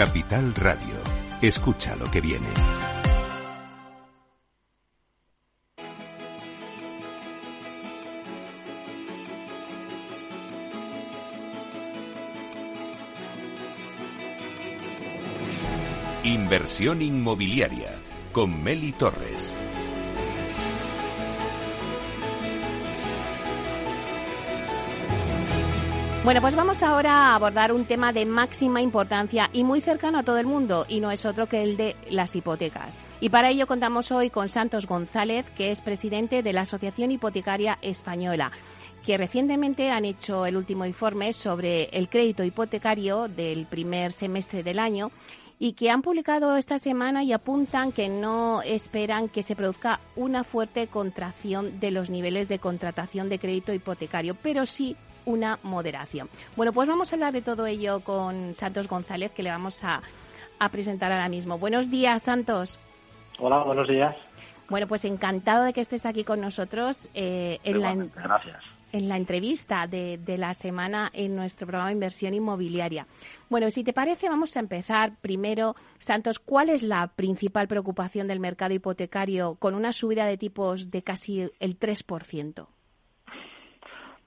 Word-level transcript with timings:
Capital 0.00 0.54
Radio. 0.54 0.94
Escucha 1.42 1.94
lo 1.94 2.10
que 2.10 2.22
viene. 2.22 2.48
Inversión 16.24 17.02
inmobiliaria 17.02 17.98
con 18.32 18.62
Meli 18.62 18.92
Torres. 18.92 19.54
Bueno, 26.22 26.42
pues 26.42 26.54
vamos 26.54 26.82
ahora 26.82 27.12
a 27.12 27.34
abordar 27.34 27.72
un 27.72 27.86
tema 27.86 28.12
de 28.12 28.26
máxima 28.26 28.82
importancia 28.82 29.48
y 29.54 29.64
muy 29.64 29.80
cercano 29.80 30.18
a 30.18 30.22
todo 30.22 30.36
el 30.36 30.44
mundo, 30.44 30.84
y 30.86 31.00
no 31.00 31.10
es 31.10 31.24
otro 31.24 31.48
que 31.48 31.62
el 31.62 31.78
de 31.78 31.96
las 32.10 32.36
hipotecas. 32.36 32.98
Y 33.22 33.30
para 33.30 33.48
ello 33.48 33.66
contamos 33.66 34.12
hoy 34.12 34.28
con 34.28 34.50
Santos 34.50 34.86
González, 34.86 35.46
que 35.56 35.70
es 35.70 35.80
presidente 35.80 36.42
de 36.42 36.52
la 36.52 36.62
Asociación 36.62 37.10
Hipotecaria 37.10 37.78
Española 37.80 38.52
que 39.04 39.16
recientemente 39.16 39.90
han 39.90 40.04
hecho 40.04 40.44
el 40.44 40.58
último 40.58 40.84
informe 40.84 41.32
sobre 41.32 41.84
el 41.84 42.10
crédito 42.10 42.44
hipotecario 42.44 43.28
del 43.28 43.64
primer 43.64 44.12
semestre 44.12 44.62
del 44.62 44.78
año 44.78 45.10
y 45.58 45.72
que 45.72 45.90
han 45.90 46.02
publicado 46.02 46.56
esta 46.56 46.78
semana 46.78 47.22
y 47.22 47.32
apuntan 47.32 47.92
que 47.92 48.08
no 48.08 48.62
esperan 48.62 49.28
que 49.28 49.42
se 49.42 49.56
produzca 49.56 50.00
una 50.16 50.44
fuerte 50.44 50.86
contracción 50.86 51.80
de 51.80 51.90
los 51.90 52.10
niveles 52.10 52.48
de 52.48 52.58
contratación 52.58 53.28
de 53.28 53.38
crédito 53.38 53.72
hipotecario, 53.72 54.36
pero 54.42 54.66
sí 54.66 54.96
una 55.24 55.58
moderación. 55.62 56.28
Bueno, 56.56 56.72
pues 56.72 56.88
vamos 56.88 57.12
a 57.12 57.16
hablar 57.16 57.32
de 57.32 57.42
todo 57.42 57.66
ello 57.66 58.00
con 58.00 58.54
Santos 58.54 58.88
González, 58.88 59.32
que 59.32 59.42
le 59.42 59.50
vamos 59.50 59.82
a, 59.84 60.02
presentar 60.70 61.10
ahora 61.10 61.28
mismo. 61.28 61.58
Buenos 61.58 61.90
días, 61.90 62.22
Santos. 62.22 62.78
Hola, 63.38 63.62
buenos 63.64 63.88
días. 63.88 64.14
Bueno, 64.68 64.86
pues 64.86 65.04
encantado 65.04 65.64
de 65.64 65.72
que 65.72 65.80
estés 65.80 66.04
aquí 66.04 66.22
con 66.22 66.40
nosotros 66.40 67.08
eh, 67.14 67.58
en, 67.64 67.80
la, 67.80 67.94
gracias. 67.94 68.62
en 68.92 69.08
la 69.08 69.16
entrevista 69.16 69.86
de, 69.86 70.18
de, 70.18 70.36
la 70.36 70.52
semana 70.52 71.10
en 71.14 71.34
nuestro 71.34 71.66
programa 71.66 71.88
de 71.88 71.94
Inversión 71.94 72.34
Inmobiliaria. 72.34 73.06
Bueno, 73.48 73.70
si 73.70 73.82
te 73.82 73.94
parece, 73.94 74.28
vamos 74.28 74.56
a 74.56 74.60
empezar 74.60 75.16
primero. 75.22 75.74
Santos, 75.98 76.38
¿cuál 76.38 76.68
es 76.68 76.82
la 76.82 77.08
principal 77.08 77.66
preocupación 77.66 78.28
del 78.28 78.38
mercado 78.38 78.74
hipotecario 78.74 79.54
con 79.54 79.74
una 79.74 79.92
subida 79.92 80.26
de 80.26 80.36
tipos 80.36 80.90
de 80.90 81.02
casi 81.02 81.50
el 81.58 81.78
3%? 81.78 82.66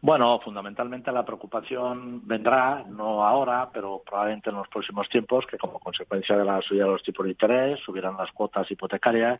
Bueno, 0.03 0.37
fundamentalmente 0.41 1.13
la 1.13 1.23
preocupación 1.23 2.27
vendrá, 2.27 2.83
no 2.89 3.25
ahora, 3.25 3.69
pero 3.71 4.01
probablemente 4.05 4.49
en 4.49 4.57
los 4.57 4.67
próximos 4.67 5.07
tiempos, 5.07 5.47
que 5.47 5.57
como 5.57 5.79
consecuencia 5.79 6.35
de 6.35 6.43
la 6.43 6.61
subida 6.61 6.83
de 6.83 6.91
los 6.91 7.03
tipos 7.03 7.23
de 7.23 7.31
interés 7.31 7.79
subirán 7.79 8.17
las 8.17 8.29
cuotas 8.33 8.69
hipotecarias 8.69 9.39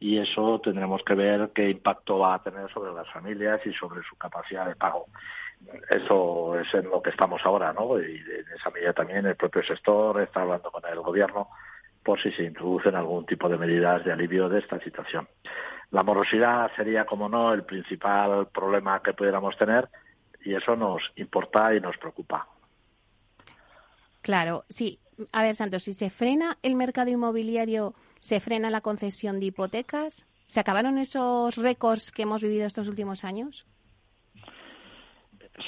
y 0.00 0.18
eso 0.18 0.60
tendremos 0.60 1.04
que 1.04 1.14
ver 1.14 1.50
qué 1.54 1.70
impacto 1.70 2.18
va 2.18 2.34
a 2.34 2.42
tener 2.42 2.68
sobre 2.72 2.92
las 2.92 3.08
familias 3.12 3.64
y 3.64 3.72
sobre 3.74 4.02
su 4.02 4.16
capacidad 4.16 4.66
de 4.66 4.74
pago. 4.74 5.06
Eso 5.88 6.58
es 6.58 6.74
en 6.74 6.90
lo 6.90 7.00
que 7.00 7.10
estamos 7.10 7.40
ahora, 7.44 7.72
¿no? 7.72 7.96
Y 8.00 8.16
en 8.16 8.56
esa 8.58 8.70
medida 8.70 8.92
también 8.92 9.24
el 9.24 9.36
propio 9.36 9.62
sector 9.62 10.20
está 10.20 10.42
hablando 10.42 10.72
con 10.72 10.82
el 10.84 10.98
gobierno 10.98 11.48
por 12.02 12.20
si 12.20 12.32
se 12.32 12.42
introducen 12.42 12.96
algún 12.96 13.24
tipo 13.24 13.48
de 13.48 13.56
medidas 13.56 14.04
de 14.04 14.10
alivio 14.10 14.48
de 14.48 14.58
esta 14.58 14.80
situación. 14.80 15.28
La 15.92 16.02
morosidad 16.02 16.70
sería, 16.74 17.04
como 17.04 17.28
no, 17.28 17.52
el 17.52 17.64
principal 17.64 18.48
problema 18.48 19.00
que 19.02 19.12
pudiéramos 19.12 19.56
tener 19.56 19.88
y 20.44 20.54
eso 20.54 20.74
nos 20.74 21.02
importa 21.16 21.74
y 21.74 21.80
nos 21.80 21.96
preocupa. 21.98 22.48
Claro, 24.22 24.64
sí. 24.68 24.98
A 25.30 25.42
ver, 25.42 25.54
Santos, 25.54 25.84
si 25.84 25.92
se 25.92 26.10
frena 26.10 26.58
el 26.62 26.74
mercado 26.74 27.10
inmobiliario, 27.10 27.94
¿se 28.20 28.40
frena 28.40 28.70
la 28.70 28.80
concesión 28.80 29.38
de 29.38 29.46
hipotecas? 29.46 30.26
¿Se 30.46 30.60
acabaron 30.60 30.98
esos 30.98 31.56
récords 31.56 32.10
que 32.10 32.22
hemos 32.22 32.42
vivido 32.42 32.66
estos 32.66 32.88
últimos 32.88 33.24
años? 33.24 33.66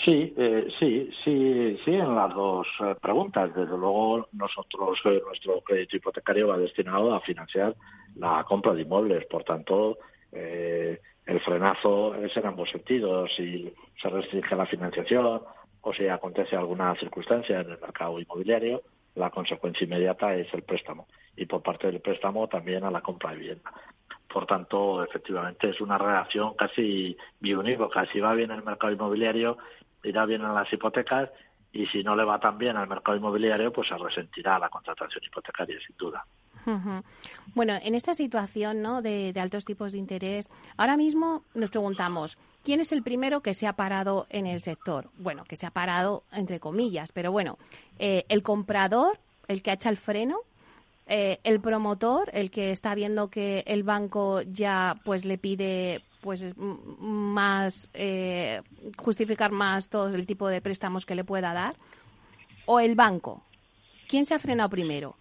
Sí, 0.02 0.32
eh, 0.36 0.68
sí, 0.78 1.10
sí, 1.22 1.78
sí, 1.84 1.92
en 1.92 2.14
las 2.14 2.34
dos 2.34 2.66
eh, 2.80 2.94
preguntas. 3.00 3.54
Desde 3.54 3.76
luego, 3.76 4.28
nosotros, 4.32 4.98
eh, 5.04 5.20
nuestro 5.24 5.60
crédito 5.60 5.96
hipotecario 5.96 6.48
va 6.48 6.58
destinado 6.58 7.14
a 7.14 7.20
financiar 7.20 7.76
la 8.16 8.42
compra 8.44 8.72
de 8.72 8.82
inmuebles. 8.82 9.26
Por 9.26 9.44
tanto, 9.44 9.98
eh, 10.34 11.00
el 11.26 11.40
frenazo 11.40 12.14
es 12.16 12.36
en 12.36 12.46
ambos 12.46 12.70
sentidos. 12.70 13.30
Si 13.36 13.72
se 14.00 14.08
restringe 14.08 14.56
la 14.56 14.66
financiación 14.66 15.42
o 15.80 15.94
si 15.94 16.08
acontece 16.08 16.56
alguna 16.56 16.94
circunstancia 16.96 17.60
en 17.60 17.70
el 17.70 17.80
mercado 17.80 18.18
inmobiliario, 18.18 18.82
la 19.14 19.30
consecuencia 19.30 19.84
inmediata 19.84 20.34
es 20.34 20.52
el 20.52 20.62
préstamo. 20.62 21.06
Y 21.36 21.46
por 21.46 21.62
parte 21.62 21.86
del 21.86 22.00
préstamo 22.00 22.48
también 22.48 22.84
a 22.84 22.90
la 22.90 23.00
compra 23.00 23.30
de 23.30 23.36
vivienda. 23.36 23.72
Por 24.28 24.46
tanto, 24.46 25.04
efectivamente 25.04 25.70
es 25.70 25.80
una 25.80 25.96
relación 25.96 26.54
casi 26.54 27.16
biunívoca. 27.38 28.04
Si 28.06 28.20
va 28.20 28.34
bien 28.34 28.50
el 28.50 28.64
mercado 28.64 28.92
inmobiliario, 28.92 29.58
irá 30.02 30.26
bien 30.26 30.42
en 30.42 30.54
las 30.54 30.72
hipotecas 30.72 31.30
y 31.72 31.86
si 31.86 32.02
no 32.02 32.16
le 32.16 32.24
va 32.24 32.40
tan 32.40 32.58
bien 32.58 32.76
al 32.76 32.88
mercado 32.88 33.16
inmobiliario, 33.16 33.72
pues 33.72 33.88
se 33.88 33.96
resentirá 33.96 34.58
la 34.58 34.68
contratación 34.68 35.24
hipotecaria, 35.24 35.78
sin 35.86 35.96
duda. 35.96 36.24
Bueno, 37.54 37.74
en 37.82 37.94
esta 37.94 38.14
situación 38.14 38.82
¿no? 38.82 39.02
de, 39.02 39.32
altos 39.40 39.64
tipos 39.64 39.92
de 39.92 39.98
interés, 39.98 40.48
ahora 40.76 40.96
mismo 40.96 41.42
nos 41.54 41.70
preguntamos, 41.70 42.38
¿quién 42.62 42.80
es 42.80 42.92
el 42.92 43.02
primero 43.02 43.40
que 43.42 43.54
se 43.54 43.66
ha 43.66 43.74
parado 43.74 44.26
en 44.30 44.46
el 44.46 44.60
sector? 44.60 45.10
Bueno, 45.18 45.44
que 45.44 45.56
se 45.56 45.66
ha 45.66 45.70
parado 45.70 46.24
entre 46.32 46.60
comillas, 46.60 47.12
pero 47.12 47.30
bueno, 47.32 47.58
eh, 47.98 48.24
el 48.28 48.42
comprador, 48.42 49.18
el 49.48 49.62
que 49.62 49.72
echa 49.72 49.90
el 49.90 49.96
freno, 49.96 50.38
eh, 51.06 51.38
el 51.44 51.60
promotor, 51.60 52.30
el 52.32 52.50
que 52.50 52.70
está 52.70 52.94
viendo 52.94 53.28
que 53.28 53.62
el 53.66 53.82
banco 53.82 54.40
ya 54.40 54.96
pues 55.04 55.26
le 55.26 55.36
pide 55.36 56.02
pues 56.22 56.46
más 56.56 57.90
eh, 57.92 58.62
justificar 58.96 59.52
más 59.52 59.90
todo 59.90 60.08
el 60.14 60.26
tipo 60.26 60.48
de 60.48 60.62
préstamos 60.62 61.04
que 61.04 61.14
le 61.14 61.24
pueda 61.24 61.52
dar, 61.52 61.76
o 62.64 62.80
el 62.80 62.94
banco. 62.94 63.42
¿Quién 64.08 64.24
se 64.24 64.34
ha 64.34 64.38
frenado 64.38 64.70
primero? 64.70 65.16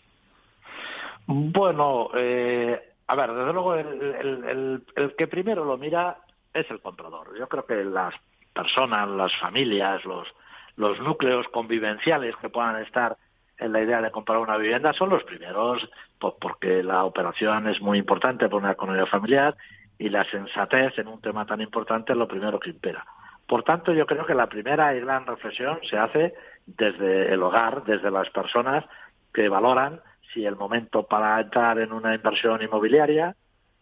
Bueno, 1.25 2.09
eh, 2.16 2.81
a 3.07 3.16
ver, 3.16 3.34
desde 3.34 3.53
luego 3.53 3.75
el, 3.75 4.84
que 5.17 5.28
primero 5.28 5.66
lo 5.66 5.78
mira 5.78 6.17
es 6.53 6.69
el 6.69 6.81
comprador. 6.81 7.38
Yo 7.38 7.47
creo 7.47 7.66
que 7.66 7.84
las 7.84 8.13
personas, 8.53 9.09
las 9.09 9.35
familias, 9.39 10.03
los, 10.06 10.28
los 10.75 11.00
núcleos 11.00 11.47
convivenciales 11.50 12.35
que 12.38 12.50
puedan 12.50 12.81
estar 12.81 13.17
en 13.57 13.72
la 13.72 13.81
idea 13.81 14.01
de 14.01 14.12
comprar 14.12 14.39
una 14.39 14.57
vivienda 14.57 14.94
son 14.94 15.09
los 15.09 15.23
primeros, 15.23 15.89
pues 16.19 16.33
porque 16.39 16.83
la 16.83 17.03
operación 17.06 17.67
es 17.67 17.81
muy 17.81 17.97
importante 17.97 18.45
para 18.45 18.57
una 18.57 18.72
economía 18.72 19.06
familiar 19.06 19.56
y 19.97 20.09
la 20.09 20.25
sensatez 20.25 20.97
en 20.97 21.07
un 21.07 21.22
tema 21.22 21.45
tan 21.45 21.62
importante 21.62 22.13
es 22.13 22.17
lo 22.17 22.28
primero 22.28 22.59
que 22.59 22.72
impera. 22.72 23.06
Por 23.47 23.63
tanto, 23.63 23.94
yo 23.94 24.06
creo 24.06 24.25
que 24.25 24.33
la 24.33 24.47
primera 24.47 24.95
y 24.95 25.01
gran 25.01 25.25
reflexión 25.25 25.79
se 25.89 25.97
hace 25.97 26.33
desde 26.66 27.33
el 27.33 27.44
hogar, 27.44 27.83
desde 27.83 28.09
las 28.09 28.29
personas 28.29 28.85
que 29.33 29.50
valoran 29.50 30.01
si 30.33 30.45
el 30.45 30.55
momento 30.55 31.03
para 31.03 31.39
entrar 31.39 31.79
en 31.79 31.91
una 31.91 32.16
inversión 32.16 32.61
inmobiliaria, 32.61 33.35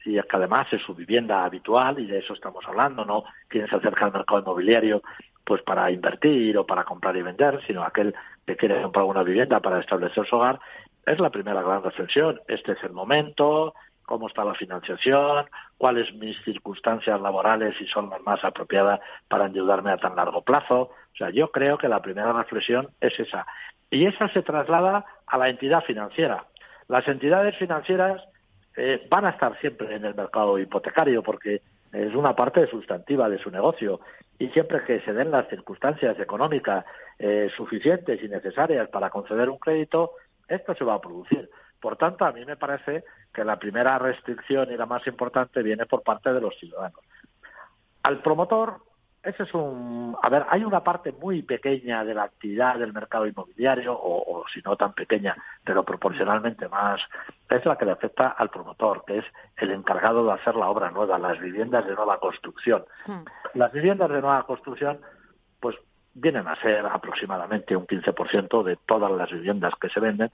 si 0.03 0.17
es 0.17 0.25
que 0.25 0.35
además 0.35 0.67
es 0.71 0.81
su 0.81 0.95
vivienda 0.95 1.45
habitual, 1.45 1.99
y 1.99 2.07
de 2.07 2.19
eso 2.19 2.33
estamos 2.33 2.65
hablando, 2.67 3.05
no 3.05 3.23
quien 3.47 3.67
se 3.67 3.75
acerca 3.75 4.05
al 4.05 4.13
mercado 4.13 4.41
inmobiliario 4.41 5.01
pues 5.43 5.61
para 5.63 5.89
invertir 5.91 6.57
o 6.57 6.65
para 6.65 6.83
comprar 6.83 7.15
y 7.17 7.21
vender, 7.23 7.59
sino 7.65 7.83
aquel 7.83 8.13
que 8.45 8.55
quiere 8.55 8.81
comprar 8.81 9.05
una 9.05 9.23
vivienda 9.23 9.59
para 9.59 9.79
establecer 9.79 10.25
su 10.27 10.35
hogar, 10.35 10.59
es 11.05 11.19
la 11.19 11.29
primera 11.29 11.61
gran 11.61 11.83
reflexión. 11.83 12.39
Este 12.47 12.73
es 12.73 12.83
el 12.83 12.91
momento, 12.91 13.73
cómo 14.03 14.27
está 14.27 14.43
la 14.43 14.53
financiación, 14.53 15.45
cuáles 15.77 16.13
mis 16.15 16.37
circunstancias 16.43 17.19
laborales 17.21 17.79
y 17.79 17.87
son 17.87 18.09
las 18.09 18.21
más 18.21 18.43
apropiadas 18.43 18.99
para 19.27 19.45
endeudarme 19.45 19.91
a 19.91 19.97
tan 19.97 20.15
largo 20.15 20.43
plazo. 20.43 20.81
O 20.81 21.15
sea, 21.17 21.29
yo 21.31 21.49
creo 21.51 21.77
que 21.77 21.87
la 21.87 22.01
primera 22.01 22.33
reflexión 22.33 22.89
es 22.99 23.19
esa. 23.19 23.45
Y 23.91 24.05
esa 24.05 24.29
se 24.29 24.41
traslada 24.41 25.05
a 25.27 25.37
la 25.37 25.49
entidad 25.49 25.83
financiera. 25.83 26.45
Las 26.87 27.07
entidades 27.07 27.55
financieras 27.57 28.21
eh, 28.77 29.05
van 29.09 29.25
a 29.25 29.31
estar 29.31 29.59
siempre 29.59 29.93
en 29.93 30.05
el 30.05 30.15
mercado 30.15 30.57
hipotecario 30.57 31.21
porque 31.21 31.61
es 31.91 32.15
una 32.15 32.35
parte 32.35 32.67
sustantiva 32.67 33.29
de 33.29 33.37
su 33.37 33.51
negocio 33.51 33.99
y 34.39 34.47
siempre 34.49 34.83
que 34.85 35.01
se 35.01 35.13
den 35.13 35.29
las 35.29 35.47
circunstancias 35.49 36.17
económicas 36.19 36.85
eh, 37.19 37.49
suficientes 37.55 38.23
y 38.23 38.29
necesarias 38.29 38.89
para 38.89 39.09
conceder 39.09 39.49
un 39.49 39.59
crédito, 39.59 40.11
esto 40.47 40.73
se 40.73 40.85
va 40.85 40.95
a 40.95 41.01
producir. 41.01 41.49
Por 41.81 41.97
tanto, 41.97 42.25
a 42.25 42.31
mí 42.31 42.45
me 42.45 42.55
parece 42.55 43.03
que 43.33 43.43
la 43.43 43.59
primera 43.59 43.99
restricción 43.99 44.71
y 44.71 44.77
la 44.77 44.85
más 44.85 45.05
importante 45.05 45.61
viene 45.61 45.85
por 45.85 46.01
parte 46.01 46.31
de 46.31 46.39
los 46.39 46.57
ciudadanos. 46.57 46.99
Al 48.03 48.21
promotor 48.21 48.77
ese 49.23 49.43
es 49.43 49.53
un. 49.53 50.15
A 50.21 50.29
ver, 50.29 50.45
hay 50.49 50.63
una 50.63 50.83
parte 50.83 51.11
muy 51.11 51.43
pequeña 51.43 52.03
de 52.03 52.15
la 52.15 52.23
actividad 52.23 52.79
del 52.79 52.91
mercado 52.91 53.27
inmobiliario, 53.27 53.93
o, 53.93 54.43
si 54.51 54.61
no 54.61 54.75
tan 54.75 54.93
pequeña, 54.93 55.35
pero 55.63 55.83
proporcionalmente 55.83 56.67
más, 56.67 56.99
es 57.49 57.65
la 57.65 57.77
que 57.77 57.85
le 57.85 57.91
afecta 57.91 58.29
al 58.29 58.49
promotor, 58.49 59.03
que 59.05 59.19
es 59.19 59.25
el 59.57 59.71
encargado 59.71 60.25
de 60.25 60.33
hacer 60.33 60.55
la 60.55 60.69
obra 60.69 60.89
nueva, 60.89 61.19
las 61.19 61.39
viviendas 61.39 61.85
de 61.85 61.93
nueva 61.93 62.19
construcción. 62.19 62.83
Hmm. 63.05 63.21
Las 63.53 63.71
viviendas 63.71 64.09
de 64.09 64.21
nueva 64.21 64.43
construcción, 64.43 64.99
pues 65.59 65.75
vienen 66.13 66.47
a 66.47 66.59
ser 66.59 66.85
aproximadamente 66.85 67.75
un 67.75 67.85
15% 67.85 68.63
de 68.63 68.77
todas 68.87 69.11
las 69.11 69.31
viviendas 69.31 69.73
que 69.79 69.89
se 69.89 69.99
venden. 69.99 70.31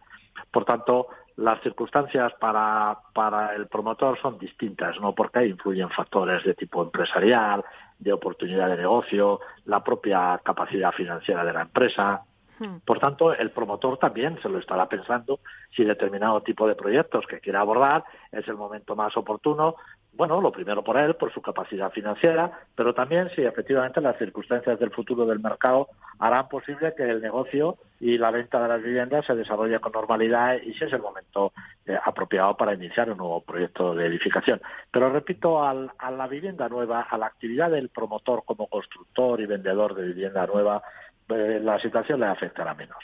Por 0.50 0.66
tanto, 0.66 1.08
las 1.36 1.62
circunstancias 1.62 2.34
para, 2.40 2.98
para 3.14 3.54
el 3.54 3.68
promotor 3.68 4.20
son 4.20 4.40
distintas, 4.40 5.00
¿no? 5.00 5.14
Porque 5.14 5.40
ahí 5.40 5.50
influyen 5.50 5.90
factores 5.90 6.44
de 6.44 6.56
tipo 6.56 6.82
empresarial, 6.82 7.64
de 8.00 8.14
oportunidad 8.14 8.70
de 8.70 8.78
negocio, 8.78 9.40
la 9.66 9.84
propia 9.84 10.40
capacidad 10.44 10.92
financiera 10.92 11.44
de 11.44 11.54
la 11.54 11.62
empresa. 11.62 12.22
Hmm. 12.60 12.78
Por 12.86 13.00
tanto, 13.00 13.34
el 13.34 13.52
promotor 13.52 13.98
también 13.98 14.40
se 14.42 14.50
lo 14.50 14.60
estará 14.60 14.88
pensando 14.88 15.40
si 15.76 15.84
determinado 15.84 16.42
tipo 16.42 16.68
de 16.68 16.76
proyectos 16.76 17.26
que 17.28 17.40
quiera 17.40 17.62
abordar 17.62 18.04
es 18.32 18.48
el 18.48 18.56
momento 18.56 18.96
más 18.96 19.16
oportuno 19.16 19.76
bueno, 20.18 20.42
lo 20.42 20.52
primero 20.52 20.84
por 20.84 20.98
él, 20.98 21.16
por 21.16 21.32
su 21.32 21.42
capacidad 21.42 21.92
financiera, 21.92 22.52
pero 22.76 22.94
también 22.94 23.30
si 23.36 23.44
efectivamente 23.44 24.02
las 24.02 24.18
circunstancias 24.18 24.80
del 24.80 24.92
futuro 24.92 25.26
del 25.26 25.40
mercado 25.40 25.88
harán 26.20 26.50
posible 26.50 26.94
que 26.96 27.04
el 27.04 27.22
negocio 27.22 27.78
y 28.00 28.18
la 28.18 28.32
venta 28.32 28.62
de 28.62 28.68
las 28.68 28.82
viviendas 28.82 29.26
se 29.26 29.36
desarrolle 29.36 29.80
con 29.80 29.92
normalidad 29.92 30.56
y 30.56 30.74
si 30.74 30.84
es 30.84 30.94
el 30.94 31.02
momento 31.02 31.54
eh, 31.86 31.98
apropiado 32.04 32.58
para 32.58 32.74
iniciar 32.74 33.12
un 33.12 33.18
nuevo 33.18 33.42
proyecto 33.42 33.94
de 33.94 34.08
edificación. 34.08 34.60
Pero 34.92 35.12
repito, 35.12 35.64
a 35.64 35.74
la 35.74 36.28
vivienda 36.28 36.68
nueva, 36.68 37.02
a 37.02 37.18
la 37.18 37.28
actividad 37.28 37.70
del 37.70 37.90
promotor 37.90 38.44
como 38.44 38.68
constructor 38.68 39.40
y 39.40 39.46
vendedor 39.46 39.94
de 39.94 40.08
vivienda 40.08 40.48
nueva, 40.48 40.82
eh, 41.30 41.60
la 41.62 41.80
situación 41.80 42.20
le 42.20 42.26
afectará 42.26 42.74
menos. 42.74 43.04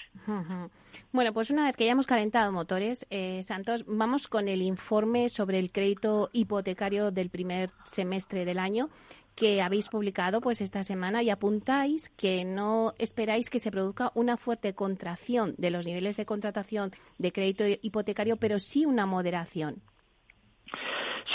Bueno, 1.13 1.31
pues 1.31 1.51
una 1.51 1.65
vez 1.65 1.77
que 1.77 1.86
ya 1.86 1.92
hemos 1.92 2.07
calentado 2.07 2.51
motores, 2.51 3.06
eh, 3.12 3.44
Santos, 3.44 3.86
vamos 3.86 4.27
con 4.27 4.48
el 4.48 4.63
informe 4.63 5.30
sobre 5.30 5.60
el 5.60 5.71
crédito 5.71 6.31
hipotecario 6.33 7.12
del 7.12 7.30
primer 7.30 7.69
semestre 7.83 8.45
del 8.45 8.57
año 8.57 8.89
que 9.36 9.62
habéis 9.62 9.89
publicado 9.89 10.42
pues 10.42 10.60
esta 10.60 10.81
semana 10.81 11.21
y 11.21 11.30
apuntáis 11.30 12.10
que 12.18 12.45
no 12.45 12.95
esperáis 12.98 13.51
que 13.51 13.60
se 13.60 13.69
produzca 13.69 14.12
una 14.15 14.38
fuerte 14.38 14.74
contracción 14.74 15.54
de 15.60 15.69
los 15.69 15.86
niveles 15.86 16.18
de 16.18 16.25
contratación 16.25 16.89
de 17.19 17.31
crédito 17.31 17.63
hipotecario, 17.68 18.38
pero 18.38 18.57
sí 18.57 18.88
una 18.88 19.06
moderación. 19.06 19.83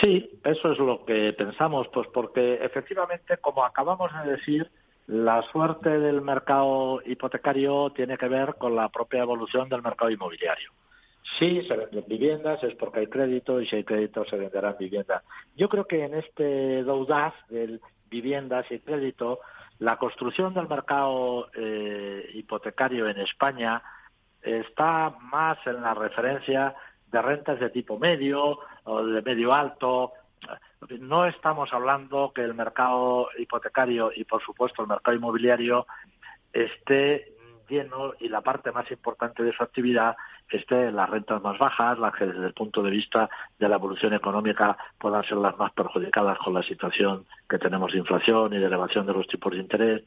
Sí, 0.01 0.41
eso 0.45 0.73
es 0.73 0.79
lo 0.79 1.05
que 1.05 1.33
pensamos, 1.35 1.87
pues 1.95 2.09
porque 2.13 2.55
efectivamente, 2.55 3.37
como 3.37 3.65
acabamos 3.65 4.11
de 4.25 4.33
decir, 4.33 4.69
la 5.09 5.43
suerte 5.51 5.99
del 5.99 6.21
mercado 6.21 7.01
hipotecario 7.05 7.91
tiene 7.91 8.19
que 8.19 8.29
ver 8.29 8.57
con 8.57 8.77
la 8.77 8.91
propia 8.91 9.23
evolución 9.23 9.69
del 9.69 9.83
mercado 9.83 10.11
inmobiliario. 10.11 10.71
Si 11.39 11.63
se 11.63 11.77
venden 11.77 12.05
viviendas 12.07 12.63
es 12.63 12.75
porque 12.75 13.01
hay 13.01 13.07
crédito 13.07 13.61
y 13.61 13.67
si 13.67 13.77
hay 13.77 13.85
crédito 13.85 14.25
se 14.27 14.37
venderán 14.37 14.77
viviendas. 14.79 15.23
Yo 15.57 15.71
creo 15.71 15.87
que 15.87 16.05
en 16.05 16.15
este 16.15 16.83
doudaz 16.83 17.35
del 17.49 17.81
viviendas 18.11 18.71
y 18.71 18.81
crédito, 18.81 19.41
la 19.79 19.97
construcción 19.97 20.53
del 20.53 20.69
mercado 20.69 21.49
eh, 21.55 22.31
hipotecario 22.35 23.09
en 23.09 23.19
España 23.19 23.83
está 24.43 25.17
más 25.23 25.59
en 25.67 25.81
la 25.81 25.95
referencia 25.95 26.75
de 27.11 27.23
rentas 27.23 27.59
de 27.61 27.71
tipo 27.71 27.99
medio 27.99 28.59
o 28.85 29.05
de 29.05 29.23
medio 29.23 29.55
alto 29.55 30.13
no 31.01 31.27
estamos 31.27 31.73
hablando 31.73 32.33
que 32.35 32.43
el 32.43 32.55
mercado 32.55 33.29
hipotecario 33.39 34.11
y, 34.15 34.25
por 34.25 34.43
supuesto, 34.43 34.83
el 34.83 34.89
mercado 34.89 35.17
inmobiliario 35.17 35.87
esté 36.53 37.33
lleno 37.69 38.15
y 38.19 38.29
la 38.29 38.41
parte 38.41 38.73
más 38.73 38.91
importante 38.91 39.43
de 39.43 39.53
su 39.53 39.63
actividad 39.63 40.17
esté 40.49 40.89
en 40.89 40.97
las 40.97 41.11
rentas 41.11 41.43
más 41.43 41.59
bajas, 41.59 41.99
las 41.99 42.15
que 42.15 42.27
desde 42.27 42.47
el 42.47 42.55
punto 42.55 42.83
de 42.83 42.91
vista 42.91 43.29
de 43.59 43.69
la 43.69 43.77
evolución 43.77 44.15
económica 44.15 44.77
puedan 44.99 45.23
ser 45.25 45.37
las 45.37 45.59
más 45.59 45.73
perjudicadas 45.73 46.39
con 46.39 46.55
la 46.55 46.63
situación 46.63 47.27
que 47.49 47.59
tenemos 47.59 47.93
de 47.93 47.99
inflación 47.99 48.55
y 48.55 48.59
de 48.59 48.67
elevación 48.67 49.07
de 49.07 49.13
los 49.13 49.27
tipos 49.27 49.53
de 49.53 49.59
interés. 49.59 50.03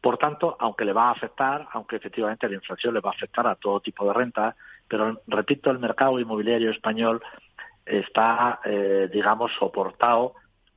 Por 0.00 0.18
tanto, 0.18 0.56
aunque 0.58 0.84
le 0.84 0.92
va 0.92 1.08
a 1.08 1.12
afectar, 1.12 1.68
aunque 1.72 1.96
efectivamente 1.96 2.48
la 2.48 2.54
inflación 2.54 2.94
le 2.94 3.00
va 3.00 3.10
a 3.10 3.14
afectar 3.14 3.46
a 3.46 3.56
todo 3.56 3.80
tipo 3.80 4.06
de 4.06 4.14
renta, 4.14 4.56
pero 4.88 5.20
repito, 5.26 5.70
el 5.70 5.78
mercado 5.78 6.18
inmobiliario 6.20 6.70
español 6.70 7.22
está, 7.86 8.60
eh, 8.64 9.08
digamos, 9.12 9.52
soportado 9.58 10.34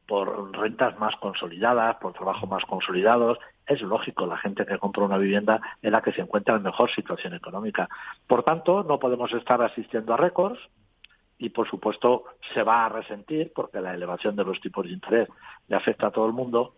por 0.08 0.58
rentas 0.58 0.98
más 0.98 1.16
consolidadas, 1.18 1.98
por 1.98 2.14
trabajos 2.14 2.50
más 2.50 2.64
consolidados. 2.66 3.38
Es 3.66 3.82
lógico, 3.82 4.26
la 4.26 4.38
gente 4.38 4.66
que 4.66 4.80
compra 4.80 5.04
una 5.04 5.18
vivienda 5.18 5.60
es 5.82 5.92
la 5.92 6.02
que 6.02 6.14
se 6.14 6.22
encuentra 6.22 6.56
en 6.56 6.64
mejor 6.64 6.90
situación 6.92 7.34
económica. 7.34 7.88
Por 8.26 8.44
tanto, 8.44 8.84
no 8.84 9.00
podemos 9.00 9.32
estar 9.34 9.62
asistiendo 9.62 10.14
a 10.14 10.18
récords 10.18 10.60
y, 11.38 11.50
por 11.50 11.70
supuesto, 11.70 12.26
se 12.54 12.64
va 12.64 12.86
a 12.86 12.90
resentir 12.90 13.52
porque 13.54 13.82
la 13.82 13.94
elevación 13.94 14.36
de 14.36 14.46
los 14.46 14.60
tipos 14.62 14.86
de 14.86 14.94
interés 14.94 15.30
le 15.68 15.76
afecta 15.76 16.08
a 16.08 16.12
todo 16.12 16.26
el 16.26 16.34
mundo, 16.34 16.74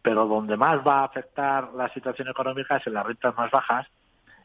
pero 0.00 0.26
donde 0.26 0.56
más 0.56 0.86
va 0.86 1.00
a 1.00 1.04
afectar 1.04 1.72
la 1.74 1.92
situación 1.92 2.28
económica 2.28 2.76
es 2.76 2.86
en 2.86 2.94
las 2.94 3.06
rentas 3.06 3.36
más 3.36 3.50
bajas 3.50 3.86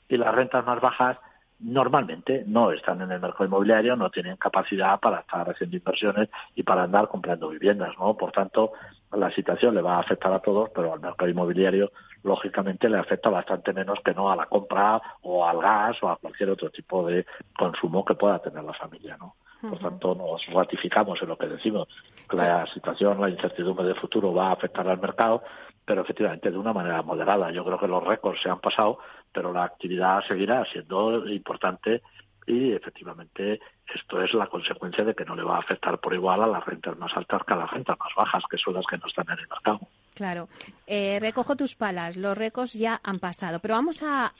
y 0.09 0.17
las 0.17 0.33
rentas 0.35 0.65
más 0.65 0.81
bajas 0.81 1.17
normalmente 1.59 2.43
no 2.45 2.71
están 2.71 3.01
en 3.01 3.11
el 3.11 3.19
mercado 3.19 3.45
inmobiliario, 3.45 3.95
no 3.95 4.09
tienen 4.09 4.37
capacidad 4.37 4.99
para 4.99 5.21
estar 5.21 5.49
haciendo 5.49 5.77
inversiones 5.77 6.29
y 6.55 6.63
para 6.63 6.83
andar 6.83 7.07
comprando 7.07 7.49
viviendas, 7.49 7.93
¿no? 7.99 8.15
Por 8.15 8.31
tanto, 8.31 8.73
la 9.11 9.31
situación 9.31 9.73
le 9.73 9.81
va 9.81 9.95
a 9.95 10.01
afectar 10.01 10.31
a 10.33 10.39
todos, 10.39 10.69
pero 10.69 10.93
al 10.93 10.99
mercado 10.99 11.29
inmobiliario, 11.29 11.91
lógicamente, 12.23 12.89
le 12.89 12.99
afecta 12.99 13.29
bastante 13.29 13.73
menos 13.73 13.99
que 14.03 14.13
no 14.13 14.31
a 14.31 14.35
la 14.35 14.45
compra 14.45 15.01
o 15.23 15.45
al 15.45 15.59
gas 15.59 15.97
o 16.03 16.09
a 16.09 16.17
cualquier 16.17 16.51
otro 16.51 16.69
tipo 16.69 17.05
de 17.07 17.25
consumo 17.57 18.05
que 18.05 18.15
pueda 18.15 18.39
tener 18.39 18.63
la 18.63 18.73
familia, 18.73 19.17
¿no? 19.17 19.35
Por 19.59 19.79
tanto, 19.79 20.13
nos 20.13 20.45
ratificamos 20.53 21.19
en 21.21 21.29
lo 21.29 21.37
que 21.37 21.47
decimos, 21.47 21.87
la 22.31 22.67
situación, 22.67 23.19
la 23.19 23.29
incertidumbre 23.29 23.87
de 23.87 23.95
futuro 23.95 24.31
va 24.31 24.49
a 24.49 24.53
afectar 24.53 24.87
al 24.87 24.99
mercado, 24.99 25.41
pero 25.83 26.01
efectivamente 26.01 26.51
de 26.51 26.57
una 26.57 26.73
manera 26.73 27.01
moderada. 27.01 27.49
Yo 27.51 27.65
creo 27.65 27.79
que 27.79 27.87
los 27.87 28.03
récords 28.03 28.41
se 28.41 28.49
han 28.49 28.59
pasado, 28.59 28.99
pero 29.31 29.53
la 29.53 29.63
actividad 29.63 30.23
seguirá 30.27 30.65
siendo 30.65 31.27
importante 31.27 32.01
y 32.45 32.71
efectivamente 32.71 33.59
esto 33.95 34.21
es 34.21 34.33
la 34.33 34.47
consecuencia 34.47 35.03
de 35.03 35.13
que 35.13 35.25
no 35.25 35.35
le 35.35 35.43
va 35.43 35.57
a 35.57 35.59
afectar 35.59 35.99
por 35.99 36.13
igual 36.13 36.43
a 36.43 36.47
las 36.47 36.65
rentas 36.65 36.97
más 36.97 37.15
altas 37.15 37.41
que 37.45 37.53
a 37.53 37.57
las 37.57 37.71
rentas 37.71 37.97
más 37.99 38.09
bajas, 38.15 38.43
que 38.49 38.57
son 38.57 38.73
las 38.73 38.85
que 38.85 38.97
no 38.97 39.07
están 39.07 39.25
en 39.29 39.39
el 39.39 39.47
mercado. 39.47 39.79
Claro. 40.17 40.49
Eh, 40.87 41.19
recojo 41.21 41.55
tus 41.55 41.75
palas. 41.75 42.17
Los 42.17 42.35
récords 42.35 42.73
ya 42.73 42.99
han 43.03 43.19
pasado. 43.19 43.59
Pero 43.59 43.75
vamos 43.75 44.01
a, 44.01 44.33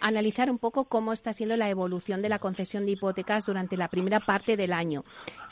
analizar 0.00 0.50
un 0.50 0.58
poco 0.58 0.86
cómo 0.86 1.12
está 1.12 1.34
siendo 1.34 1.54
la 1.56 1.68
evolución 1.68 2.22
de 2.22 2.30
la 2.30 2.38
concesión 2.38 2.86
de 2.86 2.92
hipotecas 2.92 3.44
durante 3.44 3.76
la 3.76 3.88
primera 3.88 4.20
parte 4.20 4.56
del 4.56 4.72
año. 4.72 5.04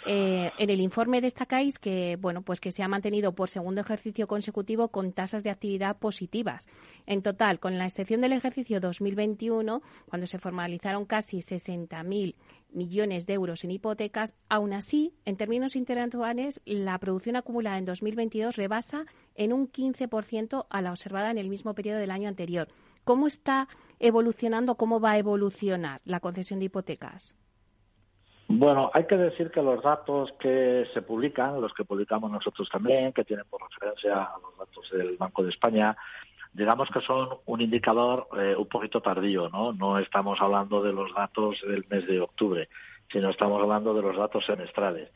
Eh, 0.06 0.50
en 0.56 0.70
el 0.70 0.81
informe 0.81 1.20
destacáis 1.20 1.78
que, 1.78 2.16
bueno, 2.19 2.40
pues 2.40 2.58
que 2.58 2.72
se 2.72 2.82
ha 2.82 2.88
mantenido 2.88 3.34
por 3.34 3.50
segundo 3.50 3.82
ejercicio 3.82 4.26
consecutivo 4.26 4.88
con 4.88 5.12
tasas 5.12 5.43
de 5.43 5.50
actividad 5.50 5.98
positivas. 5.98 6.69
En 7.04 7.20
total, 7.20 7.58
con 7.58 7.76
la 7.76 7.84
excepción 7.84 8.22
del 8.22 8.32
ejercicio 8.32 8.81
2021, 8.81 9.82
cuando 10.08 10.26
se 10.26 10.38
formalizaron 10.38 11.04
casi 11.04 11.38
60.000 11.38 12.34
millones 12.77 13.27
de 13.27 13.35
euros 13.35 13.65
en 13.65 13.73
hipotecas, 13.73 14.37
aún 14.49 14.73
así, 14.73 15.15
en 15.25 15.37
términos 15.37 15.75
interanuales, 15.75 16.61
la 16.65 16.99
producción 16.99 17.37
acumulada 17.37 17.79
en 17.79 17.87
2022 17.87 18.56
rebasa 18.56 19.06
en 19.35 19.53
un 19.53 19.67
15% 19.67 20.67
a 20.69 20.83
la 20.83 20.91
observada 20.91 21.31
en 21.31 21.39
el 21.39 21.49
mismo 21.49 21.75
periodo 21.75 21.99
del 21.99 22.11
año 22.11 22.29
anterior. 22.29 22.69
¿Cómo 23.05 23.27
está 23.27 23.69
evolucionando, 23.99 24.77
cómo 24.77 25.01
va 25.01 25.13
a 25.13 25.19
evolucionar 25.19 26.01
la 26.05 26.21
concesión 26.21 26.59
de 26.61 26.67
hipotecas? 26.67 27.35
Bueno, 28.49 28.91
hay 28.95 29.06
que 29.06 29.17
decir 29.17 29.51
que 29.51 29.61
los 29.61 29.83
datos 29.83 30.33
que 30.39 30.87
se 30.95 31.03
publican, 31.03 31.61
los 31.61 31.75
que 31.75 31.85
publicamos 31.85 32.31
nosotros 32.31 32.69
también, 32.71 33.13
que 33.13 33.25
tienen 33.25 33.45
por 33.51 33.61
referencia 33.63 34.23
a 34.23 34.39
los 34.41 34.56
datos 34.56 34.89
del 34.93 35.17
Banco 35.17 35.43
de 35.43 35.51
España, 35.51 35.97
digamos 36.56 36.89
que 36.89 37.03
son 37.03 37.29
un 37.44 37.60
indicador 37.60 38.29
eh, 38.39 38.55
un 38.56 38.67
poquito 38.67 39.03
tardío, 39.03 39.51
¿no? 39.51 39.75
No 39.75 39.98
estamos 39.98 40.41
hablando 40.41 40.82
de 40.82 40.93
los 40.93 41.13
datos 41.15 41.60
del 41.60 41.84
mes 41.91 42.06
de 42.06 42.19
octubre, 42.19 42.70
sino 43.13 43.29
estamos 43.29 43.63
hablando 43.63 43.93
de 43.93 44.01
los 44.01 44.17
datos 44.17 44.46
semestrales. 44.46 45.10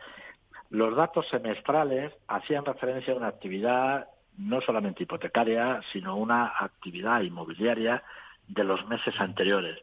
Los 0.68 0.94
datos 0.94 1.26
semestrales 1.30 2.12
hacían 2.28 2.66
referencia 2.66 3.14
a 3.14 3.16
una 3.16 3.28
actividad 3.28 4.08
no 4.36 4.60
solamente 4.60 5.04
hipotecaria, 5.04 5.80
sino 5.92 6.16
una 6.16 6.52
actividad 6.60 7.22
inmobiliaria 7.22 8.02
de 8.46 8.64
los 8.64 8.86
meses 8.86 9.14
anteriores. 9.18 9.78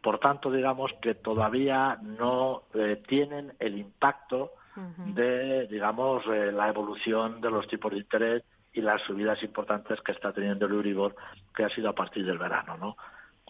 Por 0.00 0.18
tanto, 0.18 0.50
digamos 0.50 0.94
que 1.02 1.14
todavía 1.14 1.98
no 2.02 2.62
eh, 2.72 3.02
tienen 3.06 3.52
el 3.58 3.76
impacto 3.76 4.52
de, 5.14 5.66
digamos, 5.68 6.22
eh, 6.26 6.52
la 6.52 6.68
evolución 6.68 7.40
de 7.40 7.50
los 7.50 7.66
tipos 7.66 7.92
de 7.92 7.98
interés 7.98 8.42
y 8.76 8.82
las 8.82 9.02
subidas 9.02 9.42
importantes 9.42 10.00
que 10.02 10.12
está 10.12 10.32
teniendo 10.32 10.66
el 10.66 10.72
Euribor, 10.72 11.16
que 11.54 11.64
ha 11.64 11.70
sido 11.70 11.88
a 11.88 11.94
partir 11.94 12.24
del 12.24 12.38
verano, 12.38 12.76
¿no? 12.76 12.96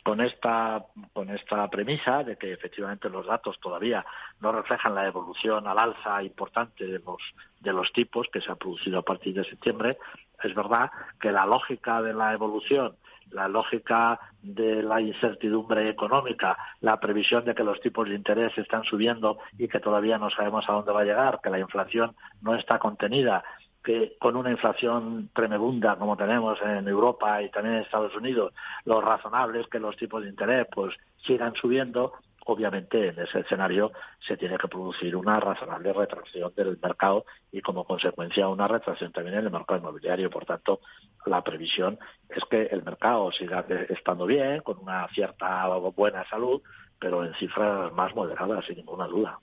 Con 0.05 0.21
esta, 0.21 0.85
con 1.13 1.31
esta 1.31 1.69
premisa 1.69 2.23
de 2.23 2.37
que 2.37 2.53
efectivamente 2.53 3.11
los 3.11 3.27
datos 3.27 3.59
todavía 3.61 4.07
no 4.41 4.53
reflejan 4.53 4.95
la 4.95 5.05
evolución 5.05 5.67
al 5.67 5.81
alza 5.81 6.23
importante 6.23 6.87
de 6.87 7.01
los, 7.01 7.21
de 7.61 7.73
los 7.73 7.93
tipos 7.93 8.29
que 8.33 8.41
se 8.41 8.53
ha 8.53 8.55
producido 8.55 9.01
a 9.01 9.03
partir 9.03 9.35
de 9.35 9.45
septiembre, 9.45 9.99
es 10.45 10.55
verdad 10.55 10.91
que 11.21 11.33
la 11.33 11.45
lógica 11.45 12.01
de 12.03 12.15
la 12.15 12.33
evolución 12.33 12.97
la 13.33 13.49
lógica 13.49 14.21
de 14.43 14.83
la 14.83 15.01
incertidumbre 15.01 15.89
económica, 15.89 16.57
la 16.81 17.01
previsión 17.01 17.45
de 17.45 17.55
que 17.55 17.65
los 17.65 17.81
tipos 17.81 18.09
de 18.09 18.15
interés 18.15 18.57
están 18.57 18.85
subiendo 18.85 19.39
y 19.59 19.69
que 19.69 19.81
todavía 19.81 20.19
no 20.19 20.31
sabemos 20.31 20.69
a 20.69 20.73
dónde 20.73 20.93
va 20.93 21.01
a 21.01 21.05
llegar, 21.05 21.41
que 21.43 21.51
la 21.51 21.59
inflación 21.59 22.15
no 22.41 22.55
está 22.55 22.79
contenida 22.79 23.43
que 23.87 24.17
con 24.19 24.35
una 24.35 24.51
inflación 24.51 25.31
tremenda 25.33 25.95
como 25.95 26.17
tenemos 26.17 26.59
en 26.61 26.89
Europa 26.89 27.41
y 27.41 27.51
también 27.51 27.77
en 27.77 27.83
Estados 27.83 28.17
Unidos, 28.17 28.53
lo 28.85 29.01
razonable 29.01 29.61
es 29.61 29.69
que 29.69 29.79
los 29.79 29.97
tipos 29.97 30.25
de 30.25 30.29
interés 30.29 30.67
pues 30.75 30.93
sigan 31.25 31.55
subiendo 31.55 32.13
obviamente 32.47 33.09
en 33.09 33.19
ese 33.21 33.41
escenario 33.41 33.93
se 34.19 34.37
tiene 34.37 34.59
que 34.59 34.67
producir 34.67 35.15
una 35.15 35.39
razonable 35.39 35.93
retracción 35.93 36.53
del 36.57 36.79
mercado 36.83 37.27
y 37.53 37.61
como 37.61 37.85
consecuencia 37.85 38.49
una 38.49 38.67
retracción 38.67 39.13
también 39.13 39.39
en 39.39 39.45
el 39.45 39.53
mercado 39.53 39.79
inmobiliario. 39.79 40.31
Por 40.31 40.45
tanto, 40.45 40.81
la 41.25 41.43
previsión 41.43 41.97
es 42.29 42.45
que 42.45 42.63
el 42.67 42.83
mercado 42.83 43.31
siga 43.31 43.65
estando 43.89 44.27
bien, 44.27 44.63
con 44.63 44.79
una 44.79 45.07
cierta 45.09 45.67
buena 45.95 46.29
salud, 46.29 46.61
pero 46.99 47.25
en 47.25 47.35
cifras 47.35 47.93
más 47.93 48.15
moderadas, 48.17 48.65
sin 48.65 48.77
ninguna 48.77 49.07
duda. 49.07 49.39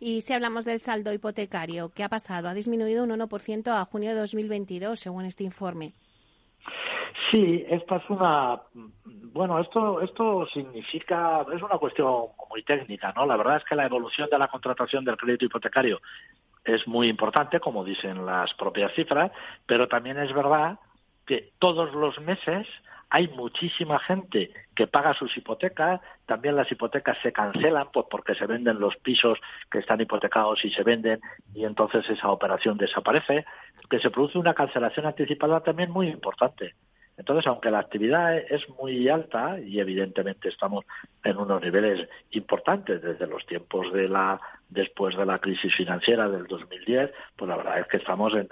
Y 0.00 0.20
si 0.22 0.32
hablamos 0.32 0.64
del 0.64 0.80
saldo 0.80 1.12
hipotecario, 1.12 1.90
¿qué 1.94 2.04
ha 2.04 2.08
pasado? 2.08 2.48
Ha 2.48 2.54
disminuido 2.54 3.04
un 3.04 3.10
1% 3.10 3.68
a 3.68 3.84
junio 3.84 4.10
de 4.10 4.16
2022, 4.20 4.98
según 4.98 5.24
este 5.24 5.44
informe. 5.44 5.92
Sí, 7.30 7.64
esta 7.68 7.96
es 7.96 8.10
una 8.10 8.60
bueno, 9.32 9.58
esto 9.60 10.00
esto 10.00 10.46
significa 10.46 11.44
es 11.54 11.62
una 11.62 11.78
cuestión 11.78 12.26
muy 12.48 12.62
técnica, 12.62 13.12
¿no? 13.14 13.26
La 13.26 13.36
verdad 13.36 13.56
es 13.56 13.64
que 13.64 13.74
la 13.74 13.86
evolución 13.86 14.28
de 14.30 14.38
la 14.38 14.48
contratación 14.48 15.04
del 15.04 15.16
crédito 15.16 15.44
hipotecario 15.44 16.00
es 16.64 16.86
muy 16.86 17.08
importante, 17.08 17.60
como 17.60 17.84
dicen 17.84 18.24
las 18.24 18.52
propias 18.54 18.92
cifras, 18.94 19.32
pero 19.66 19.88
también 19.88 20.18
es 20.18 20.32
verdad 20.32 20.78
que 21.26 21.52
todos 21.58 21.92
los 21.94 22.18
meses 22.20 22.66
hay 23.10 23.28
muchísima 23.28 23.98
gente 23.98 24.50
que 24.74 24.86
paga 24.86 25.14
sus 25.14 25.34
hipotecas, 25.36 26.00
también 26.26 26.56
las 26.56 26.70
hipotecas 26.70 27.16
se 27.22 27.32
cancelan 27.32 27.88
pues 27.92 28.06
porque 28.10 28.34
se 28.34 28.46
venden 28.46 28.80
los 28.80 28.96
pisos 28.96 29.38
que 29.70 29.78
están 29.78 30.00
hipotecados 30.00 30.64
y 30.64 30.70
se 30.70 30.82
venden 30.82 31.20
y 31.54 31.64
entonces 31.64 32.08
esa 32.10 32.30
operación 32.30 32.76
desaparece, 32.76 33.44
que 33.88 34.00
se 34.00 34.10
produce 34.10 34.38
una 34.38 34.54
cancelación 34.54 35.06
anticipada 35.06 35.60
también 35.60 35.90
muy 35.90 36.08
importante. 36.08 36.74
Entonces, 37.16 37.48
aunque 37.48 37.72
la 37.72 37.80
actividad 37.80 38.36
es 38.36 38.68
muy 38.80 39.08
alta 39.08 39.58
y 39.58 39.80
evidentemente 39.80 40.48
estamos 40.48 40.84
en 41.24 41.36
unos 41.36 41.60
niveles 41.60 42.08
importantes 42.30 43.02
desde 43.02 43.26
los 43.26 43.44
tiempos 43.44 43.92
de 43.92 44.08
la 44.08 44.40
después 44.68 45.16
de 45.16 45.26
la 45.26 45.40
crisis 45.40 45.74
financiera 45.74 46.28
del 46.28 46.46
2010, 46.46 47.10
pues 47.34 47.48
la 47.48 47.56
verdad 47.56 47.80
es 47.80 47.86
que 47.88 47.96
estamos 47.96 48.32
en, 48.34 48.48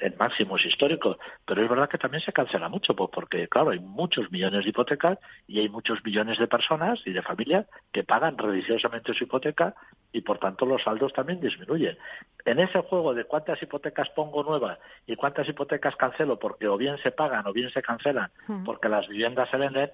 en 0.00 0.16
máximos 0.18 0.64
históricos, 0.64 1.16
pero 1.44 1.62
es 1.62 1.68
verdad 1.68 1.88
que 1.88 1.98
también 1.98 2.22
se 2.22 2.32
cancela 2.32 2.68
mucho, 2.68 2.94
pues 2.94 3.10
porque 3.12 3.48
claro, 3.48 3.70
hay 3.70 3.78
muchos 3.78 4.30
millones 4.30 4.64
de 4.64 4.70
hipotecas 4.70 5.18
y 5.46 5.60
hay 5.60 5.68
muchos 5.68 6.04
millones 6.04 6.38
de 6.38 6.46
personas 6.46 7.00
y 7.04 7.12
de 7.12 7.22
familias 7.22 7.66
que 7.92 8.04
pagan 8.04 8.38
religiosamente 8.38 9.14
su 9.14 9.24
hipoteca 9.24 9.74
y 10.12 10.22
por 10.22 10.38
tanto 10.38 10.66
los 10.66 10.82
saldos 10.82 11.12
también 11.12 11.40
disminuyen. 11.40 11.96
En 12.44 12.58
ese 12.60 12.80
juego 12.80 13.14
de 13.14 13.24
cuántas 13.24 13.62
hipotecas 13.62 14.08
pongo 14.10 14.42
nuevas 14.42 14.78
y 15.06 15.16
cuántas 15.16 15.48
hipotecas 15.48 15.96
cancelo 15.96 16.38
porque 16.38 16.68
o 16.68 16.76
bien 16.76 16.98
se 16.98 17.10
pagan 17.10 17.46
o 17.46 17.52
bien 17.52 17.70
se 17.70 17.82
cancelan 17.82 18.30
porque 18.64 18.88
las 18.88 19.06
viviendas 19.08 19.50
se 19.50 19.56
venden, 19.56 19.90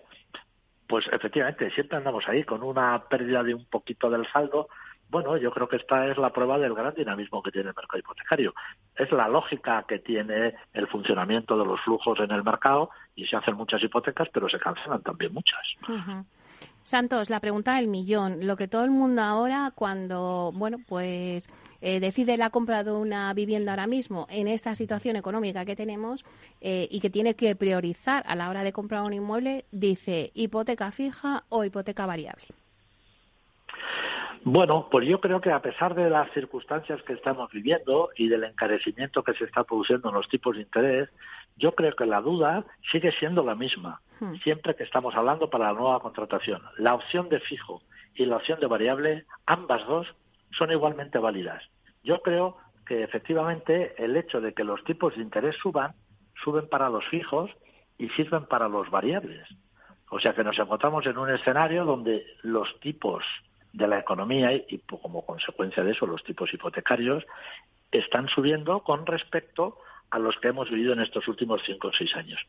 pues 0.87 1.07
efectivamente 1.13 1.71
siempre 1.71 1.99
andamos 1.99 2.25
ahí 2.29 2.45
con 2.45 2.63
una 2.63 3.05
pérdida 3.09 3.43
de 3.43 3.55
un 3.55 3.65
poquito 3.67 4.11
del 4.11 4.27
saldo 4.31 4.69
bueno, 5.15 5.37
yo 5.37 5.53
creo 5.53 5.69
que 5.69 5.77
esta 5.77 6.09
es 6.09 6.19
la 6.19 6.31
prueba 6.31 6.59
del 6.59 6.75
gran 6.75 6.93
dinamismo 6.93 7.41
que 7.41 7.53
tiene 7.53 7.69
el 7.69 7.77
mercado 7.77 8.01
hipotecario. 8.01 8.53
Es 8.97 9.13
la 9.13 9.29
lógica 9.29 9.85
que 9.87 10.01
tiene 10.01 10.57
el 10.73 10.89
funcionamiento 10.89 11.57
de 11.57 11.65
los 11.65 11.81
flujos 11.83 12.19
en 12.19 12.33
el 12.33 12.43
mercado 12.43 12.91
y 13.15 13.25
se 13.25 13.37
hacen 13.37 13.55
muchas 13.55 13.81
hipotecas, 13.81 14.29
pero 14.35 14.49
se 14.49 14.59
cancelan 14.59 15.03
también 15.03 15.33
muchas. 15.33 15.61
Santos, 16.83 17.31
la 17.31 17.39
pregunta 17.39 17.77
del 17.77 17.87
millón. 17.87 18.45
Lo 18.45 18.57
que 18.57 18.67
todo 18.67 18.83
el 18.83 18.91
mundo 18.91 19.23
ahora, 19.23 19.71
cuando, 19.73 20.51
bueno, 20.53 20.79
pues 20.85 21.49
eh, 21.81 22.01
decide 22.01 22.37
la 22.37 22.51
compra 22.51 22.83
de 22.83 22.91
una 22.91 23.33
vivienda 23.35 23.71
ahora 23.71 23.87
mismo 23.87 24.27
en 24.31 24.49
esta 24.49 24.75
situación 24.75 25.15
económica 25.15 25.65
que 25.65 25.77
tenemos 25.77 26.25
eh, 26.61 26.89
y 26.91 26.99
que 26.99 27.09
tiene 27.09 27.37
que 27.37 27.55
priorizar 27.55 28.25
a 28.27 28.35
la 28.35 28.51
hora 28.51 28.65
de 28.65 28.73
comprar 28.73 29.03
un 29.03 29.13
inmueble, 29.13 29.65
dice 29.71 30.33
hipoteca 30.35 30.91
fija 30.91 31.45
o 31.51 31.63
hipoteca 31.63 32.05
variable. 32.05 32.47
Bueno, 34.47 34.89
pues 34.91 35.09
yo 35.09 35.21
creo 35.23 35.41
que 35.41 35.51
a 35.51 35.63
pesar 35.63 35.95
de 35.95 36.11
las 36.11 36.31
circunstancias 36.33 37.03
que 37.05 37.15
estamos 37.15 37.51
viviendo 37.51 38.11
y 38.15 38.29
del 38.29 38.45
encarecimiento 38.45 39.23
que 39.23 39.33
se 39.33 39.45
está 39.45 39.65
produciendo 39.65 40.11
en 40.11 40.17
los 40.17 40.29
tipos 40.29 40.55
de 40.55 40.63
interés, 40.63 41.09
yo 41.57 41.75
creo 41.75 41.97
que 41.97 42.05
la 42.05 42.21
duda 42.21 42.63
sigue 42.93 43.11
siendo 43.13 43.43
la 43.43 43.55
misma, 43.55 44.03
hmm. 44.21 44.35
siempre 44.43 44.77
que 44.77 44.83
estamos 44.83 45.15
hablando 45.15 45.49
para 45.49 45.73
la 45.73 45.79
nueva 45.79 46.01
contratación. 46.01 46.61
La 46.77 46.95
opción 46.95 47.31
de 47.31 47.41
fijo 47.41 47.81
y 48.15 48.27
la 48.27 48.37
opción 48.37 48.61
de 48.61 48.67
variable, 48.67 49.25
ambas 49.47 49.87
dos, 49.87 50.07
son 50.51 50.71
igualmente 50.71 51.19
válidas. 51.19 51.63
Yo 52.03 52.21
creo 52.21 52.59
que 52.87 53.03
efectivamente 53.03 53.95
el 53.97 54.15
hecho 54.15 54.43
de 54.43 54.53
que 54.53 54.63
los 54.63 54.85
tipos 54.85 55.17
de 55.17 55.23
interés 55.23 55.57
suban, 55.57 55.95
suben 56.45 56.69
para 56.69 56.91
los 56.91 57.07
fijos 57.07 57.51
y 57.97 58.11
sirven 58.11 58.45
para 58.45 58.69
los 58.69 58.91
variables. 58.91 59.49
O 60.11 60.21
sea 60.21 60.35
que 60.35 60.45
nos 60.45 60.59
encontramos 60.59 61.07
en 61.07 61.17
un 61.17 61.31
escenario 61.31 61.87
donde 61.87 62.27
los 62.43 62.79
tipos 62.81 63.25
de 63.75 63.89
la 63.89 63.99
economía 63.99 64.53
y, 64.53 64.79
como 64.79 65.27
consecuencia 65.27 65.83
de 65.83 65.93
eso 65.93 66.07
los 66.07 66.23
tipos 66.23 66.53
hipotecarios 66.55 67.25
están 67.91 68.29
subiendo 68.29 68.81
con 68.81 69.05
respecto 69.05 69.79
a 70.11 70.19
los 70.19 70.37
que 70.39 70.49
hemos 70.49 70.71
vivido 70.71 70.93
en 70.93 71.01
estos 71.01 71.27
últimos 71.27 71.61
cinco 71.67 71.89
o 71.89 71.93
seis 71.93 72.15
años. 72.15 72.41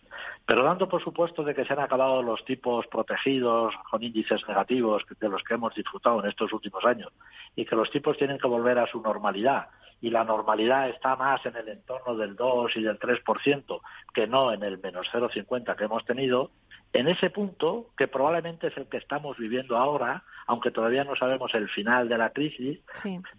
Pero 0.46 0.64
dando 0.64 0.88
por 0.88 1.04
supuesto 1.04 1.44
de 1.44 1.56
que 1.56 1.66
se 1.66 1.74
han 1.74 1.80
acabado 1.80 2.22
los 2.22 2.46
tipos 2.46 2.86
protegidos 2.88 3.74
con 3.90 4.04
índices 4.04 4.48
negativos 4.48 5.04
de 5.20 5.30
los 5.30 5.42
que 5.44 5.56
hemos 5.56 5.74
disfrutado 5.74 6.20
en 6.24 6.30
estos 6.30 6.54
últimos 6.54 6.86
años 6.86 7.12
y 7.56 7.66
que 7.66 7.76
los 7.76 7.90
tipos 7.90 8.18
tienen 8.18 8.38
que 8.38 8.48
volver 8.48 8.78
a 8.78 8.88
su 8.88 9.02
normalidad 9.02 9.70
y 10.02 10.12
la 10.12 10.24
normalidad 10.24 10.90
está 10.90 11.16
más 11.16 11.44
en 11.46 11.56
el 11.56 11.68
entorno 11.70 12.16
del 12.16 12.36
2 12.36 12.72
y 12.76 12.84
del 12.84 13.00
3% 13.00 13.82
que 14.14 14.28
no 14.28 14.54
en 14.54 14.62
el 14.62 14.78
menos 14.78 15.08
0,50 15.12 15.76
que 15.76 15.86
hemos 15.86 16.06
tenido, 16.06 16.52
en 16.94 17.10
ese 17.10 17.30
punto, 17.30 17.88
que 17.98 18.08
probablemente 18.08 18.68
es 18.68 18.78
el 18.78 18.88
que 18.88 18.98
estamos 18.98 19.38
viviendo 19.38 19.76
ahora, 19.76 20.24
aunque 20.48 20.72
todavía 20.72 21.04
no 21.04 21.16
sabemos 21.16 21.54
el 21.54 21.68
final 21.70 22.08
de 22.08 22.18
la 22.18 22.30
crisis, 22.30 22.80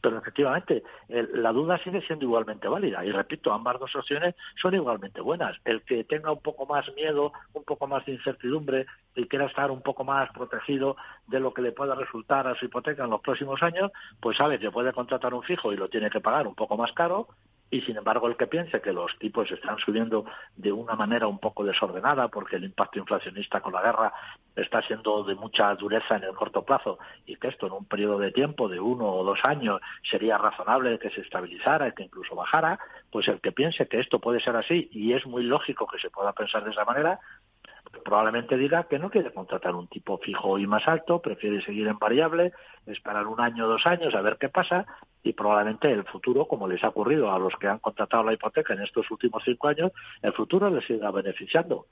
pero 0.03 0.19
efectivamente 0.19 0.83
la 1.09 1.53
duda 1.53 1.79
sigue 1.83 2.03
siendo 2.03 2.27
igualmente 2.27 2.69
válida. 2.69 3.05
Y 3.05 3.13
repito, 3.13 3.53
ambas 3.53 3.79
dos 3.81 3.97
opciones 3.97 4.35
son 4.61 4.75
igualmente 4.75 5.21
buenas. 5.21 5.57
El 5.65 5.83
que 5.83 6.05
tenga 6.05 6.33
un 6.33 6.43
poco 6.43 6.67
más 6.67 6.85
miedo, 6.95 7.33
un 7.55 7.65
poco 7.65 7.87
más 7.87 8.05
de 8.05 8.13
incertidumbre 8.13 8.87
y 9.15 9.27
quiera 9.27 9.47
estar 9.47 9.71
un 9.71 9.81
poco 9.81 10.05
más 10.05 10.31
protegido 10.33 10.97
de 11.27 11.41
lo 11.41 11.55
que 11.55 11.63
le 11.63 11.73
pueda 11.73 11.95
resultar 11.95 12.47
a 12.47 12.55
su 12.57 12.67
hipoteca 12.67 13.05
en 13.05 13.11
los 13.11 13.23
próximos 13.23 13.63
años, 13.63 13.91
pues 14.21 14.37
sabe 14.37 14.59
que 14.59 14.71
puede 14.71 14.93
contratar 14.93 15.33
un 15.33 15.43
fijo 15.43 15.73
y 15.73 15.77
lo 15.77 15.89
tiene 15.89 16.11
que 16.11 16.21
pagar 16.21 16.47
un 16.47 16.55
poco 16.55 16.77
más 16.77 16.93
caro 16.93 17.29
y 17.71 17.81
sin 17.83 17.97
embargo 17.97 18.29
el 18.29 18.37
que 18.37 18.47
piense 18.47 18.81
que 18.81 18.93
los 18.93 19.17
tipos 19.19 19.51
están 19.51 19.79
subiendo 19.79 20.25
de 20.57 20.73
una 20.73 20.95
manera 20.95 21.27
un 21.27 21.39
poco 21.39 21.65
desordenada 21.65 22.29
porque 22.29 22.57
el 22.57 22.65
impacto 22.65 22.99
inflacionista 22.99 23.61
con 23.61 23.73
la 23.73 23.83
guerra 23.83 24.13
está 24.55 24.83
siendo 24.83 25.25
de 25.25 25.35
mucha 25.35 25.75
dureza 25.75 26.17
en 26.17 26.25
el 26.25 26.35
corto 26.35 26.65
plazo 26.65 26.99
y 27.27 27.37
que 27.37 27.49
esto 27.49 27.67
en 27.67 27.73
un 27.73 27.85
periodo 27.85 28.19
de 28.19 28.33
tiempo 28.33 28.69
de 28.69 28.81
uno 28.81 29.07
o 29.07 29.25
dos 29.25 29.41
años 29.45 29.81
sería 30.09 30.39
razonable 30.39 30.99
que 30.99 31.11
se 31.11 31.21
estabilizara 31.21 31.89
y 31.89 31.93
que 31.93 32.05
incluso 32.05 32.35
bajara, 32.35 32.79
pues 33.11 33.29
el 33.29 33.41
que 33.41 33.53
piense 33.53 33.87
que 33.89 34.01
esto 34.01 34.19
puede 34.19 34.41
ser 34.41 34.57
así 34.57 34.89
y 34.93 35.13
es 35.13 35.27
muy 35.27 35.43
lógico 35.43 35.87
que 35.87 35.99
se 35.99 36.11
pueda 36.11 36.33
pensar 36.33 36.65
de 36.65 36.71
esa 36.71 36.85
manera, 36.85 37.19
probablemente 38.05 38.57
diga 38.57 38.85
que 38.85 38.99
no 38.99 39.11
quiere 39.11 39.33
contratar 39.33 39.75
un 39.75 39.89
tipo 39.89 40.19
fijo 40.19 40.59
y 40.59 40.67
más 40.67 40.87
alto, 40.87 41.21
prefiere 41.21 41.63
seguir 41.63 41.89
en 41.89 41.99
variable, 41.99 42.53
esperar 42.87 43.27
un 43.27 43.41
año 43.41 43.67
o 43.67 43.69
dos 43.69 43.87
años 43.87 44.15
a 44.15 44.21
ver 44.21 44.37
qué 44.39 44.49
pasa 44.49 44.87
y 45.23 45.33
probablemente 45.33 45.91
el 45.91 46.05
futuro, 46.05 46.47
como 46.47 46.69
les 46.69 46.83
ha 46.85 46.89
ocurrido 46.89 47.33
a 47.33 47.39
los 47.39 47.55
que 47.57 47.67
han 47.67 47.79
contratado 47.79 48.23
la 48.23 48.33
hipoteca 48.33 48.75
en 48.75 48.83
estos 48.83 49.11
últimos 49.11 49.43
cinco 49.45 49.69
años, 49.69 49.93
el 50.23 50.33
futuro 50.33 50.71
les 50.71 50.85
siga 50.85 51.11
beneficiando. 51.11 51.87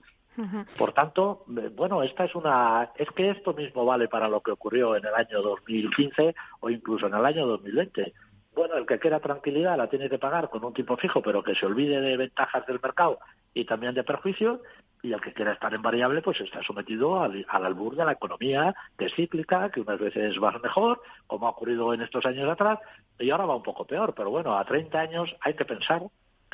Por 0.77 0.93
tanto, 0.93 1.45
eh, 1.57 1.71
bueno, 1.73 2.03
esta 2.03 2.25
es 2.25 2.35
una, 2.35 2.91
es 2.97 3.09
que 3.11 3.31
esto 3.31 3.55
mismo 3.55 3.85
vale 3.85 4.09
para 4.09 4.29
lo 4.29 4.41
que 4.41 4.51
ocurrió 4.51 4.97
en 4.97 5.05
el 5.05 5.15
año 5.15 5.41
2015 5.43 6.35
o 6.61 6.71
incluso 6.71 7.07
en 7.07 7.15
el 7.15 7.25
año 7.25 7.47
2020 7.47 8.13
bueno, 8.55 8.77
el 8.77 8.87
que 8.87 8.99
quiera 8.99 9.21
tranquilidad 9.21 9.77
la 9.77 9.89
tiene 9.89 10.09
que 10.09 10.19
pagar 10.19 10.49
con 10.49 10.65
un 10.65 10.73
tipo 10.73 10.97
fijo, 10.97 11.21
pero 11.23 11.43
que 11.43 11.55
se 11.55 11.67
olvide 11.67 12.01
de 12.01 12.17
ventajas 12.17 12.65
del 12.67 12.81
mercado 12.81 13.19
y 13.53 13.65
también 13.65 13.95
de 13.95 14.05
perjuicios, 14.05 14.61
y 15.05 15.13
el 15.13 15.21
que 15.21 15.35
quiera 15.35 15.53
estar 15.53 15.73
en 15.75 15.83
variable, 15.83 16.23
pues 16.23 16.41
está 16.41 16.63
sometido 16.63 17.23
al, 17.23 17.45
albur 17.49 17.95
de 17.95 18.07
la 18.07 18.13
economía, 18.13 18.75
que 18.99 19.05
es 19.05 19.15
cíclica, 19.15 19.69
que 19.69 19.83
unas 19.83 20.01
veces 20.01 20.35
va 20.43 20.59
mejor, 20.63 21.03
como 21.27 21.47
ha 21.47 21.51
ocurrido 21.51 21.93
en 21.93 22.01
estos 22.01 22.25
años 22.25 22.49
atrás, 22.49 22.79
y 23.19 23.29
ahora 23.29 23.45
va 23.45 23.55
un 23.55 23.63
poco 23.63 23.85
peor, 23.85 24.15
pero 24.17 24.31
bueno, 24.31 24.57
a 24.57 24.65
30 24.65 24.99
años 24.99 25.37
hay 25.41 25.55
que 25.55 25.67
pensar 25.67 26.03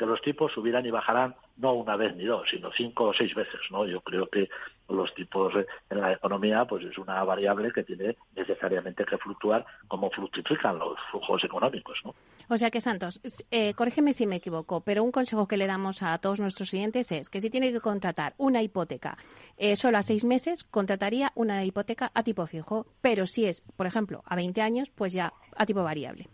que 0.01 0.07
los 0.07 0.21
tipos 0.23 0.51
subirán 0.51 0.83
y 0.83 0.89
bajarán 0.89 1.35
no 1.57 1.73
una 1.73 1.95
vez 1.95 2.15
ni 2.15 2.25
dos, 2.25 2.49
sino 2.49 2.71
cinco 2.71 3.09
o 3.09 3.13
seis 3.13 3.35
veces, 3.35 3.61
¿no? 3.69 3.85
Yo 3.85 4.01
creo 4.01 4.25
que 4.25 4.49
los 4.89 5.13
tipos 5.13 5.53
en 5.91 6.01
la 6.01 6.13
economía 6.13 6.65
pues 6.65 6.83
es 6.83 6.97
una 6.97 7.23
variable 7.23 7.71
que 7.71 7.83
tiene 7.83 8.17
necesariamente 8.35 9.05
que 9.05 9.19
fluctuar 9.19 9.63
como 9.87 10.09
fructifican 10.09 10.79
los 10.79 10.97
flujos 11.11 11.43
económicos, 11.43 11.99
¿no? 12.03 12.15
O 12.49 12.57
sea 12.57 12.71
que, 12.71 12.81
Santos, 12.81 13.21
eh, 13.51 13.75
corrígeme 13.75 14.11
si 14.11 14.25
me 14.25 14.37
equivoco, 14.37 14.81
pero 14.81 15.03
un 15.03 15.11
consejo 15.11 15.47
que 15.47 15.57
le 15.57 15.67
damos 15.67 16.01
a 16.01 16.17
todos 16.17 16.39
nuestros 16.39 16.71
clientes 16.71 17.11
es 17.11 17.29
que 17.29 17.39
si 17.39 17.51
tiene 17.51 17.71
que 17.71 17.79
contratar 17.79 18.33
una 18.39 18.63
hipoteca 18.63 19.19
eh, 19.57 19.75
solo 19.75 19.99
a 19.99 20.01
seis 20.01 20.25
meses, 20.25 20.63
contrataría 20.63 21.31
una 21.35 21.63
hipoteca 21.63 22.09
a 22.15 22.23
tipo 22.23 22.47
fijo, 22.47 22.87
pero 23.01 23.27
si 23.27 23.45
es, 23.45 23.61
por 23.77 23.85
ejemplo, 23.85 24.23
a 24.25 24.35
20 24.35 24.61
años, 24.61 24.89
pues 24.89 25.13
ya 25.13 25.31
a 25.55 25.67
tipo 25.67 25.83
variable. 25.83 26.27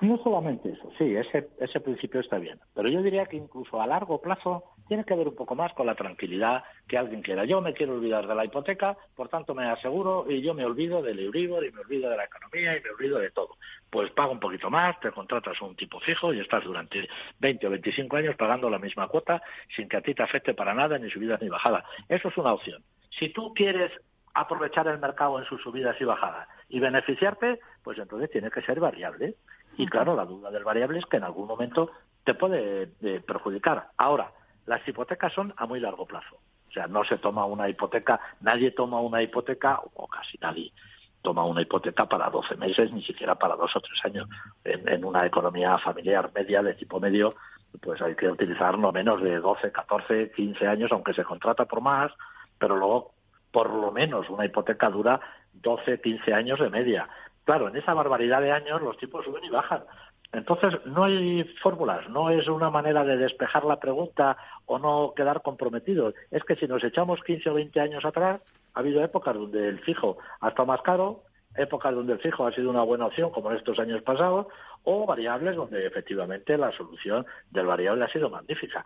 No 0.00 0.18
solamente 0.22 0.70
eso, 0.70 0.90
sí, 0.98 1.16
ese, 1.16 1.48
ese 1.58 1.80
principio 1.80 2.20
está 2.20 2.38
bien, 2.38 2.60
pero 2.74 2.88
yo 2.88 3.02
diría 3.02 3.24
que 3.24 3.36
incluso 3.36 3.80
a 3.80 3.86
largo 3.86 4.20
plazo 4.20 4.64
tiene 4.88 5.04
que 5.04 5.14
ver 5.14 5.28
un 5.28 5.34
poco 5.34 5.54
más 5.54 5.72
con 5.72 5.86
la 5.86 5.94
tranquilidad 5.94 6.64
que 6.86 6.98
alguien 6.98 7.22
quiera. 7.22 7.46
Yo 7.46 7.62
me 7.62 7.72
quiero 7.72 7.94
olvidar 7.94 8.26
de 8.26 8.34
la 8.34 8.44
hipoteca, 8.44 8.96
por 9.14 9.28
tanto 9.28 9.54
me 9.54 9.64
aseguro 9.64 10.30
y 10.30 10.42
yo 10.42 10.52
me 10.52 10.66
olvido 10.66 11.00
del 11.00 11.18
Euribor 11.20 11.64
y 11.64 11.72
me 11.72 11.80
olvido 11.80 12.10
de 12.10 12.16
la 12.18 12.24
economía 12.24 12.76
y 12.76 12.82
me 12.82 12.90
olvido 12.90 13.18
de 13.18 13.30
todo. 13.30 13.56
Pues 13.88 14.10
pago 14.12 14.32
un 14.32 14.40
poquito 14.40 14.68
más, 14.68 15.00
te 15.00 15.10
contratas 15.12 15.60
un 15.62 15.74
tipo 15.74 15.98
fijo 16.00 16.32
y 16.34 16.40
estás 16.40 16.62
durante 16.64 17.08
20 17.38 17.66
o 17.66 17.70
25 17.70 18.16
años 18.16 18.36
pagando 18.36 18.68
la 18.68 18.78
misma 18.78 19.08
cuota 19.08 19.42
sin 19.74 19.88
que 19.88 19.96
a 19.96 20.02
ti 20.02 20.14
te 20.14 20.22
afecte 20.22 20.52
para 20.52 20.74
nada 20.74 20.98
ni 20.98 21.10
subidas 21.10 21.40
ni 21.40 21.48
bajadas. 21.48 21.84
Eso 22.08 22.28
es 22.28 22.36
una 22.36 22.52
opción. 22.52 22.82
Si 23.18 23.30
tú 23.30 23.54
quieres 23.54 23.90
aprovechar 24.34 24.86
el 24.88 24.98
mercado 24.98 25.38
en 25.38 25.46
sus 25.46 25.62
subidas 25.62 25.96
y 25.98 26.04
bajadas 26.04 26.46
y 26.68 26.78
beneficiarte, 26.78 27.58
pues 27.82 27.98
entonces 27.98 28.30
tiene 28.30 28.50
que 28.50 28.60
ser 28.62 28.78
variable. 28.78 29.36
Y 29.76 29.86
claro, 29.86 30.16
la 30.16 30.24
duda 30.24 30.50
del 30.50 30.64
variable 30.64 30.98
es 30.98 31.06
que 31.06 31.18
en 31.18 31.24
algún 31.24 31.46
momento 31.46 31.90
te 32.24 32.34
puede 32.34 32.90
eh, 33.02 33.22
perjudicar. 33.26 33.88
Ahora, 33.96 34.32
las 34.66 34.86
hipotecas 34.86 35.32
son 35.32 35.54
a 35.56 35.66
muy 35.66 35.80
largo 35.80 36.06
plazo. 36.06 36.36
O 36.68 36.72
sea, 36.72 36.86
no 36.86 37.04
se 37.04 37.18
toma 37.18 37.44
una 37.44 37.68
hipoteca, 37.68 38.20
nadie 38.40 38.70
toma 38.72 39.00
una 39.00 39.22
hipoteca, 39.22 39.80
o 39.94 40.06
casi 40.08 40.38
nadie 40.38 40.72
toma 41.22 41.44
una 41.44 41.62
hipoteca 41.62 42.06
para 42.06 42.30
12 42.30 42.56
meses, 42.56 42.92
ni 42.92 43.02
siquiera 43.02 43.34
para 43.34 43.56
dos 43.56 43.74
o 43.74 43.80
tres 43.80 43.98
años. 44.04 44.28
En, 44.64 44.88
en 44.88 45.04
una 45.04 45.24
economía 45.26 45.78
familiar 45.78 46.30
media, 46.34 46.62
de 46.62 46.74
tipo 46.74 47.00
medio, 47.00 47.34
pues 47.80 48.00
hay 48.00 48.14
que 48.14 48.28
utilizar 48.28 48.78
no 48.78 48.92
menos 48.92 49.22
de 49.22 49.38
12, 49.38 49.72
14, 49.72 50.32
15 50.32 50.66
años, 50.66 50.92
aunque 50.92 51.14
se 51.14 51.24
contrata 51.24 51.64
por 51.64 51.80
más, 51.80 52.12
pero 52.58 52.76
luego 52.76 53.12
por 53.50 53.70
lo 53.70 53.90
menos 53.90 54.28
una 54.28 54.44
hipoteca 54.44 54.90
dura 54.90 55.20
12, 55.54 56.00
15 56.00 56.34
años 56.34 56.60
de 56.60 56.70
media. 56.70 57.08
Claro, 57.46 57.68
en 57.68 57.76
esa 57.76 57.94
barbaridad 57.94 58.40
de 58.40 58.50
años 58.50 58.82
los 58.82 58.98
tipos 58.98 59.24
suben 59.24 59.44
y 59.44 59.50
bajan. 59.50 59.84
Entonces, 60.32 60.74
no 60.84 61.04
hay 61.04 61.44
fórmulas, 61.62 62.08
no 62.10 62.28
es 62.28 62.48
una 62.48 62.70
manera 62.70 63.04
de 63.04 63.16
despejar 63.16 63.64
la 63.64 63.78
pregunta 63.78 64.36
o 64.66 64.80
no 64.80 65.12
quedar 65.14 65.42
comprometidos. 65.42 66.14
Es 66.32 66.42
que 66.42 66.56
si 66.56 66.66
nos 66.66 66.82
echamos 66.82 67.22
15 67.22 67.48
o 67.50 67.54
20 67.54 67.80
años 67.80 68.04
atrás, 68.04 68.40
ha 68.74 68.80
habido 68.80 69.02
épocas 69.02 69.36
donde 69.36 69.68
el 69.68 69.78
fijo 69.78 70.18
ha 70.40 70.48
estado 70.48 70.66
más 70.66 70.82
caro, 70.82 71.22
épocas 71.56 71.94
donde 71.94 72.14
el 72.14 72.18
fijo 72.18 72.44
ha 72.44 72.52
sido 72.52 72.68
una 72.68 72.82
buena 72.82 73.06
opción, 73.06 73.30
como 73.30 73.52
en 73.52 73.58
estos 73.58 73.78
años 73.78 74.02
pasados, 74.02 74.48
o 74.82 75.06
variables 75.06 75.54
donde 75.54 75.86
efectivamente 75.86 76.58
la 76.58 76.72
solución 76.72 77.24
del 77.52 77.66
variable 77.66 78.04
ha 78.04 78.12
sido 78.12 78.28
magnífica. 78.28 78.84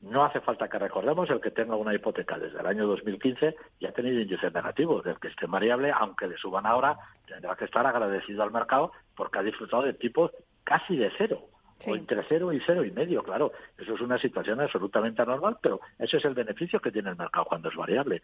No 0.00 0.24
hace 0.24 0.40
falta 0.40 0.68
que 0.68 0.78
recordemos 0.78 1.28
el 1.28 1.40
que 1.40 1.50
tenga 1.50 1.76
una 1.76 1.94
hipoteca 1.94 2.38
desde 2.38 2.58
el 2.58 2.66
año 2.66 2.86
2015 2.86 3.54
y 3.80 3.86
ha 3.86 3.92
tenido 3.92 4.20
índices 4.20 4.52
negativos. 4.52 5.04
El 5.04 5.18
que 5.20 5.28
esté 5.28 5.46
variable, 5.46 5.92
aunque 5.94 6.26
le 6.26 6.38
suban 6.38 6.64
ahora, 6.64 6.98
tendrá 7.26 7.54
que 7.54 7.66
estar 7.66 7.86
agradecido 7.86 8.42
al 8.42 8.50
mercado 8.50 8.92
porque 9.14 9.38
ha 9.38 9.42
disfrutado 9.42 9.82
de 9.82 9.92
tipos 9.92 10.30
casi 10.64 10.96
de 10.96 11.12
cero. 11.18 11.42
O 11.86 11.96
entre 11.96 12.22
cero 12.28 12.52
y 12.52 12.60
cero 12.66 12.84
y 12.84 12.90
medio, 12.90 13.22
claro. 13.22 13.52
Eso 13.78 13.94
es 13.94 14.00
una 14.00 14.18
situación 14.18 14.60
absolutamente 14.60 15.22
anormal, 15.22 15.58
pero 15.62 15.80
ese 15.98 16.18
es 16.18 16.24
el 16.24 16.34
beneficio 16.34 16.80
que 16.80 16.92
tiene 16.92 17.10
el 17.10 17.16
mercado 17.16 17.46
cuando 17.46 17.68
es 17.70 17.76
variable. 17.76 18.22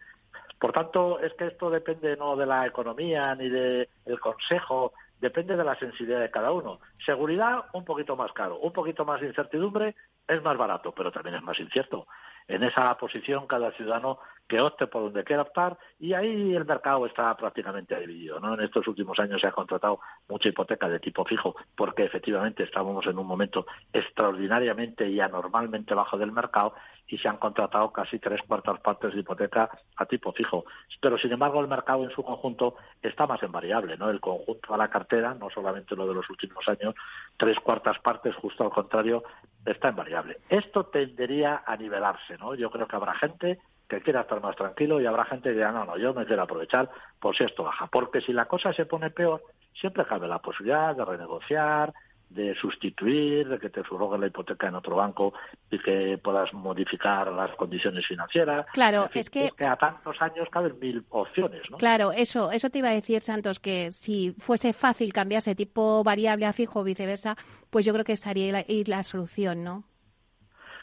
Por 0.59 0.71
tanto, 0.71 1.19
es 1.19 1.33
que 1.33 1.47
esto 1.47 1.69
depende 1.69 2.15
no 2.17 2.35
de 2.35 2.45
la 2.45 2.65
economía 2.67 3.33
ni 3.35 3.49
del 3.49 4.19
consejo, 4.19 4.93
depende 5.19 5.55
de 5.55 5.63
la 5.63 5.77
sensibilidad 5.77 6.19
de 6.19 6.31
cada 6.31 6.51
uno. 6.51 6.79
Seguridad, 7.05 7.65
un 7.73 7.85
poquito 7.85 8.15
más 8.15 8.31
caro. 8.33 8.59
Un 8.59 8.73
poquito 8.73 9.05
más 9.05 9.21
de 9.21 9.27
incertidumbre, 9.27 9.95
es 10.27 10.41
más 10.43 10.57
barato, 10.57 10.93
pero 10.93 11.11
también 11.11 11.35
es 11.35 11.43
más 11.43 11.59
incierto. 11.59 12.07
En 12.47 12.63
esa 12.63 12.97
posición, 12.97 13.47
cada 13.47 13.71
ciudadano 13.71 14.19
que 14.47 14.61
opte 14.61 14.87
por 14.87 15.03
donde 15.03 15.23
quiera 15.23 15.41
optar 15.41 15.77
y 15.99 16.13
ahí 16.13 16.55
el 16.55 16.65
mercado 16.65 17.05
está 17.05 17.35
prácticamente 17.35 17.99
dividido. 17.99 18.39
¿no? 18.39 18.53
En 18.53 18.61
estos 18.61 18.87
últimos 18.87 19.19
años 19.19 19.41
se 19.41 19.47
ha 19.47 19.51
contratado 19.51 19.99
mucha 20.29 20.49
hipoteca 20.49 20.87
de 20.87 20.99
tipo 20.99 21.25
fijo 21.25 21.55
porque 21.75 22.05
efectivamente 22.05 22.63
estábamos 22.63 23.05
en 23.07 23.17
un 23.17 23.27
momento 23.27 23.65
extraordinariamente 23.91 25.07
y 25.09 25.19
anormalmente 25.19 25.93
bajo 25.93 26.17
del 26.17 26.31
mercado 26.31 26.73
y 27.07 27.17
se 27.17 27.27
han 27.27 27.37
contratado 27.37 27.91
casi 27.91 28.19
tres 28.19 28.41
cuartas 28.47 28.79
partes 28.81 29.13
de 29.13 29.21
hipoteca 29.21 29.69
a 29.95 30.05
tipo 30.05 30.31
fijo. 30.33 30.65
Pero 31.01 31.17
sin 31.17 31.31
embargo 31.31 31.61
el 31.61 31.67
mercado 31.67 32.03
en 32.03 32.11
su 32.11 32.23
conjunto 32.23 32.75
está 33.01 33.25
más 33.25 33.41
en 33.43 33.51
variable, 33.51 33.97
¿no? 33.97 34.09
El 34.09 34.19
conjunto 34.19 34.73
a 34.73 34.77
la 34.77 34.89
cartera, 34.89 35.33
no 35.33 35.49
solamente 35.49 35.95
lo 35.95 36.07
de 36.07 36.13
los 36.13 36.29
últimos 36.29 36.67
años, 36.67 36.95
tres 37.37 37.59
cuartas 37.59 37.99
partes 37.99 38.35
justo 38.35 38.63
al 38.63 38.71
contrario 38.71 39.23
está 39.65 39.89
en 39.89 39.95
variable. 39.95 40.37
Esto 40.49 40.85
tendería 40.85 41.63
a 41.65 41.75
nivelarse, 41.75 42.37
¿no? 42.37 42.55
Yo 42.55 42.69
creo 42.69 42.87
que 42.87 42.95
habrá 42.95 43.13
gente 43.15 43.59
que 43.87 44.01
quiera 44.01 44.21
estar 44.21 44.41
más 44.41 44.55
tranquilo 44.55 44.99
y 44.99 45.05
habrá 45.05 45.25
gente 45.25 45.49
que 45.49 45.55
diga, 45.55 45.71
no, 45.71 45.85
no, 45.85 45.97
yo 45.97 46.13
me 46.13 46.25
quiero 46.25 46.43
aprovechar 46.43 46.89
por 47.19 47.35
si 47.35 47.43
esto 47.43 47.63
baja. 47.63 47.87
Porque 47.87 48.21
si 48.21 48.33
la 48.33 48.45
cosa 48.45 48.73
se 48.73 48.85
pone 48.85 49.09
peor, 49.11 49.43
siempre 49.73 50.05
cabe 50.05 50.27
la 50.27 50.39
posibilidad 50.39 50.95
de 50.95 51.05
renegociar, 51.05 51.93
de 52.29 52.55
sustituir, 52.55 53.47
de 53.47 53.57
que 53.57 53.69
te 53.69 53.83
subrogue 53.83 54.17
la 54.17 54.27
hipoteca 54.27 54.67
en 54.67 54.75
otro 54.75 54.97
banco 54.97 55.33
y 55.71 55.79
que 55.79 56.19
puedas 56.21 56.53
modificar 56.53 57.31
las 57.31 57.55
condiciones 57.55 58.05
financieras. 58.05 58.65
Claro, 58.73 59.09
es, 59.13 59.29
que, 59.29 59.49
a 59.65 59.77
tantos 59.77 60.21
años 60.21 60.49
caben 60.51 60.77
mil 60.79 61.05
opciones, 61.09 61.61
¿no? 61.71 61.77
Claro, 61.77 62.11
eso, 62.11 62.51
eso 62.51 62.69
te 62.69 62.79
iba 62.79 62.89
a 62.89 62.93
decir, 62.93 63.21
Santos, 63.21 63.59
que 63.59 63.93
si 63.93 64.35
fuese 64.39 64.73
fácil 64.73 65.13
cambiarse 65.13 65.55
tipo 65.55 66.03
variable 66.03 66.45
a 66.45 66.53
fijo 66.53 66.81
o 66.81 66.83
viceversa, 66.83 67.35
pues 67.69 67.85
yo 67.85 67.93
creo 67.93 68.03
que 68.03 68.13
estaría 68.13 68.51
la, 68.51 68.65
la 68.67 69.03
solución, 69.03 69.63
¿no? 69.63 69.85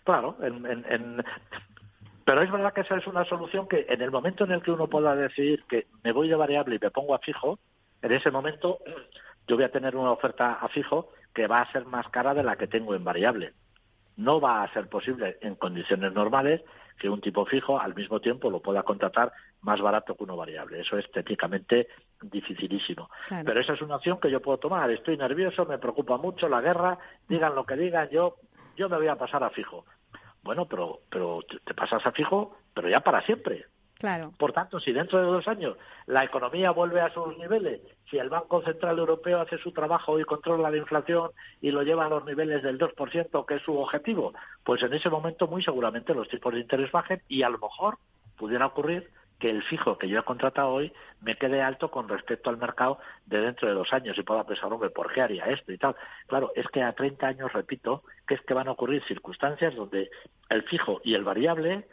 Claro, 0.05 0.37
en, 0.43 0.67
en, 0.67 1.25
pero 2.25 2.43
es 2.43 2.51
verdad 2.51 2.73
que 2.73 2.83
esa 2.83 2.97
es 2.97 3.07
una 3.07 3.25
solución 3.25 3.69
que 3.69 3.87
en 3.89 4.01
el 4.01 4.11
momento 4.11 4.45
en 4.45 4.53
el 4.53 4.63
que 4.63 4.71
uno 4.71 4.89
pueda 4.89 5.15
decir 5.15 5.65
que 5.69 5.87
me 6.03 6.13
voy 6.13 6.29
de 6.29 6.37
variable 6.37 6.77
y 6.77 6.79
me 6.79 6.91
pongo 6.91 7.15
a 7.15 7.19
fijo, 7.19 7.59
en 8.03 8.13
ese 8.13 8.31
momento 8.31 8.79
yo 9.47 9.57
voy 9.57 9.65
a 9.65 9.73
tener 9.73 9.97
una 9.97 10.13
oferta 10.13 10.55
a 10.55 10.69
fijo 10.69 11.11
que 11.35 11.47
va 11.47 11.61
a 11.61 11.73
ser 11.73 11.85
más 11.85 12.09
cara 12.09 12.35
de 12.35 12.43
la 12.43 12.57
que 12.57 12.67
tengo 12.67 12.95
en 12.95 13.05
variable. 13.05 13.53
No 14.17 14.41
va 14.41 14.63
a 14.63 14.73
ser 14.73 14.89
posible 14.89 15.39
en 15.41 15.57
condiciones 15.57 16.13
normales 16.13 16.63
que 16.99 17.09
un 17.09 17.21
tipo 17.21 17.45
fijo 17.45 17.81
al 17.81 17.95
mismo 17.95 18.21
tiempo 18.21 18.51
lo 18.51 18.61
pueda 18.61 18.85
contratar 18.85 19.33
más 19.63 19.81
barato 19.81 20.15
que 20.15 20.25
uno 20.25 20.37
variable. 20.37 20.81
Eso 20.81 20.97
es 20.97 21.11
técnicamente 21.11 21.89
dificilísimo. 22.23 23.11
Pero 23.29 23.61
esa 23.61 23.73
es 23.73 23.83
una 23.83 23.97
opción 23.97 24.21
que 24.21 24.31
yo 24.31 24.41
puedo 24.41 24.59
tomar. 24.59 24.91
Estoy 24.91 25.17
nervioso, 25.17 25.67
me 25.67 25.79
preocupa 25.79 26.17
mucho 26.17 26.49
la 26.49 26.61
guerra, 26.61 26.99
digan 27.29 27.55
lo 27.55 27.67
que 27.67 27.77
digan, 27.77 28.09
yo, 28.11 28.37
yo 28.77 28.89
me 28.89 28.97
voy 28.97 29.09
a 29.09 29.17
pasar 29.17 29.43
a 29.43 29.51
fijo. 29.51 29.85
Bueno, 30.45 30.67
pero, 30.67 31.01
pero 31.11 31.41
te 31.65 31.75
pasas 31.75 32.05
a 32.07 32.13
fijo, 32.13 32.57
pero 32.75 32.89
ya 32.89 33.01
para 33.01 33.23
siempre. 33.23 33.67
Claro. 33.99 34.33
Por 34.39 34.53
tanto, 34.53 34.81
si 34.81 34.93
dentro 34.93 35.19
de 35.19 35.25
dos 35.25 35.49
años 35.49 35.79
la 36.07 36.25
economía 36.25 36.73
vuelve 36.73 37.01
a 37.01 37.13
sus 37.15 37.39
niveles, 37.39 37.81
si 38.11 38.19
el 38.19 38.29
Banco 38.29 38.63
Central 38.63 38.99
Europeo 38.99 39.41
hace 39.41 39.57
su 39.59 39.73
trabajo 39.73 40.21
y 40.21 40.25
controla 40.25 40.71
la 40.71 40.77
inflación 40.77 41.31
y 41.63 41.71
lo 41.71 41.83
lleva 41.83 42.05
a 42.05 42.11
los 42.11 42.25
niveles 42.27 42.63
del 42.63 42.79
2%, 42.79 43.47
que 43.47 43.55
es 43.55 43.63
su 43.63 43.79
objetivo, 43.79 44.35
pues 44.63 44.83
en 44.83 44.93
ese 44.93 45.09
momento 45.09 45.47
muy 45.47 45.63
seguramente 45.63 46.13
los 46.13 46.29
tipos 46.29 46.53
de 46.53 46.61
interés 46.61 46.93
bajen 46.93 47.23
y 47.29 47.43
a 47.43 47.49
lo 47.49 47.59
mejor 47.59 47.97
pudiera 48.37 48.67
ocurrir 48.67 49.11
que 49.45 49.51
el 49.51 49.63
fijo 49.63 49.99
que 49.99 50.09
yo 50.09 50.19
he 50.19 50.23
contratado 50.23 50.71
hoy 50.71 50.91
me 51.21 51.37
quede 51.37 51.61
alto 51.61 51.91
con 51.91 52.09
respecto 52.09 52.49
al 52.49 52.57
mercado 52.57 52.99
de 53.27 53.43
dentro 53.43 53.69
de 53.69 53.75
dos 53.75 53.93
años 53.93 54.17
y 54.17 54.23
pueda 54.23 54.45
pensar, 54.45 54.73
hombre, 54.73 54.89
¿por 54.89 55.13
qué 55.13 55.21
haría 55.21 55.45
esto 55.45 55.71
y 55.71 55.77
tal? 55.77 55.95
Claro, 56.29 56.53
es 56.57 56.67
que 56.69 56.83
a 56.83 56.95
30 56.95 57.27
años, 57.27 57.53
repito, 57.53 58.05
que 58.27 58.37
es 58.37 58.41
que 58.41 58.55
van 58.55 58.69
a 58.69 58.71
ocurrir 58.71 59.05
circunstancias 59.05 59.75
donde 59.75 60.09
el 60.49 60.63
fijo 60.63 61.03
y 61.05 61.13
el 61.13 61.25
variable, 61.25 61.87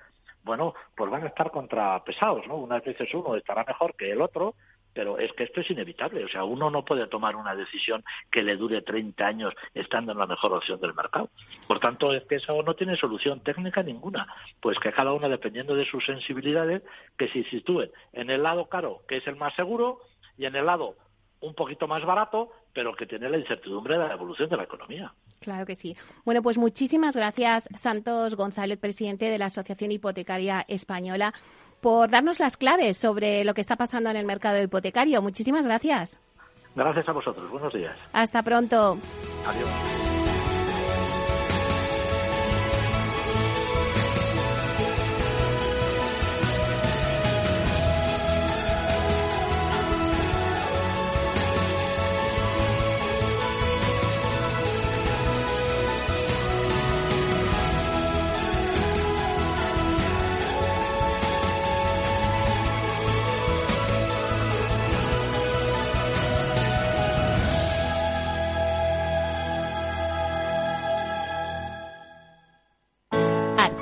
bueno, 0.46 0.76
pues 0.96 1.12
van 1.12 1.24
a 1.24 1.28
estar 1.28 1.52
contrapesados, 1.52 2.48
¿no? 2.48 2.56
Unas 2.56 2.86
veces 2.86 3.14
uno 3.14 3.36
estará 3.36 3.66
mejor 3.66 3.96
que 3.96 4.14
el 4.14 4.22
otro, 4.22 4.56
pero 4.94 5.18
es 5.18 5.32
que 5.34 5.44
esto 5.44 5.62
es 5.62 5.70
inevitable. 5.70 6.24
O 6.24 6.28
sea, 6.28 6.44
uno 6.44 6.70
no 6.70 6.84
puede 6.84 7.08
tomar 7.08 7.36
una 7.36 7.56
decisión 7.56 8.04
que 8.32 8.44
le 8.44 8.58
dure 8.58 8.82
30 8.82 9.26
años 9.26 9.54
estando 9.74 10.12
en 10.12 10.18
la 10.18 10.28
mejor 10.28 10.54
opción 10.54 10.80
del 10.80 10.94
mercado. 10.94 11.30
Por 11.68 11.80
tanto, 11.80 12.14
es 12.14 12.24
que 12.24 12.36
eso 12.36 12.62
no 12.64 12.76
tiene 12.76 12.96
solución 12.96 13.42
técnica 13.42 13.84
ninguna. 13.84 14.28
Pues 14.60 14.80
que 14.80 14.92
cada 14.92 15.14
uno, 15.14 15.30
dependiendo 15.30 15.76
de 15.76 15.86
sus 15.86 16.06
sensibilidades, 16.06 16.84
que 17.18 17.28
se 17.30 17.44
sitúe 17.46 17.92
en 18.14 18.30
el 18.30 18.44
lado 18.44 18.68
caro, 18.68 19.02
que 19.08 19.18
es 19.18 19.28
el 19.28 19.36
más 19.36 19.54
seguro, 19.56 20.00
y 20.38 20.46
en 20.46 20.56
el 20.56 20.66
lado 20.66 20.96
un 21.42 21.56
poquito 21.56 21.88
más 21.88 22.06
barato, 22.06 22.52
pero 22.72 22.96
que 22.96 23.08
tiene 23.08 23.30
la 23.30 23.38
incertidumbre 23.38 23.98
de 23.98 24.08
la 24.08 24.14
evolución 24.14 24.48
de 24.48 24.58
la 24.58 24.64
economía. 24.64 25.14
Claro 25.40 25.66
que 25.66 25.76
sí. 25.76 25.96
Bueno, 26.24 26.44
pues 26.44 26.58
muchísimas 26.58 27.16
gracias, 27.16 27.68
Santos 27.76 28.36
González, 28.36 28.78
presidente 28.78 29.26
de 29.26 29.40
la 29.40 29.46
Asociación 29.46 29.92
Hipotecaria 29.92 30.64
Española 30.68 31.34
por 31.82 32.10
darnos 32.10 32.40
las 32.40 32.58
claves 32.58 32.98
sobre 32.98 33.44
lo 33.44 33.54
que 33.54 33.62
está 33.62 33.76
pasando 33.76 34.10
en 34.10 34.16
el 34.16 34.26
mercado 34.26 34.62
hipotecario. 34.62 35.22
Muchísimas 35.22 35.66
gracias. 35.66 36.20
Gracias 36.76 37.10
a 37.10 37.12
vosotros. 37.12 37.50
Buenos 37.50 37.74
días. 37.74 37.98
Hasta 38.14 38.42
pronto. 38.44 38.98
Adiós. 39.46 40.11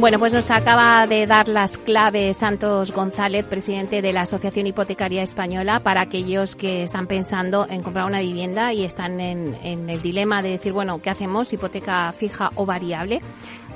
Bueno, 0.00 0.18
pues 0.18 0.32
nos 0.32 0.50
acaba 0.50 1.06
de 1.06 1.26
dar 1.26 1.46
las 1.46 1.76
claves 1.76 2.38
Santos 2.38 2.90
González, 2.90 3.44
presidente 3.44 4.00
de 4.00 4.14
la 4.14 4.22
Asociación 4.22 4.66
Hipotecaria 4.66 5.22
Española, 5.22 5.80
para 5.80 6.00
aquellos 6.00 6.56
que 6.56 6.84
están 6.84 7.06
pensando 7.06 7.66
en 7.68 7.82
comprar 7.82 8.06
una 8.06 8.20
vivienda 8.20 8.72
y 8.72 8.86
están 8.86 9.20
en, 9.20 9.90
el 9.90 10.00
dilema 10.00 10.42
de 10.42 10.52
decir, 10.52 10.72
bueno, 10.72 11.02
¿qué 11.02 11.10
hacemos? 11.10 11.52
¿Hipoteca 11.52 12.10
fija 12.14 12.50
o 12.54 12.64
variable? 12.64 13.20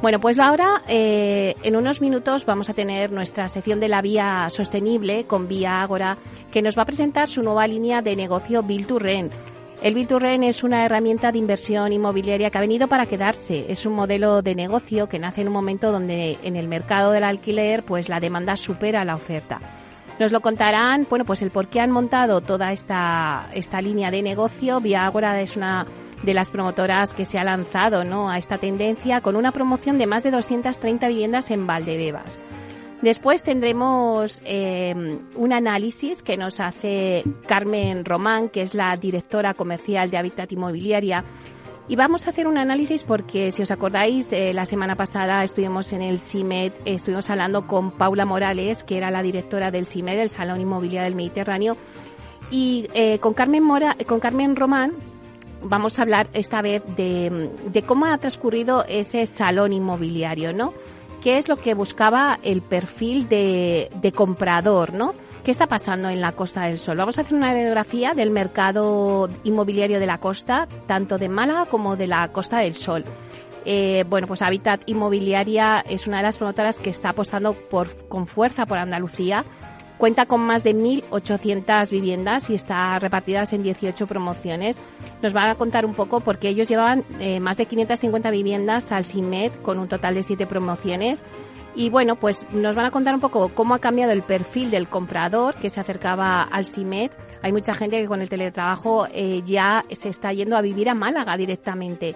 Bueno, 0.00 0.18
pues 0.18 0.38
ahora, 0.38 0.80
eh, 0.88 1.56
en 1.62 1.76
unos 1.76 2.00
minutos, 2.00 2.46
vamos 2.46 2.70
a 2.70 2.74
tener 2.74 3.12
nuestra 3.12 3.46
sección 3.48 3.78
de 3.78 3.88
la 3.88 4.00
vía 4.00 4.46
sostenible 4.48 5.26
con 5.26 5.46
Vía 5.46 5.82
Ágora, 5.82 6.16
que 6.50 6.62
nos 6.62 6.78
va 6.78 6.84
a 6.84 6.86
presentar 6.86 7.28
su 7.28 7.42
nueva 7.42 7.66
línea 7.66 8.00
de 8.00 8.16
negocio 8.16 8.62
Bill 8.62 8.86
to 8.86 8.98
Rent 8.98 9.34
el 9.82 9.94
Biturren 9.94 10.42
es 10.42 10.62
una 10.62 10.84
herramienta 10.84 11.30
de 11.30 11.38
inversión 11.38 11.92
inmobiliaria 11.92 12.50
que 12.50 12.58
ha 12.58 12.60
venido 12.62 12.88
para 12.88 13.06
quedarse. 13.06 13.66
Es 13.68 13.84
un 13.84 13.94
modelo 13.94 14.40
de 14.40 14.54
negocio 14.54 15.08
que 15.08 15.18
nace 15.18 15.42
en 15.42 15.48
un 15.48 15.52
momento 15.52 15.92
donde 15.92 16.38
en 16.42 16.56
el 16.56 16.68
mercado 16.68 17.12
del 17.12 17.24
alquiler 17.24 17.84
pues 17.84 18.08
la 18.08 18.20
demanda 18.20 18.56
supera 18.56 19.04
la 19.04 19.14
oferta. 19.14 19.60
Nos 20.18 20.30
lo 20.30 20.40
contarán, 20.40 21.06
bueno, 21.10 21.24
pues 21.24 21.42
el 21.42 21.50
por 21.50 21.66
qué 21.66 21.80
han 21.80 21.90
montado 21.90 22.40
toda 22.40 22.72
esta, 22.72 23.48
esta 23.52 23.82
línea 23.82 24.10
de 24.10 24.22
negocio. 24.22 24.80
Viagora 24.80 25.40
es 25.40 25.56
una 25.56 25.86
de 26.22 26.34
las 26.34 26.50
promotoras 26.50 27.12
que 27.12 27.24
se 27.24 27.38
ha 27.38 27.44
lanzado 27.44 28.02
a 28.28 28.38
esta 28.38 28.58
tendencia 28.58 29.20
con 29.20 29.36
una 29.36 29.52
promoción 29.52 29.98
de 29.98 30.06
más 30.06 30.22
de 30.22 30.30
230 30.30 31.08
viviendas 31.08 31.50
en 31.50 31.66
Valdebebas. 31.66 32.38
Después 33.04 33.42
tendremos 33.42 34.40
eh, 34.46 35.18
un 35.34 35.52
análisis 35.52 36.22
que 36.22 36.38
nos 36.38 36.58
hace 36.58 37.22
Carmen 37.46 38.02
Román, 38.02 38.48
que 38.48 38.62
es 38.62 38.72
la 38.72 38.96
directora 38.96 39.52
comercial 39.52 40.10
de 40.10 40.16
Habitat 40.16 40.50
Inmobiliaria. 40.52 41.22
Y 41.86 41.96
vamos 41.96 42.26
a 42.26 42.30
hacer 42.30 42.46
un 42.46 42.56
análisis 42.56 43.04
porque, 43.04 43.50
si 43.50 43.60
os 43.60 43.70
acordáis, 43.70 44.32
eh, 44.32 44.54
la 44.54 44.64
semana 44.64 44.96
pasada 44.96 45.44
estuvimos 45.44 45.92
en 45.92 46.00
el 46.00 46.18
CIMED, 46.18 46.72
estuvimos 46.86 47.28
hablando 47.28 47.66
con 47.66 47.90
Paula 47.90 48.24
Morales, 48.24 48.84
que 48.84 48.96
era 48.96 49.10
la 49.10 49.22
directora 49.22 49.70
del 49.70 49.86
CIMED, 49.86 50.20
el 50.20 50.30
Salón 50.30 50.62
Inmobiliario 50.62 51.04
del 51.04 51.14
Mediterráneo, 51.14 51.76
y 52.50 52.88
eh, 52.94 53.18
con, 53.18 53.34
Carmen 53.34 53.64
Mora, 53.64 53.98
con 54.06 54.18
Carmen 54.18 54.56
Román 54.56 54.94
vamos 55.62 55.98
a 55.98 56.02
hablar 56.02 56.28
esta 56.32 56.62
vez 56.62 56.82
de, 56.96 57.50
de 57.70 57.82
cómo 57.82 58.06
ha 58.06 58.16
transcurrido 58.16 58.84
ese 58.88 59.26
salón 59.26 59.74
inmobiliario, 59.74 60.54
¿no? 60.54 60.72
Qué 61.24 61.38
es 61.38 61.48
lo 61.48 61.56
que 61.56 61.72
buscaba 61.72 62.38
el 62.42 62.60
perfil 62.60 63.30
de, 63.30 64.12
comprador, 64.14 64.92
¿no? 64.92 65.14
¿Qué 65.42 65.50
está 65.50 65.66
pasando 65.66 66.10
en 66.10 66.20
la 66.20 66.32
Costa 66.32 66.64
del 66.64 66.76
Sol? 66.76 66.98
Vamos 66.98 67.16
a 67.16 67.22
hacer 67.22 67.34
una 67.34 67.54
radiografía 67.54 68.12
del 68.12 68.30
mercado 68.30 69.30
inmobiliario 69.42 70.00
de 70.00 70.06
la 70.06 70.18
costa, 70.18 70.68
tanto 70.86 71.16
de 71.16 71.30
Málaga 71.30 71.64
como 71.64 71.96
de 71.96 72.08
la 72.08 72.30
Costa 72.30 72.58
del 72.58 72.74
Sol. 72.74 73.06
Eh, 73.64 74.04
bueno, 74.06 74.26
pues 74.26 74.42
Habitat 74.42 74.82
Inmobiliaria 74.84 75.82
es 75.88 76.06
una 76.06 76.18
de 76.18 76.24
las 76.24 76.36
promotoras 76.36 76.78
que 76.78 76.90
está 76.90 77.08
apostando 77.08 77.54
por, 77.54 78.06
con 78.06 78.26
fuerza 78.26 78.66
por 78.66 78.76
Andalucía 78.76 79.46
Cuenta 79.98 80.26
con 80.26 80.40
más 80.40 80.64
de 80.64 80.74
1.800 80.74 81.90
viviendas 81.90 82.50
y 82.50 82.54
está 82.54 82.98
repartidas 82.98 83.52
en 83.52 83.62
18 83.62 84.06
promociones. 84.06 84.82
Nos 85.22 85.32
van 85.32 85.48
a 85.50 85.54
contar 85.54 85.86
un 85.86 85.94
poco 85.94 86.20
porque 86.20 86.48
ellos 86.48 86.68
llevaban 86.68 87.04
eh, 87.20 87.38
más 87.40 87.56
de 87.56 87.66
550 87.66 88.30
viviendas 88.30 88.90
al 88.92 89.04
CIMED 89.04 89.52
con 89.62 89.78
un 89.78 89.88
total 89.88 90.14
de 90.14 90.22
7 90.22 90.46
promociones. 90.46 91.22
Y 91.76 91.90
bueno, 91.90 92.16
pues 92.16 92.46
nos 92.52 92.76
van 92.76 92.86
a 92.86 92.90
contar 92.90 93.14
un 93.14 93.20
poco 93.20 93.48
cómo 93.48 93.74
ha 93.74 93.80
cambiado 93.80 94.12
el 94.12 94.22
perfil 94.22 94.70
del 94.70 94.88
comprador 94.88 95.56
que 95.56 95.70
se 95.70 95.80
acercaba 95.80 96.42
al 96.42 96.66
CIMED. 96.66 97.10
Hay 97.42 97.52
mucha 97.52 97.74
gente 97.74 98.00
que 98.00 98.06
con 98.06 98.22
el 98.22 98.28
teletrabajo 98.28 99.06
eh, 99.12 99.42
ya 99.44 99.84
se 99.90 100.08
está 100.08 100.32
yendo 100.32 100.56
a 100.56 100.62
vivir 100.62 100.88
a 100.88 100.94
Málaga 100.94 101.36
directamente. 101.36 102.14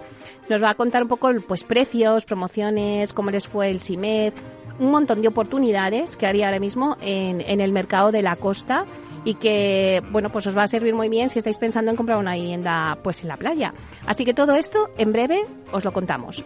Nos 0.49 0.63
va 0.63 0.71
a 0.71 0.75
contar 0.75 1.03
un 1.03 1.09
poco 1.09 1.29
pues 1.47 1.65
precios, 1.65 2.25
promociones, 2.25 3.13
cómo 3.13 3.31
les 3.31 3.47
fue 3.47 3.69
el 3.69 3.81
CIMED, 3.81 4.33
un 4.79 4.91
montón 4.91 5.21
de 5.21 5.27
oportunidades 5.27 6.17
que 6.17 6.25
haría 6.25 6.47
ahora 6.47 6.59
mismo 6.59 6.97
en, 7.01 7.41
en 7.41 7.61
el 7.61 7.71
mercado 7.71 8.11
de 8.11 8.21
la 8.21 8.35
costa 8.35 8.85
y 9.23 9.35
que, 9.35 10.01
bueno, 10.11 10.31
pues 10.31 10.47
os 10.47 10.57
va 10.57 10.63
a 10.63 10.67
servir 10.67 10.93
muy 10.93 11.09
bien 11.09 11.29
si 11.29 11.39
estáis 11.39 11.57
pensando 11.57 11.91
en 11.91 11.97
comprar 11.97 12.17
una 12.17 12.35
vivienda 12.35 12.97
pues 13.03 13.21
en 13.21 13.27
la 13.27 13.37
playa. 13.37 13.73
Así 14.05 14.25
que 14.25 14.33
todo 14.33 14.55
esto 14.55 14.89
en 14.97 15.11
breve 15.11 15.45
os 15.71 15.85
lo 15.85 15.91
contamos. 15.91 16.43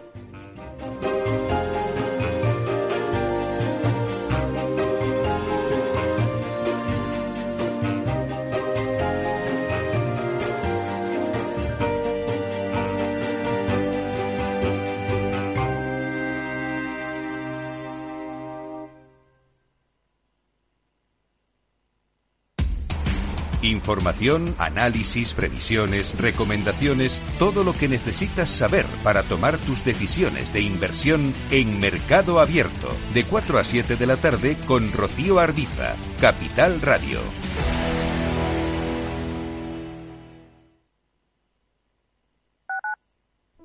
Información, 23.74 24.54
análisis, 24.58 25.34
previsiones, 25.34 26.16
recomendaciones, 26.18 27.20
todo 27.38 27.64
lo 27.64 27.72
que 27.72 27.88
necesitas 27.88 28.48
saber 28.48 28.86
para 29.02 29.22
tomar 29.24 29.58
tus 29.58 29.84
decisiones 29.84 30.52
de 30.52 30.60
inversión 30.60 31.34
en 31.50 31.80
Mercado 31.80 32.40
Abierto, 32.40 32.88
de 33.12 33.24
4 33.24 33.58
a 33.58 33.64
7 33.64 33.96
de 33.96 34.06
la 34.06 34.16
tarde 34.16 34.56
con 34.66 34.92
Rocío 34.92 35.40
Ardiza, 35.40 35.96
Capital 36.20 36.80
Radio. 36.80 37.20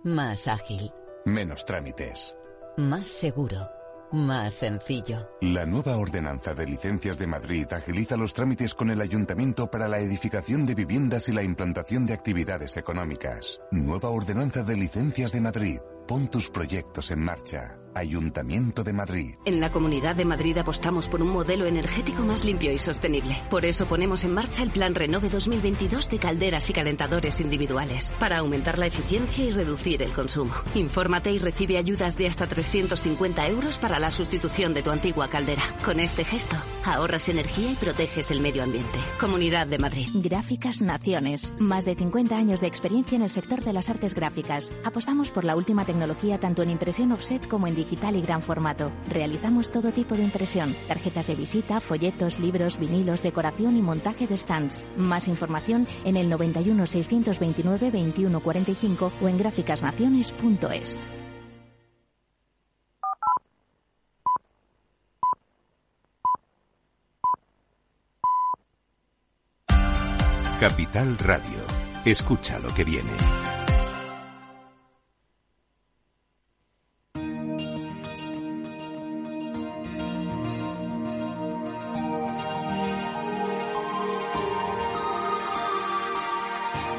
Más 0.03 0.47
ágil. 0.47 0.91
Menos 1.25 1.65
trámites. 1.65 2.35
Más 2.77 3.07
seguro. 3.07 3.78
Más 4.11 4.55
sencillo. 4.55 5.29
La 5.41 5.65
nueva 5.65 5.97
ordenanza 5.97 6.55
de 6.55 6.65
licencias 6.65 7.19
de 7.19 7.27
Madrid 7.27 7.67
agiliza 7.71 8.17
los 8.17 8.33
trámites 8.33 8.73
con 8.73 8.89
el 8.89 9.01
ayuntamiento 9.01 9.69
para 9.69 9.87
la 9.87 9.99
edificación 9.99 10.65
de 10.65 10.73
viviendas 10.73 11.29
y 11.29 11.31
la 11.31 11.43
implantación 11.43 12.07
de 12.07 12.13
actividades 12.13 12.77
económicas. 12.77 13.61
Nueva 13.71 14.09
ordenanza 14.09 14.63
de 14.63 14.75
licencias 14.75 15.31
de 15.31 15.41
Madrid. 15.41 15.79
Pon 16.09 16.27
tus 16.27 16.49
proyectos 16.49 17.11
en 17.11 17.21
marcha. 17.21 17.79
Ayuntamiento 17.95 18.83
de 18.83 18.93
Madrid. 18.93 19.35
En 19.45 19.59
la 19.59 19.71
Comunidad 19.71 20.15
de 20.15 20.25
Madrid 20.25 20.57
apostamos 20.57 21.07
por 21.07 21.21
un 21.21 21.29
modelo 21.29 21.65
energético 21.65 22.23
más 22.23 22.45
limpio 22.45 22.71
y 22.71 22.77
sostenible. 22.77 23.35
Por 23.49 23.65
eso 23.65 23.87
ponemos 23.87 24.23
en 24.23 24.33
marcha 24.33 24.63
el 24.63 24.69
Plan 24.69 24.95
Renove 24.95 25.29
2022 25.29 26.07
de 26.09 26.19
calderas 26.19 26.69
y 26.69 26.73
calentadores 26.73 27.41
individuales, 27.41 28.13
para 28.19 28.37
aumentar 28.39 28.77
la 28.79 28.85
eficiencia 28.85 29.43
y 29.43 29.51
reducir 29.51 30.03
el 30.03 30.13
consumo. 30.13 30.53
Infórmate 30.75 31.31
y 31.31 31.39
recibe 31.39 31.77
ayudas 31.77 32.15
de 32.17 32.27
hasta 32.27 32.47
350 32.47 33.47
euros 33.47 33.79
para 33.79 33.99
la 33.99 34.11
sustitución 34.11 34.73
de 34.73 34.83
tu 34.83 34.91
antigua 34.91 35.29
caldera. 35.29 35.63
Con 35.83 35.99
este 35.99 36.23
gesto, 36.23 36.55
ahorras 36.85 37.27
energía 37.29 37.71
y 37.71 37.75
proteges 37.75 38.31
el 38.31 38.39
medio 38.39 38.63
ambiente. 38.63 38.97
Comunidad 39.19 39.67
de 39.67 39.79
Madrid. 39.79 40.07
Gráficas 40.13 40.81
Naciones. 40.81 41.53
Más 41.59 41.85
de 41.85 41.95
50 41.95 42.37
años 42.37 42.61
de 42.61 42.67
experiencia 42.67 43.15
en 43.15 43.23
el 43.23 43.29
sector 43.29 43.63
de 43.63 43.73
las 43.73 43.89
artes 43.89 44.13
gráficas. 44.13 44.71
Apostamos 44.83 45.31
por 45.31 45.43
la 45.43 45.55
última 45.55 45.85
tecnología 45.99 46.39
tanto 46.39 46.61
en 46.63 46.69
impresión 46.69 47.11
offset 47.11 47.45
como 47.49 47.67
en 47.67 47.75
digital 47.75 48.15
y 48.15 48.21
gran 48.21 48.41
formato. 48.41 48.89
Realizamos 49.09 49.69
todo 49.69 49.91
tipo 49.91 50.15
de 50.15 50.23
impresión, 50.23 50.73
tarjetas 50.87 51.27
de 51.27 51.35
visita, 51.35 51.81
folletos, 51.81 52.39
libros, 52.39 52.79
vinilos, 52.79 53.21
decoración 53.21 53.75
y 53.75 53.81
montaje 53.81 54.25
de 54.25 54.37
stands. 54.37 54.87
Más 54.95 55.27
información 55.27 55.85
en 56.05 56.15
el 56.15 56.29
91 56.29 56.85
629 56.85 57.91
2145 57.91 59.11
o 59.21 59.27
en 59.27 59.37
gráficasnaciones.es. 59.37 61.05
Capital 70.61 71.17
Radio. 71.17 71.59
Escucha 72.05 72.57
lo 72.59 72.73
que 72.73 72.85
viene. 72.85 73.58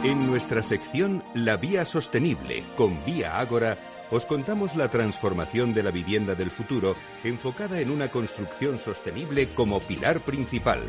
En 0.03 0.27
nuestra 0.27 0.63
sección 0.63 1.23
La 1.35 1.59
Vía 1.59 1.85
Sostenible 1.85 2.65
con 2.75 3.05
Vía 3.05 3.39
Ágora, 3.39 3.77
os 4.11 4.25
contamos 4.25 4.75
la 4.75 4.89
transformación 4.89 5.75
de 5.75 5.83
la 5.83 5.91
vivienda 5.91 6.35
del 6.35 6.51
futuro 6.51 6.97
enfocada 7.23 7.81
en 7.81 7.91
una 7.91 8.09
construcción 8.09 8.79
sostenible 8.79 9.49
como 9.51 9.79
pilar 9.79 10.21
principal. 10.21 10.85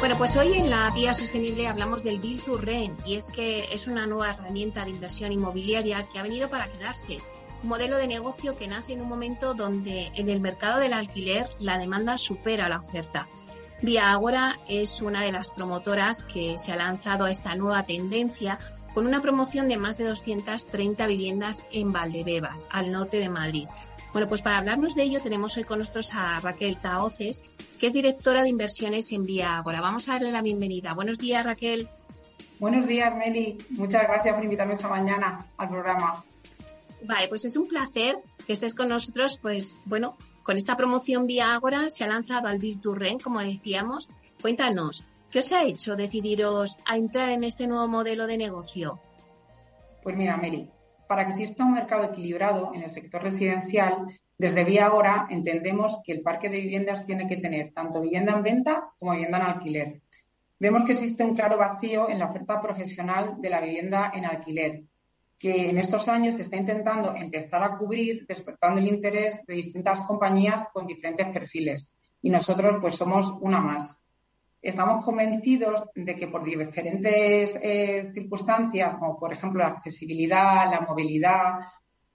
Bueno, 0.00 0.18
pues 0.18 0.36
hoy 0.36 0.54
en 0.54 0.68
la 0.68 0.90
Vía 0.90 1.14
Sostenible 1.14 1.68
hablamos 1.68 2.02
del 2.02 2.18
Build 2.18 2.44
to 2.44 2.56
Rent 2.56 3.06
y 3.06 3.14
es 3.14 3.30
que 3.30 3.72
es 3.72 3.86
una 3.86 4.04
nueva 4.04 4.32
herramienta 4.32 4.84
de 4.84 4.90
inversión 4.90 5.30
inmobiliaria 5.30 6.04
que 6.12 6.18
ha 6.18 6.24
venido 6.24 6.50
para 6.50 6.66
quedarse 6.66 7.20
modelo 7.62 7.96
de 7.96 8.06
negocio 8.06 8.56
que 8.56 8.68
nace 8.68 8.92
en 8.92 9.00
un 9.00 9.08
momento 9.08 9.54
donde 9.54 10.10
en 10.14 10.28
el 10.28 10.40
mercado 10.40 10.80
del 10.80 10.92
alquiler 10.92 11.48
la 11.58 11.78
demanda 11.78 12.18
supera 12.18 12.68
la 12.68 12.80
oferta. 12.80 13.26
Vía 13.82 14.12
Agora 14.12 14.56
es 14.68 15.02
una 15.02 15.24
de 15.24 15.32
las 15.32 15.50
promotoras 15.50 16.22
que 16.22 16.56
se 16.58 16.72
ha 16.72 16.76
lanzado 16.76 17.24
a 17.24 17.30
esta 17.30 17.54
nueva 17.54 17.82
tendencia 17.84 18.58
con 18.94 19.06
una 19.06 19.20
promoción 19.20 19.68
de 19.68 19.76
más 19.76 19.98
de 19.98 20.04
230 20.04 21.06
viviendas 21.06 21.64
en 21.72 21.92
Valdebebas, 21.92 22.68
al 22.70 22.92
norte 22.92 23.18
de 23.18 23.28
Madrid. 23.28 23.66
Bueno, 24.12 24.28
pues 24.28 24.42
para 24.42 24.58
hablarnos 24.58 24.94
de 24.94 25.04
ello 25.04 25.20
tenemos 25.20 25.56
hoy 25.56 25.64
con 25.64 25.78
nosotros 25.78 26.12
a 26.14 26.38
Raquel 26.40 26.76
Taoces, 26.76 27.42
que 27.80 27.86
es 27.86 27.92
directora 27.92 28.42
de 28.42 28.50
inversiones 28.50 29.10
en 29.10 29.24
Vía 29.24 29.56
Agora. 29.56 29.80
Vamos 29.80 30.08
a 30.08 30.12
darle 30.12 30.30
la 30.30 30.42
bienvenida. 30.42 30.92
Buenos 30.92 31.18
días, 31.18 31.44
Raquel. 31.44 31.88
Buenos 32.60 32.86
días, 32.86 33.16
Meli. 33.16 33.58
Muchas 33.70 34.02
gracias 34.02 34.34
por 34.34 34.44
invitarme 34.44 34.74
esta 34.74 34.88
mañana 34.88 35.46
al 35.56 35.68
programa. 35.68 36.22
Vale, 37.04 37.28
pues 37.28 37.44
es 37.44 37.56
un 37.56 37.68
placer 37.68 38.16
que 38.46 38.52
estés 38.52 38.74
con 38.74 38.88
nosotros. 38.88 39.38
Pues 39.40 39.78
bueno, 39.84 40.16
con 40.42 40.56
esta 40.56 40.76
promoción 40.76 41.26
vía 41.26 41.54
Ágora 41.54 41.90
se 41.90 42.04
ha 42.04 42.08
lanzado 42.08 42.48
al 42.48 42.58
Virturren, 42.58 43.18
como 43.18 43.40
decíamos. 43.40 44.08
Cuéntanos, 44.40 45.04
¿qué 45.30 45.40
os 45.40 45.52
ha 45.52 45.64
hecho 45.64 45.96
decidiros 45.96 46.78
a 46.84 46.96
entrar 46.96 47.30
en 47.30 47.44
este 47.44 47.66
nuevo 47.66 47.88
modelo 47.88 48.26
de 48.26 48.38
negocio? 48.38 49.00
Pues 50.02 50.16
mira, 50.16 50.36
Meli, 50.36 50.68
para 51.08 51.24
que 51.24 51.32
exista 51.32 51.64
un 51.64 51.74
mercado 51.74 52.04
equilibrado 52.04 52.72
en 52.74 52.82
el 52.82 52.90
sector 52.90 53.22
residencial, 53.22 54.06
desde 54.38 54.64
Vía 54.64 54.86
Agora 54.86 55.28
entendemos 55.30 56.00
que 56.04 56.12
el 56.12 56.22
parque 56.22 56.48
de 56.48 56.58
viviendas 56.58 57.04
tiene 57.04 57.26
que 57.28 57.36
tener 57.36 57.72
tanto 57.72 58.00
vivienda 58.00 58.32
en 58.32 58.42
venta 58.42 58.90
como 58.98 59.12
vivienda 59.12 59.38
en 59.38 59.44
alquiler. 59.44 60.00
Vemos 60.58 60.84
que 60.84 60.92
existe 60.92 61.24
un 61.24 61.34
claro 61.34 61.58
vacío 61.58 62.08
en 62.08 62.18
la 62.18 62.26
oferta 62.26 62.60
profesional 62.60 63.36
de 63.40 63.50
la 63.50 63.60
vivienda 63.60 64.10
en 64.14 64.24
alquiler 64.24 64.82
que 65.42 65.70
en 65.70 65.78
estos 65.78 66.06
años 66.06 66.36
se 66.36 66.42
está 66.42 66.56
intentando 66.56 67.16
empezar 67.16 67.64
a 67.64 67.76
cubrir, 67.76 68.24
despertando 68.28 68.78
el 68.78 68.86
interés 68.86 69.44
de 69.44 69.54
distintas 69.54 70.00
compañías 70.02 70.68
con 70.72 70.86
diferentes 70.86 71.26
perfiles. 71.30 71.90
Y 72.22 72.30
nosotros, 72.30 72.76
pues, 72.80 72.94
somos 72.94 73.28
una 73.40 73.60
más. 73.60 74.00
Estamos 74.62 75.04
convencidos 75.04 75.82
de 75.96 76.14
que 76.14 76.28
por 76.28 76.44
diferentes 76.44 77.58
eh, 77.60 78.12
circunstancias, 78.14 78.94
como 79.00 79.18
por 79.18 79.32
ejemplo 79.32 79.64
la 79.64 79.70
accesibilidad, 79.70 80.70
la 80.70 80.82
movilidad 80.82 81.58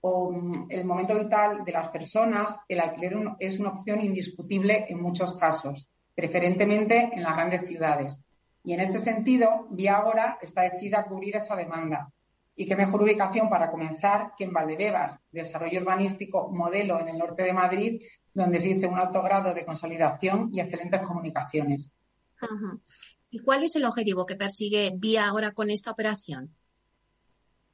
o 0.00 0.32
mm, 0.32 0.68
el 0.70 0.86
momento 0.86 1.14
vital 1.14 1.66
de 1.66 1.72
las 1.72 1.88
personas, 1.88 2.58
el 2.66 2.80
alquiler 2.80 3.12
es 3.40 3.60
una 3.60 3.72
opción 3.72 4.00
indiscutible 4.00 4.86
en 4.88 5.02
muchos 5.02 5.36
casos, 5.36 5.86
preferentemente 6.14 7.10
en 7.12 7.22
las 7.22 7.36
grandes 7.36 7.68
ciudades. 7.68 8.18
Y 8.64 8.72
en 8.72 8.80
este 8.80 9.00
sentido, 9.00 9.66
Vía 9.68 10.02
está 10.40 10.62
decidida 10.62 11.00
a 11.00 11.04
cubrir 11.04 11.36
esa 11.36 11.54
demanda 11.54 12.10
y 12.58 12.66
qué 12.66 12.74
mejor 12.74 13.04
ubicación 13.04 13.48
para 13.48 13.70
comenzar 13.70 14.32
que 14.36 14.42
en 14.42 14.52
Valdebebas, 14.52 15.16
desarrollo 15.30 15.80
urbanístico 15.80 16.50
modelo 16.50 16.98
en 16.98 17.08
el 17.08 17.16
norte 17.16 17.44
de 17.44 17.52
Madrid, 17.52 18.02
donde 18.34 18.56
existe 18.56 18.88
un 18.88 18.98
alto 18.98 19.22
grado 19.22 19.54
de 19.54 19.64
consolidación 19.64 20.50
y 20.52 20.58
excelentes 20.60 21.06
comunicaciones. 21.06 21.88
¿Y 23.30 23.38
cuál 23.38 23.62
es 23.62 23.76
el 23.76 23.84
objetivo 23.84 24.26
que 24.26 24.34
persigue 24.34 24.92
Vía 24.96 25.26
Agora 25.26 25.52
con 25.52 25.70
esta 25.70 25.92
operación? 25.92 26.52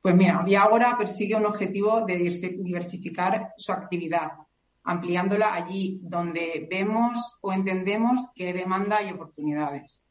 Pues 0.03 0.15
mira, 0.15 0.43
Vía 0.43 0.65
Agora 0.65 0.99
persigue 0.99 1.35
un 1.35 1.47
objetivo 1.47 2.03
de 2.03 2.19
diversificar 2.19 3.55
su 3.57 3.73
actividad, 3.73 4.33
ampliándola 4.83 5.55
allí 5.55 5.99
donde 6.03 6.69
vemos 6.71 7.39
o 7.41 7.55
entendemos 7.55 8.21
que 8.35 8.49
hay 8.49 8.53
demanda 8.53 9.03
y 9.03 9.13
oportunidades. 9.13 10.04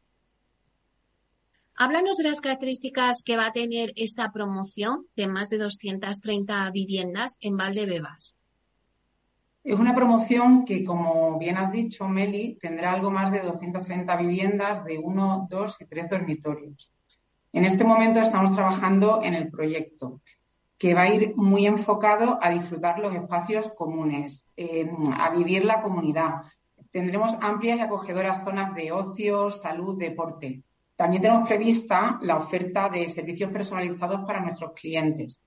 Háblanos 1.84 2.16
de 2.16 2.30
las 2.30 2.40
características 2.40 3.24
que 3.26 3.36
va 3.36 3.48
a 3.48 3.52
tener 3.52 3.92
esta 3.98 4.32
promoción 4.32 5.06
de 5.18 5.28
más 5.28 5.50
de 5.50 5.58
230 5.58 6.72
viviendas 6.72 7.38
en 7.42 7.58
Valdebebas. 7.58 8.38
Es 9.66 9.78
una 9.78 9.94
promoción 9.94 10.64
que, 10.64 10.86
como 10.86 11.38
bien 11.38 11.58
has 11.58 11.74
dicho, 11.74 12.08
Meli, 12.08 12.58
tendrá 12.62 12.94
algo 12.94 13.12
más 13.12 13.34
de 13.34 13.42
230 13.42 14.16
viviendas 14.16 14.86
de 14.86 14.98
uno, 14.98 15.46
dos 15.50 15.76
y 15.82 15.86
tres 15.86 16.10
dormitorios. 16.10 16.90
En 17.52 17.66
este 17.66 17.84
momento 17.84 18.22
estamos 18.22 18.56
trabajando 18.56 19.22
en 19.22 19.34
el 19.34 19.52
proyecto, 19.52 20.22
que 20.78 20.94
va 20.94 21.02
a 21.02 21.14
ir 21.14 21.36
muy 21.36 21.68
enfocado 21.68 22.40
a 22.42 22.50
disfrutar 22.50 23.00
los 23.00 23.14
espacios 23.14 23.68
comunes, 23.76 24.48
a 25.18 25.30
vivir 25.32 25.66
la 25.66 25.82
comunidad. 25.82 26.44
Tendremos 26.92 27.36
amplias 27.42 27.80
y 27.80 27.82
acogedoras 27.82 28.46
zonas 28.46 28.74
de 28.74 28.94
ocio, 28.94 29.52
salud, 29.52 29.98
deporte. 30.00 30.64
También 30.96 31.22
tenemos 31.22 31.48
prevista 31.48 32.20
la 32.22 32.38
oferta 32.38 32.90
de 32.90 33.10
servicios 33.10 33.52
personalizados 33.52 34.22
para 34.26 34.42
nuestros 34.42 34.74
clientes. 34.74 35.42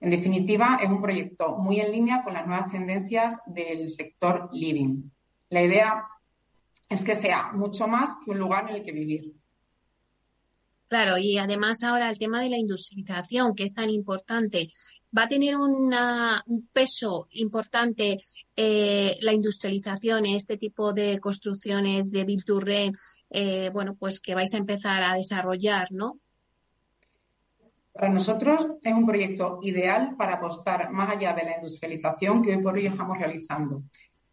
En 0.00 0.10
definitiva, 0.10 0.78
es 0.82 0.90
un 0.90 1.00
proyecto 1.00 1.56
muy 1.56 1.80
en 1.80 1.92
línea 1.92 2.22
con 2.22 2.34
las 2.34 2.46
nuevas 2.46 2.70
tendencias 2.70 3.36
del 3.46 3.90
sector 3.90 4.48
living. 4.52 5.10
La 5.50 5.62
idea 5.62 6.04
es 6.88 7.04
que 7.04 7.14
sea 7.14 7.52
mucho 7.52 7.86
más 7.86 8.10
que 8.24 8.30
un 8.30 8.38
lugar 8.38 8.68
en 8.68 8.76
el 8.76 8.84
que 8.84 8.92
vivir. 8.92 9.34
Claro, 10.88 11.18
y 11.18 11.38
además 11.38 11.82
ahora 11.84 12.10
el 12.10 12.18
tema 12.18 12.42
de 12.42 12.50
la 12.50 12.58
industrialización, 12.58 13.54
que 13.54 13.62
es 13.62 13.74
tan 13.74 13.90
importante, 13.90 14.68
va 15.16 15.24
a 15.24 15.28
tener 15.28 15.56
un 15.56 15.94
peso 16.72 17.28
importante 17.32 18.18
eh, 18.56 19.16
la 19.20 19.32
industrialización, 19.32 20.26
este 20.26 20.56
tipo 20.56 20.92
de 20.92 21.20
construcciones 21.20 22.10
de 22.10 22.24
Virturren 22.24 22.96
eh, 23.30 23.70
bueno, 23.72 23.94
pues 23.94 24.20
que 24.20 24.34
vais 24.34 24.52
a 24.54 24.58
empezar 24.58 25.02
a 25.02 25.14
desarrollar, 25.14 25.88
¿no? 25.92 26.18
Para 27.92 28.08
nosotros 28.08 28.70
es 28.82 28.94
un 28.94 29.06
proyecto 29.06 29.58
ideal 29.62 30.16
para 30.16 30.34
apostar 30.34 30.90
más 30.90 31.10
allá 31.10 31.32
de 31.32 31.44
la 31.44 31.56
industrialización 31.56 32.42
que 32.42 32.56
hoy 32.56 32.62
por 32.62 32.74
hoy 32.74 32.86
estamos 32.86 33.18
realizando, 33.18 33.82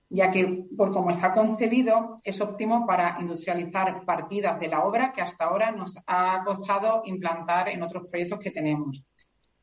ya 0.10 0.31
que 0.31 0.65
por 0.75 0.91
cómo 0.91 1.12
está 1.12 1.31
concebido 1.33 2.19
es 2.23 2.39
óptimo 2.39 2.86
para 2.86 3.17
industrializar 3.19 4.05
partidas 4.05 4.60
de 4.60 4.67
la 4.67 4.83
obra 4.83 5.12
que 5.12 5.21
hasta 5.21 5.45
ahora 5.45 5.71
nos 5.71 5.97
ha 6.05 6.41
costado 6.43 7.01
implantar 7.05 7.69
en 7.69 7.83
otros 7.83 8.10
proyectos 8.10 8.39
que 8.39 8.51
tenemos. 8.51 9.03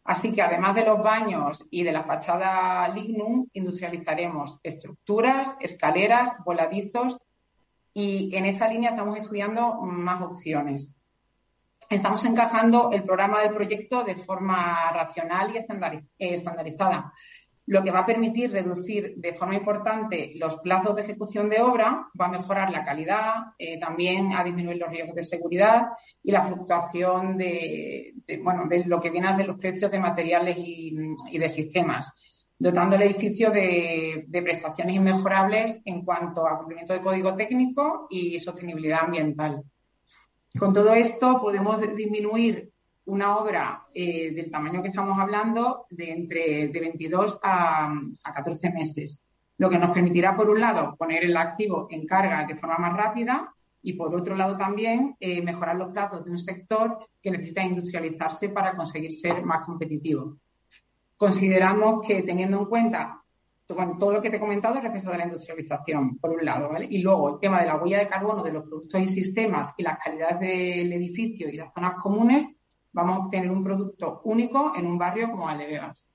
Así 0.04 0.32
que 0.32 0.42
además 0.42 0.74
de 0.74 0.84
los 0.84 1.02
baños 1.02 1.66
y 1.70 1.82
de 1.82 1.92
la 1.92 2.02
fachada 2.02 2.86
lignum, 2.88 3.46
industrializaremos 3.54 4.58
estructuras, 4.62 5.56
escaleras, 5.60 6.36
voladizos 6.44 7.18
y 7.94 8.34
en 8.36 8.44
esa 8.44 8.68
línea 8.68 8.90
estamos 8.90 9.16
estudiando 9.16 9.76
más 9.82 10.20
opciones. 10.20 10.94
Estamos 11.88 12.24
encajando 12.24 12.90
el 12.92 13.04
programa 13.04 13.40
del 13.40 13.54
proyecto 13.54 14.02
de 14.02 14.16
forma 14.16 14.90
racional 14.90 15.54
y 15.54 16.32
estandarizada, 16.32 17.12
lo 17.66 17.82
que 17.82 17.90
va 17.90 18.00
a 18.00 18.06
permitir 18.06 18.50
reducir 18.50 19.14
de 19.16 19.32
forma 19.32 19.54
importante 19.54 20.32
los 20.34 20.58
plazos 20.58 20.96
de 20.96 21.02
ejecución 21.02 21.48
de 21.48 21.62
obra, 21.62 22.08
va 22.20 22.26
a 22.26 22.30
mejorar 22.30 22.70
la 22.70 22.84
calidad, 22.84 23.34
eh, 23.58 23.78
también 23.78 24.34
a 24.34 24.42
disminuir 24.42 24.78
los 24.78 24.90
riesgos 24.90 25.14
de 25.14 25.22
seguridad 25.22 25.88
y 26.22 26.32
la 26.32 26.44
fluctuación 26.44 27.38
de, 27.38 28.14
bueno, 28.42 28.66
de 28.66 28.84
lo 28.84 29.00
que 29.00 29.10
viene 29.10 29.28
a 29.28 29.32
ser 29.32 29.46
los 29.46 29.58
precios 29.58 29.90
de 29.90 30.00
materiales 30.00 30.58
y 30.58 31.38
de 31.38 31.48
sistemas 31.48 32.12
dotando 32.58 32.96
el 32.96 33.02
edificio 33.02 33.50
de, 33.50 34.26
prestaciones 34.30 34.96
inmejorables 34.96 35.80
en 35.84 36.04
cuanto 36.04 36.46
a 36.46 36.58
cumplimiento 36.58 36.92
de 36.92 37.00
código 37.00 37.34
técnico 37.34 38.06
y 38.10 38.38
sostenibilidad 38.38 39.04
ambiental. 39.04 39.62
Con 40.58 40.72
todo 40.72 40.94
esto 40.94 41.40
podemos 41.40 41.80
disminuir 41.94 42.70
una 43.06 43.36
obra 43.36 43.86
eh, 43.92 44.30
del 44.32 44.50
tamaño 44.50 44.80
que 44.80 44.88
estamos 44.88 45.18
hablando 45.18 45.86
de 45.90 46.12
entre 46.12 46.68
de 46.68 46.80
22 46.80 47.40
a, 47.42 47.92
14 48.34 48.70
meses, 48.70 49.20
lo 49.58 49.68
que 49.68 49.78
nos 49.78 49.90
permitirá, 49.90 50.36
por 50.36 50.48
un 50.48 50.60
lado, 50.60 50.96
poner 50.96 51.24
el 51.24 51.36
activo 51.36 51.88
en 51.90 52.06
carga 52.06 52.46
de 52.46 52.56
forma 52.56 52.78
más 52.78 52.96
rápida 52.96 53.52
y, 53.82 53.92
por 53.92 54.14
otro 54.14 54.34
lado, 54.34 54.56
también 54.56 55.16
eh, 55.20 55.42
mejorar 55.42 55.76
los 55.76 55.92
plazos 55.92 56.24
de 56.24 56.30
un 56.30 56.38
sector 56.38 57.06
que 57.20 57.30
necesita 57.30 57.62
industrializarse 57.62 58.48
para 58.48 58.74
conseguir 58.74 59.12
ser 59.12 59.44
más 59.44 59.66
competitivo. 59.66 60.38
Consideramos 61.24 62.06
que 62.06 62.22
teniendo 62.22 62.58
en 62.58 62.66
cuenta 62.66 63.22
todo 63.66 64.12
lo 64.12 64.20
que 64.20 64.28
te 64.28 64.36
he 64.36 64.40
comentado 64.40 64.78
respecto 64.78 65.10
de 65.10 65.16
la 65.16 65.24
industrialización, 65.24 66.18
por 66.18 66.32
un 66.32 66.44
lado, 66.44 66.68
¿vale? 66.68 66.86
Y 66.90 66.98
luego 66.98 67.30
el 67.30 67.40
tema 67.40 67.60
de 67.60 67.66
la 67.66 67.76
huella 67.76 67.98
de 67.98 68.06
carbono 68.06 68.42
de 68.42 68.52
los 68.52 68.64
productos 68.64 69.00
y 69.00 69.08
sistemas 69.08 69.72
y 69.78 69.84
las 69.84 69.98
calidades 69.98 70.38
del 70.38 70.92
edificio 70.92 71.48
y 71.48 71.56
las 71.56 71.72
zonas 71.72 71.94
comunes, 71.94 72.46
vamos 72.92 73.16
a 73.16 73.20
obtener 73.20 73.50
un 73.50 73.64
producto 73.64 74.20
único 74.24 74.74
en 74.76 74.84
un 74.84 74.98
barrio 74.98 75.30
como 75.30 75.48
Aldevegas. 75.48 76.06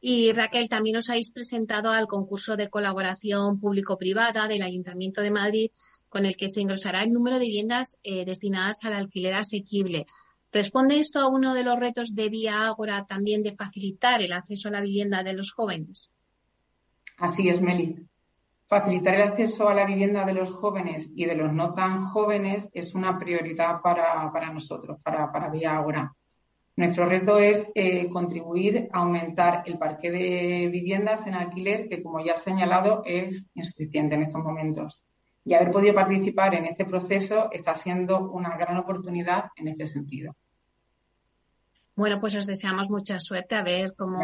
Y 0.00 0.32
Raquel, 0.32 0.70
también 0.70 0.96
os 0.96 1.10
habéis 1.10 1.30
presentado 1.30 1.90
al 1.90 2.06
concurso 2.06 2.56
de 2.56 2.70
colaboración 2.70 3.60
público-privada 3.60 4.48
del 4.48 4.62
Ayuntamiento 4.62 5.20
de 5.20 5.30
Madrid, 5.30 5.70
con 6.08 6.24
el 6.24 6.38
que 6.38 6.48
se 6.48 6.62
engrosará 6.62 7.02
el 7.02 7.12
número 7.12 7.38
de 7.38 7.44
viviendas 7.44 7.98
eh, 8.02 8.24
destinadas 8.24 8.82
al 8.84 8.94
alquiler 8.94 9.34
asequible. 9.34 10.06
¿Responde 10.52 10.98
esto 10.98 11.20
a 11.20 11.28
uno 11.28 11.54
de 11.54 11.64
los 11.64 11.78
retos 11.78 12.14
de 12.14 12.28
Vía 12.28 12.66
Ágora 12.66 13.04
también 13.06 13.42
de 13.42 13.54
facilitar 13.54 14.22
el 14.22 14.32
acceso 14.32 14.68
a 14.68 14.72
la 14.72 14.80
vivienda 14.80 15.22
de 15.22 15.32
los 15.32 15.52
jóvenes? 15.52 16.12
Así 17.18 17.48
es, 17.48 17.60
Meli. 17.60 18.06
Facilitar 18.66 19.14
el 19.14 19.22
acceso 19.22 19.68
a 19.68 19.74
la 19.74 19.86
vivienda 19.86 20.24
de 20.24 20.34
los 20.34 20.50
jóvenes 20.50 21.10
y 21.14 21.24
de 21.24 21.36
los 21.36 21.52
no 21.52 21.72
tan 21.72 22.04
jóvenes 22.04 22.68
es 22.72 22.94
una 22.94 23.18
prioridad 23.18 23.80
para, 23.80 24.52
nosotros, 24.52 24.98
para, 25.02 25.30
para 25.30 25.50
Vía 25.50 25.76
Ágora. 25.76 26.14
Nuestro 26.74 27.06
reto 27.06 27.38
es 27.38 27.70
eh, 27.74 28.08
contribuir 28.08 28.88
a 28.92 28.98
aumentar 28.98 29.62
el 29.66 29.78
parque 29.78 30.10
de 30.10 30.68
viviendas 30.70 31.26
en 31.26 31.34
alquiler, 31.34 31.88
que 31.88 32.02
como 32.02 32.20
ya 32.20 32.32
he 32.32 32.36
señalado 32.36 33.02
es 33.06 33.48
insuficiente 33.54 34.14
en 34.14 34.22
estos 34.22 34.42
momentos. 34.42 35.00
Y 35.46 35.54
haber 35.54 35.70
podido 35.70 35.94
participar 35.94 36.54
en 36.54 36.66
este 36.66 36.84
proceso 36.84 37.48
está 37.52 37.74
siendo 37.74 38.28
una 38.30 38.56
gran 38.58 38.76
oportunidad 38.76 39.44
en 39.56 39.68
este 39.68 39.86
sentido. 39.86 40.34
Bueno, 41.94 42.18
pues 42.20 42.34
os 42.34 42.44
deseamos 42.44 42.90
mucha 42.90 43.18
suerte 43.18 43.54
a 43.54 43.62
ver 43.62 43.94
cómo, 43.96 44.18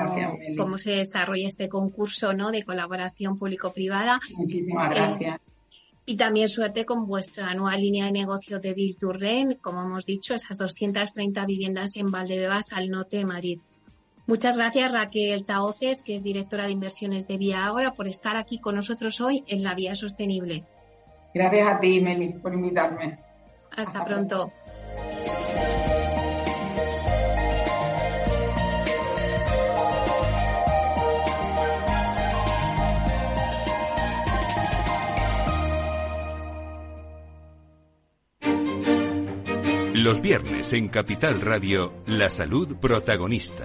cómo 0.59 0.77
se 0.77 0.93
desarrolla 0.93 1.49
este 1.49 1.71
concurso 1.71 2.35
¿no? 2.35 2.51
de 2.51 2.65
colaboración 2.65 3.39
público-privada. 3.39 4.21
Muchísimas 4.37 4.91
eh, 4.91 4.95
gracias. 4.95 5.41
y 6.05 6.17
también 6.17 6.51
suerte 6.51 6.85
con 6.85 7.07
vuestra 7.07 7.55
nueva 7.55 7.79
línea 7.79 8.07
de 8.07 8.13
negocio 8.13 8.61
de 8.61 8.75
Virturren, 8.75 9.55
como 9.55 9.81
hemos 9.81 10.05
dicho, 10.05 10.35
esas 10.35 10.59
230 10.59 11.47
viviendas 11.47 11.97
en 11.97 12.11
Valdebebas 12.11 12.75
al 12.75 12.91
norte 12.91 13.19
de 13.19 13.25
Madrid. 13.25 13.59
Muchas 14.27 14.59
gracias 14.59 14.93
Raquel 14.93 15.45
Taoces, 15.45 16.03
que 16.03 16.17
es 16.17 16.23
directora 16.23 16.67
de 16.67 16.73
inversiones 16.73 17.27
de 17.27 17.39
Vía 17.39 17.65
Ahora, 17.65 17.95
por 17.95 18.07
estar 18.07 18.37
aquí 18.37 18.59
con 18.59 18.77
nosotros 18.77 19.21
hoy 19.23 19.45
en 19.47 19.63
La 19.63 19.75
Vía 19.75 19.95
Sostenible. 19.95 20.65
Gracias 21.35 21.69
a 21.69 21.81
ti, 21.81 22.01
Meli, 22.01 22.35
por 22.35 22.53
invitarme. 22.53 23.19
Hasta, 23.77 24.05
pronto. 24.05 24.53
Los 39.95 40.21
viernes 40.21 40.73
en 40.73 40.89
Capital 40.89 41.41
Radio, 41.41 41.93
la 42.07 42.29
salud 42.29 42.77
protagonista. 42.77 43.65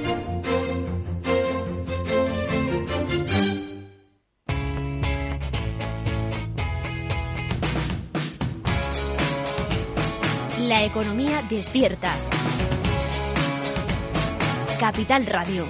Economía 10.85 11.43
despierta. 11.47 12.11
Capital 14.79 15.27
Radio. 15.27 15.67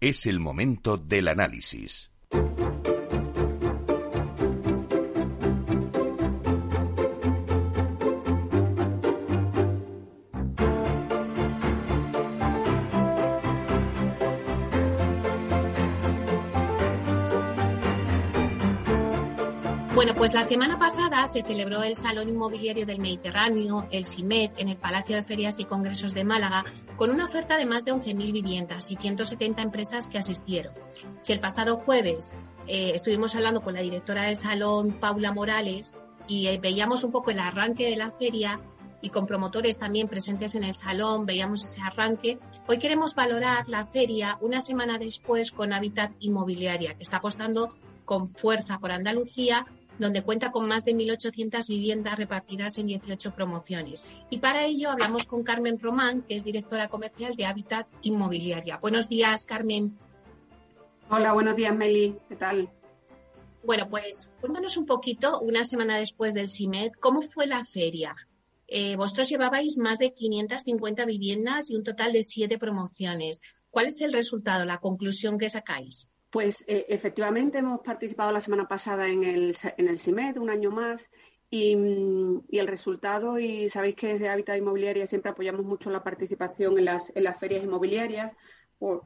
Es 0.00 0.26
el 0.26 0.40
momento 0.40 0.96
del 0.96 1.28
análisis. 1.28 2.10
Bueno, 20.06 20.20
pues 20.20 20.34
la 20.34 20.44
semana 20.44 20.78
pasada 20.78 21.26
se 21.26 21.42
celebró 21.42 21.82
el 21.82 21.96
Salón 21.96 22.28
Inmobiliario 22.28 22.86
del 22.86 23.00
Mediterráneo, 23.00 23.88
el 23.90 24.06
SIMED, 24.06 24.52
en 24.56 24.68
el 24.68 24.76
Palacio 24.76 25.16
de 25.16 25.24
Ferias 25.24 25.58
y 25.58 25.64
Congresos 25.64 26.14
de 26.14 26.22
Málaga, 26.22 26.64
con 26.96 27.10
una 27.10 27.24
oferta 27.24 27.58
de 27.58 27.66
más 27.66 27.84
de 27.84 27.92
11.000 27.92 28.30
viviendas 28.30 28.88
y 28.92 28.94
170 28.94 29.62
empresas 29.62 30.06
que 30.06 30.18
asistieron. 30.18 30.74
Si 31.22 31.32
el 31.32 31.40
pasado 31.40 31.78
jueves 31.78 32.30
eh, 32.68 32.92
estuvimos 32.94 33.34
hablando 33.34 33.62
con 33.62 33.74
la 33.74 33.80
directora 33.80 34.22
del 34.22 34.36
Salón, 34.36 35.00
Paula 35.00 35.32
Morales, 35.32 35.92
y 36.28 36.46
eh, 36.46 36.60
veíamos 36.62 37.02
un 37.02 37.10
poco 37.10 37.32
el 37.32 37.40
arranque 37.40 37.90
de 37.90 37.96
la 37.96 38.12
feria, 38.12 38.60
y 39.02 39.10
con 39.10 39.26
promotores 39.26 39.76
también 39.76 40.06
presentes 40.06 40.54
en 40.54 40.62
el 40.62 40.72
salón, 40.72 41.26
veíamos 41.26 41.64
ese 41.64 41.80
arranque. 41.82 42.38
Hoy 42.68 42.78
queremos 42.78 43.16
valorar 43.16 43.68
la 43.68 43.86
feria 43.86 44.38
una 44.40 44.60
semana 44.60 44.98
después 44.98 45.50
con 45.50 45.72
Habitat 45.72 46.12
Inmobiliaria, 46.20 46.94
que 46.94 47.02
está 47.02 47.16
apostando 47.16 47.70
con 48.04 48.28
fuerza 48.28 48.78
por 48.78 48.92
Andalucía 48.92 49.66
donde 49.98 50.22
cuenta 50.22 50.50
con 50.50 50.66
más 50.66 50.84
de 50.84 50.94
1.800 50.94 51.68
viviendas 51.68 52.16
repartidas 52.16 52.78
en 52.78 52.86
18 52.86 53.34
promociones. 53.34 54.06
Y 54.30 54.38
para 54.38 54.64
ello 54.64 54.90
hablamos 54.90 55.26
con 55.26 55.42
Carmen 55.42 55.78
Román, 55.78 56.22
que 56.22 56.36
es 56.36 56.44
directora 56.44 56.88
comercial 56.88 57.36
de 57.36 57.46
Habitat 57.46 57.86
Inmobiliaria. 58.02 58.78
Buenos 58.78 59.08
días, 59.08 59.46
Carmen. 59.46 59.98
Hola, 61.08 61.32
buenos 61.32 61.56
días, 61.56 61.74
Meli. 61.74 62.16
¿Qué 62.28 62.36
tal? 62.36 62.68
Bueno, 63.62 63.88
pues 63.88 64.32
cuéntanos 64.40 64.76
un 64.76 64.86
poquito, 64.86 65.40
una 65.40 65.64
semana 65.64 65.98
después 65.98 66.34
del 66.34 66.48
CIMED, 66.48 66.92
¿cómo 67.00 67.22
fue 67.22 67.46
la 67.46 67.64
feria? 67.64 68.14
Eh, 68.68 68.96
vosotros 68.96 69.28
llevabais 69.28 69.78
más 69.78 69.98
de 69.98 70.12
550 70.12 71.04
viviendas 71.04 71.70
y 71.70 71.76
un 71.76 71.84
total 71.84 72.12
de 72.12 72.22
siete 72.22 72.58
promociones. 72.58 73.40
¿Cuál 73.70 73.86
es 73.86 74.00
el 74.00 74.12
resultado, 74.12 74.64
la 74.64 74.78
conclusión 74.78 75.38
que 75.38 75.48
sacáis? 75.48 76.08
Pues 76.30 76.64
eh, 76.66 76.86
efectivamente 76.88 77.58
hemos 77.58 77.80
participado 77.80 78.32
la 78.32 78.40
semana 78.40 78.66
pasada 78.68 79.08
en 79.08 79.22
el, 79.22 79.56
en 79.76 79.88
el 79.88 79.98
CIMED, 79.98 80.38
un 80.38 80.50
año 80.50 80.70
más, 80.70 81.08
mm, 81.50 82.38
y, 82.48 82.58
el 82.58 82.66
resultado, 82.66 83.38
y 83.38 83.68
sabéis 83.68 83.94
que 83.94 84.08
desde 84.08 84.28
Hábitat 84.28 84.58
Inmobiliaria 84.58 85.06
siempre 85.06 85.30
apoyamos 85.30 85.64
mucho 85.64 85.90
la 85.90 86.02
participación 86.02 86.78
en 86.78 86.86
las, 86.86 87.12
en 87.14 87.24
las 87.24 87.38
ferias 87.38 87.64
inmobiliarias, 87.64 88.32
por, 88.78 89.02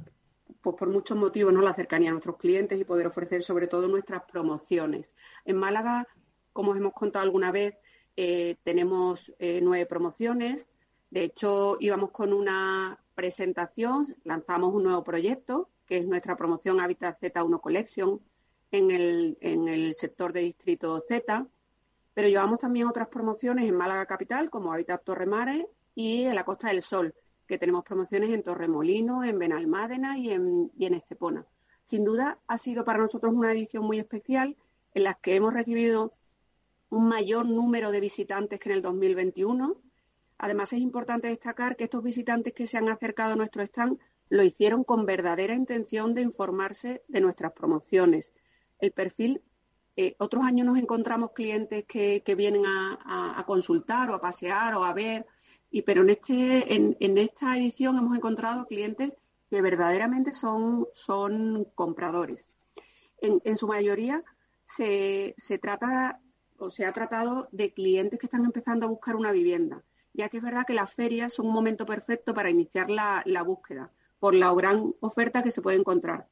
pues 0.63 0.77
por 0.77 0.89
muchos 0.89 1.17
motivos, 1.17 1.53
¿no? 1.53 1.61
La 1.63 1.75
cercanía 1.75 2.09
a 2.11 2.13
nuestros 2.13 2.37
clientes 2.39 2.81
y 2.81 2.85
poder 2.85 3.07
ofrecer 3.07 3.43
sobre 3.43 3.67
todo 3.67 3.87
nuestras 3.89 4.23
promociones. 4.25 5.13
En 5.45 5.57
Málaga, 5.57 6.07
como 6.53 6.73
os 6.73 6.79
hemos 6.79 6.95
contado 6.95 7.23
alguna 7.25 7.53
vez, 7.53 7.77
eh, 8.17 8.57
tenemos 8.65 9.33
eh, 9.39 9.61
nueve 9.63 9.87
promociones. 9.87 10.67
De 11.11 11.25
hecho, 11.25 11.77
íbamos 11.81 12.11
con 12.11 12.33
una 12.33 12.99
presentación, 13.15 14.07
lanzamos 14.25 14.75
un 14.75 14.85
nuevo 14.85 15.05
proyecto 15.05 15.71
que 15.91 15.97
es 15.97 16.07
nuestra 16.07 16.37
promoción 16.37 16.79
Habitat 16.79 17.21
Z1 17.21 17.61
Collection 17.61 18.21
en 18.71 18.93
el, 18.93 19.37
en 19.41 19.67
el 19.67 19.93
sector 19.97 20.33
de 20.33 20.39
Distrito 20.39 21.01
Z. 21.01 21.49
Pero 22.15 22.29
llevamos 22.29 22.61
también 22.61 22.87
otras 22.87 23.09
promociones 23.09 23.69
en 23.69 23.77
Málaga 23.77 24.07
Capital, 24.07 24.51
como 24.51 24.73
Habitat 24.73 25.03
Torremare 25.03 25.67
y 25.97 26.23
en 26.23 26.37
la 26.37 26.45
Costa 26.45 26.69
del 26.69 26.83
Sol, 26.83 27.13
que 27.49 27.59
tenemos 27.59 27.83
promociones 27.83 28.33
en 28.33 28.45
Torremolino, 28.45 29.25
en 29.25 29.37
Benalmádena 29.37 30.17
y 30.17 30.31
en, 30.31 30.71
y 30.79 30.87
en 30.87 30.95
Estepona. 30.95 31.45
Sin 31.85 32.05
duda, 32.05 32.39
ha 32.47 32.57
sido 32.57 32.85
para 32.85 33.01
nosotros 33.01 33.35
una 33.35 33.51
edición 33.51 33.83
muy 33.83 33.99
especial 33.99 34.57
en 34.95 35.03
la 35.03 35.15
que 35.15 35.35
hemos 35.35 35.53
recibido 35.53 36.13
un 36.89 37.09
mayor 37.09 37.47
número 37.47 37.91
de 37.91 37.99
visitantes 37.99 38.61
que 38.61 38.69
en 38.69 38.77
el 38.77 38.83
2021. 38.83 39.75
Además, 40.39 40.73
es 40.73 40.79
importante 40.79 41.27
destacar 41.27 41.75
que 41.75 41.83
estos 41.83 42.05
visitantes 42.05 42.53
que 42.53 42.69
se 42.69 42.79
han 42.79 42.89
acercado 42.89 43.33
a 43.33 43.37
nuestro 43.37 43.61
stand 43.63 43.99
lo 44.31 44.45
hicieron 44.45 44.85
con 44.85 45.05
verdadera 45.05 45.55
intención 45.55 46.15
de 46.15 46.23
informarse 46.23 47.03
de 47.09 47.21
nuestras 47.21 47.53
promociones. 47.53 48.33
El 48.79 48.93
perfil, 48.93 49.43
eh, 49.97 50.15
otros 50.19 50.45
años 50.45 50.67
nos 50.67 50.79
encontramos 50.79 51.33
clientes 51.33 51.85
que, 51.87 52.23
vienen 52.37 52.63
a, 52.65 53.45
consultar 53.47 54.09
o 54.09 54.15
a 54.15 54.21
pasear 54.21 54.75
o 54.77 54.85
a 54.85 54.95
ver 54.95 55.27
Y 55.71 55.83
pero 55.83 56.03
en 56.03 56.11
este, 56.11 56.75
en, 56.75 57.19
esta 57.19 57.59
edición 57.59 57.99
hemos 57.99 58.17
encontrado 58.17 58.67
clientes 58.67 59.13
que 59.51 59.61
verdaderamente 59.61 60.33
son, 60.33 60.87
son 60.93 61.67
compradores. 61.75 62.49
En, 63.21 63.43
en 63.45 63.57
su 63.57 63.67
mayoría 63.67 64.23
se, 64.65 65.35
se 65.39 65.59
trata 65.59 66.21
o 66.57 66.71
se 66.71 66.87
ha 66.87 66.93
tratado 66.93 67.49
de 67.51 67.73
clientes 67.73 68.19
que 68.19 68.27
están 68.27 68.45
empezando 68.45 68.87
a 68.87 68.91
buscar 68.91 69.17
una 69.17 69.33
vivienda, 69.33 69.83
ya 70.13 70.29
que 70.29 70.37
es 70.37 70.43
verdad 70.43 70.67
que 70.67 70.75
las 70.75 70.93
ferias 70.93 71.33
son 71.33 71.47
un 71.47 71.55
momento 71.55 71.85
perfecto 71.85 72.33
para 72.33 72.51
iniciar 72.51 72.91
la, 72.91 73.23
la 73.25 73.43
búsqueda, 73.43 73.91
por 74.21 74.35
la 74.35 74.55
gran 74.55 74.95
oferta 75.01 75.43
que 75.43 75.51
se 75.51 75.63
puede 75.63 75.79
encontrar. 75.79 76.29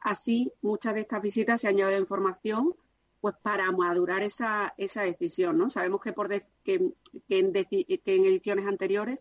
Así, 0.00 0.52
muchas 0.62 0.94
de 0.94 1.00
estas 1.00 1.20
visitas 1.20 1.60
se 1.60 1.68
añade 1.68 1.98
información 1.98 2.74
pues 3.20 3.34
para 3.42 3.72
madurar 3.72 4.22
esa, 4.22 4.74
esa 4.76 5.02
decisión, 5.02 5.56
¿no? 5.56 5.70
Sabemos 5.70 6.02
que, 6.02 6.12
por 6.12 6.28
que, 6.28 6.44
que, 6.62 7.38
en 7.38 8.24
ediciones 8.26 8.66
anteriores 8.66 9.18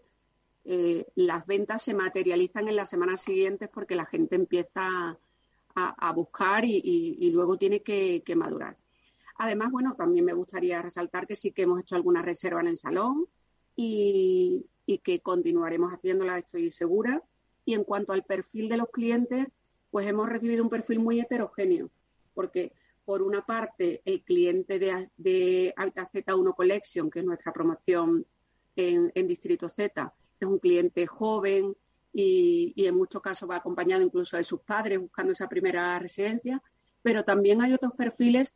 eh, 0.66 1.06
las 1.16 1.46
ventas 1.46 1.82
se 1.82 1.94
materializan 1.94 2.68
en 2.68 2.76
las 2.76 2.90
semanas 2.90 3.22
siguientes 3.22 3.70
porque 3.74 3.96
la 3.96 4.06
gente 4.06 4.36
empieza 4.36 5.18
a, 5.76 6.14
buscar 6.14 6.66
y, 6.66 7.32
luego 7.32 7.58
tiene 7.58 7.82
que, 7.82 8.22
madurar. 8.36 8.78
Además, 9.38 9.72
bueno, 9.72 9.96
también 9.96 10.26
me 10.26 10.34
gustaría 10.34 10.82
resaltar 10.82 11.26
que 11.26 11.36
sí 11.38 11.52
que 11.52 11.64
hemos 11.64 11.80
hecho 11.80 11.96
alguna 11.96 12.22
reserva 12.22 12.60
en 12.60 12.68
el 12.68 12.78
salón 12.78 13.26
y, 13.76 14.66
y 14.86 14.98
que 15.00 15.22
continuaremos 15.22 15.94
haciéndola, 15.94 16.38
estoy 16.38 16.70
segura. 16.70 17.24
Y 17.66 17.74
en 17.74 17.84
cuanto 17.84 18.14
al 18.14 18.24
perfil 18.24 18.70
de 18.70 18.78
los 18.78 18.90
clientes, 18.90 19.48
pues 19.92 20.08
hemos 20.08 20.28
recibido 20.28 20.64
un 20.64 20.70
perfil 20.70 21.00
muy 21.00 21.20
heterogéneo, 21.20 21.90
porque 22.34 22.74
por 23.06 23.22
una 23.22 23.46
parte, 23.46 24.02
el 24.06 24.24
cliente 24.24 24.80
de, 24.80 25.10
de 25.18 25.74
Habitat 25.76 26.14
Z1 26.14 26.56
Collection, 26.56 27.10
que 27.12 27.20
es 27.20 27.26
nuestra 27.26 27.52
promoción 27.52 28.26
en, 28.76 29.28
Distrito 29.28 29.70
Z, 29.70 30.14
es 30.40 30.48
un 30.48 30.60
cliente 30.60 31.06
joven 31.06 31.76
y, 32.12 32.74
y, 32.76 32.86
en 32.86 32.96
muchos 32.96 33.22
casos 33.22 33.50
va 33.50 33.58
acompañado 33.58 34.02
incluso 34.02 34.38
de 34.38 34.44
sus 34.44 34.62
padres 34.62 35.00
buscando 35.00 35.34
esa 35.34 35.50
primera 35.50 36.00
residencia, 36.00 36.62
pero 37.02 37.24
también 37.24 37.62
hay 37.62 37.74
otros 37.74 37.94
perfiles 37.94 38.54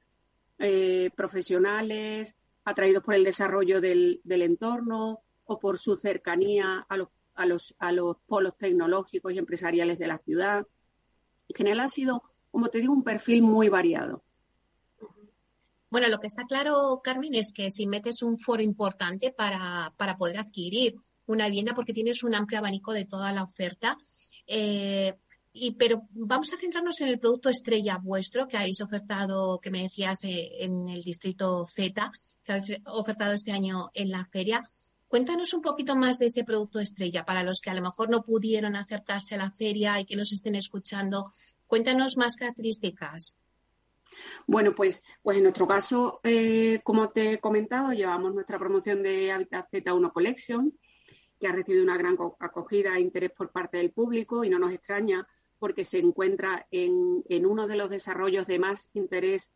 eh, 0.59 1.11
profesionales 1.15 2.35
atraídos 2.63 3.03
por 3.03 3.15
el 3.15 3.23
desarrollo 3.23 3.79
del, 3.79 4.21
del, 4.23 4.41
entorno 4.41 5.21
o 5.45 5.59
por 5.59 5.77
su 5.77 5.95
cercanía 5.95 6.85
a 6.89 6.97
los, 6.97 7.09
a, 7.37 7.45
los, 7.45 7.75
a 7.79 7.91
los 7.91 8.17
polos 8.25 8.57
tecnológicos 8.57 9.31
y 9.31 9.37
empresariales 9.37 9.97
de 9.97 10.07
la 10.07 10.17
ciudad. 10.17 10.67
En 11.47 11.55
general 11.55 11.79
ha 11.81 11.89
sido, 11.89 12.23
como 12.51 12.67
te 12.67 12.79
digo, 12.79 12.93
un 12.93 13.03
perfil 13.03 13.41
muy 13.43 13.69
variado. 13.69 14.23
Bueno, 15.89 16.09
lo 16.09 16.19
que 16.19 16.27
está 16.27 16.43
claro, 16.43 16.99
Carmen, 17.01 17.33
es 17.35 17.53
que 17.53 17.69
si 17.69 17.87
metes 17.87 18.21
un 18.21 18.37
foro 18.37 18.61
importante 18.61 19.31
para, 19.31 19.93
para 19.95 20.17
poder 20.17 20.39
adquirir 20.39 20.95
una 21.27 21.45
vivienda, 21.45 21.73
porque 21.73 21.93
tienes 21.93 22.23
un 22.23 22.35
amplio 22.35 22.59
abanico 22.59 22.91
de 22.91 23.05
toda 23.05 23.31
la 23.31 23.43
oferta, 23.43 23.97
eh, 24.47 25.13
y, 25.53 25.71
pero 25.71 26.03
vamos 26.11 26.53
a 26.53 26.57
centrarnos 26.57 26.99
en 27.01 27.07
el 27.07 27.19
producto 27.19 27.49
estrella 27.49 27.99
vuestro 28.03 28.47
que 28.47 28.57
habéis 28.57 28.81
ofertado, 28.81 29.59
que 29.59 29.71
me 29.71 29.83
decías, 29.83 30.23
eh, 30.25 30.63
en 30.63 30.87
el 30.89 31.01
distrito 31.03 31.65
Z, 31.65 32.11
que 32.43 32.51
habéis 32.51 32.81
ofertado 32.85 33.33
este 33.33 33.51
año 33.51 33.89
en 33.93 34.09
la 34.09 34.25
feria. 34.25 34.63
Cuéntanos 35.07 35.53
un 35.53 35.61
poquito 35.61 35.95
más 35.95 36.19
de 36.19 36.25
ese 36.25 36.43
producto 36.43 36.79
estrella 36.79 37.25
para 37.25 37.43
los 37.43 37.61
que 37.61 37.69
a 37.69 37.73
lo 37.73 37.81
mejor 37.81 38.09
no 38.09 38.23
pudieron 38.23 38.75
acercarse 38.75 39.35
a 39.35 39.37
la 39.37 39.51
feria 39.51 39.99
y 39.99 40.05
que 40.05 40.17
nos 40.17 40.33
estén 40.33 40.55
escuchando. 40.55 41.31
Cuéntanos 41.65 42.17
más 42.17 42.35
características. 42.35 43.37
Bueno, 44.45 44.75
pues, 44.75 45.01
pues 45.21 45.37
en 45.37 45.43
nuestro 45.43 45.67
caso, 45.67 46.19
eh, 46.23 46.81
como 46.83 47.09
te 47.09 47.33
he 47.33 47.39
comentado, 47.39 47.93
llevamos 47.93 48.33
nuestra 48.33 48.59
promoción 48.59 49.01
de 49.01 49.31
Habitat 49.31 49.69
Z1 49.71 50.11
Collection, 50.11 50.73
que 51.39 51.47
ha 51.47 51.51
recibido 51.53 51.83
una 51.83 51.97
gran 51.97 52.17
acogida 52.39 52.97
e 52.97 53.01
interés 53.01 53.31
por 53.31 53.51
parte 53.51 53.77
del 53.77 53.91
público 53.91 54.43
y 54.43 54.49
no 54.49 54.59
nos 54.59 54.73
extraña 54.73 55.25
porque 55.59 55.83
se 55.83 55.99
encuentra 55.99 56.67
en, 56.71 57.23
en 57.29 57.45
uno 57.45 57.67
de 57.67 57.77
los 57.77 57.89
desarrollos 57.89 58.45
de 58.45 58.59
más 58.59 58.89
interés 58.93 59.51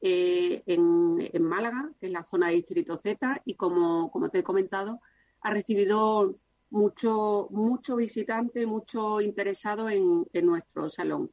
eh, 0.00 0.62
en, 0.66 1.16
en, 1.32 1.42
Málaga, 1.42 1.90
es 2.00 2.10
la 2.10 2.24
zona 2.24 2.48
de 2.48 2.54
Distrito 2.54 2.96
Z, 2.96 3.42
y 3.44 3.54
como, 3.54 4.10
como 4.10 4.28
te 4.28 4.38
he 4.38 4.42
comentado, 4.42 5.00
ha 5.42 5.50
recibido 5.50 6.36
mucho, 6.70 7.48
mucho 7.50 7.96
visitante, 7.96 8.66
mucho 8.66 9.20
interesado 9.20 9.90
en, 9.90 10.26
en 10.32 10.46
nuestro 10.46 10.88
salón. 10.88 11.30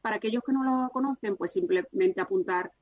Para 0.00 0.16
aquellos 0.16 0.42
que 0.44 0.52
no 0.52 0.64
lo 0.64 0.90
conocen, 0.90 1.36
pues 1.36 1.52
simplemente 1.52 2.20
apuntar 2.20 2.72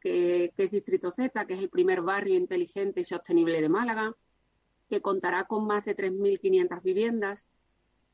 que, 0.00 0.52
es 0.56 0.70
Distrito 0.70 1.10
Z, 1.10 1.46
que 1.46 1.54
es 1.54 1.60
el 1.60 1.68
primer 1.68 2.02
barrio 2.02 2.36
inteligente 2.36 3.00
y 3.00 3.04
sostenible 3.04 3.60
de 3.60 3.68
Málaga, 3.68 4.14
que 4.88 5.00
contará 5.00 5.44
con 5.44 5.66
más 5.66 5.84
de 5.84 5.96
3.500 5.96 6.82
viviendas. 6.82 7.44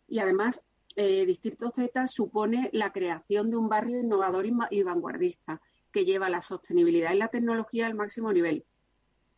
Y 0.08 0.20
además, 0.20 0.62
eh, 0.96 1.24
Distrito 1.26 1.70
Z 1.70 2.06
supone 2.06 2.70
la 2.72 2.92
creación 2.92 3.50
de 3.50 3.56
un 3.56 3.68
barrio 3.68 4.00
innovador 4.00 4.46
y 4.70 4.82
vanguardista, 4.82 5.60
que 5.92 6.04
lleva 6.04 6.28
la 6.28 6.42
sostenibilidad 6.42 7.12
y 7.12 7.18
la 7.18 7.28
tecnología 7.28 7.86
al 7.86 7.94
máximo 7.94 8.32
nivel, 8.32 8.64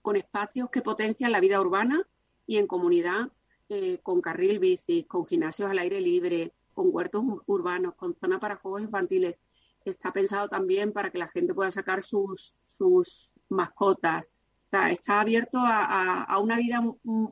con 0.03 0.17
espacios 0.17 0.71
que 0.71 0.83
potencian 0.83 1.33
la 1.33 1.41
vida 1.41 1.61
urbana 1.61 2.07
y 2.47 2.59
en 2.59 2.67
comunidad, 2.67 3.31
eh, 3.69 3.99
con 4.03 4.21
carril 4.21 4.59
bici, 4.59 5.05
con 5.05 5.27
gimnasios 5.27 5.71
al 5.71 5.79
aire 5.79 6.01
libre, 6.01 6.53
con 6.75 6.89
huertos 6.91 7.25
urbanos, 7.47 7.95
con 7.95 8.15
zona 8.15 8.39
para 8.39 8.57
juegos 8.57 8.83
infantiles. 8.83 9.37
Está 9.85 10.13
pensado 10.13 10.49
también 10.49 10.93
para 10.93 11.11
que 11.11 11.19
la 11.19 11.29
gente 11.29 11.55
pueda 11.55 11.71
sacar 11.71 12.03
sus, 12.03 12.55
sus 12.69 13.31
mascotas. 13.49 14.27
Está 14.71 15.21
abierto 15.21 15.59
a, 15.59 15.85
a, 15.85 16.23
a, 16.23 16.39
una 16.39 16.57
vida 16.57 16.81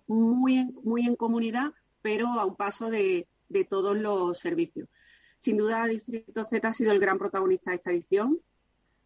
muy 0.07 0.59
en, 0.59 0.75
muy 0.83 1.07
en 1.07 1.17
comunidad, 1.17 1.73
pero 2.03 2.29
a 2.29 2.45
un 2.45 2.55
paso 2.55 2.91
de, 2.91 3.29
de 3.49 3.65
todos 3.65 3.97
los 3.97 4.39
servicios. 4.39 4.89
Sin 5.39 5.57
duda, 5.57 5.87
Distrito 5.87 6.45
Z 6.45 6.69
ha 6.69 6.73
sido 6.73 6.93
el 6.93 7.01
gran 7.01 7.19
protagonista 7.19 7.71
de 7.71 7.77
esta 7.77 7.91
edición. 7.93 8.41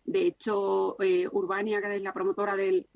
De 0.04 0.26
hecho, 0.26 1.00
eh, 1.02 1.26
Urbania, 1.32 1.80
que 1.80 1.96
es 1.96 2.02
la 2.02 2.12
promotora 2.12 2.56
del, 2.56 2.86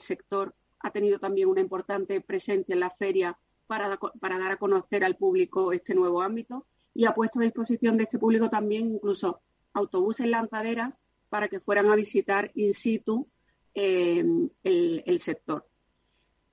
sector, 0.00 0.54
ha 0.80 0.90
tenido 0.90 1.18
también 1.18 1.48
una 1.48 1.60
importante 1.60 2.20
presencia 2.22 2.72
en 2.72 2.80
la 2.80 2.90
feria 2.90 3.38
para, 3.66 3.98
dar 4.20 4.52
a 4.52 4.56
conocer 4.56 5.04
al 5.04 5.16
público 5.16 5.72
este 5.72 5.94
nuevo 5.94 6.22
ámbito 6.22 6.66
y 6.94 7.04
ha 7.04 7.14
puesto 7.14 7.38
a 7.38 7.42
disposición 7.42 7.96
de 7.96 8.04
este 8.04 8.18
público 8.18 8.48
también 8.48 8.94
incluso 8.94 9.40
autobuses 9.74 10.26
lanzaderas 10.26 10.98
para 11.28 11.48
que 11.48 11.60
fueran 11.60 11.86
a 11.90 11.94
visitar 11.94 12.50
in 12.54 12.74
situ 12.74 13.28
eh, 13.74 14.24
el, 14.64 15.20
sector. 15.20 15.66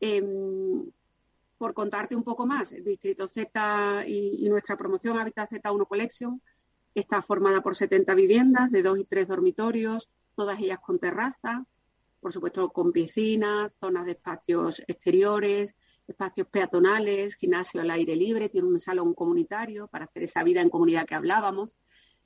Eh, 0.02 0.22
por 1.58 1.74
contarte 1.74 2.16
un 2.16 2.24
poco 2.24 2.46
más, 2.46 2.72
el 2.74 2.84
Distrito 2.84 3.26
Z 3.26 4.04
y, 4.06 4.46
y, 4.46 4.50
nuestra 4.50 4.78
promoción 4.78 5.18
Habitat 5.18 5.50
Z1 5.50 5.88
Collection 5.88 6.40
está 6.96 7.22
formada 7.22 7.62
por 7.62 7.76
70 7.76 8.14
viviendas 8.16 8.72
de 8.72 8.84
dos 8.84 9.00
y 9.00 9.06
tres 9.06 9.28
dormitorios, 9.28 10.10
todas 10.36 10.60
ellas 10.60 10.80
con 10.80 11.00
terraza, 11.00 11.66
por 12.20 12.32
supuesto 12.32 12.70
con 12.70 12.92
piscinas, 12.92 13.72
zonas 13.80 14.06
de 14.06 14.12
espacios 14.14 14.82
exteriores, 14.88 15.76
espacios 16.08 16.48
peatonales, 16.48 17.36
gimnasio 17.36 17.82
al 17.82 17.92
aire 17.92 18.16
libre, 18.16 18.50
tiene 18.50 18.68
un 18.68 18.80
salón 18.80 19.14
comunitario 19.14 19.88
para 19.88 20.06
hacer 20.06 20.24
esa 20.24 20.44
vida 20.44 20.62
en 20.62 20.70
comunidad 20.70 21.06
que 21.06 21.16
hablábamos. 21.16 21.70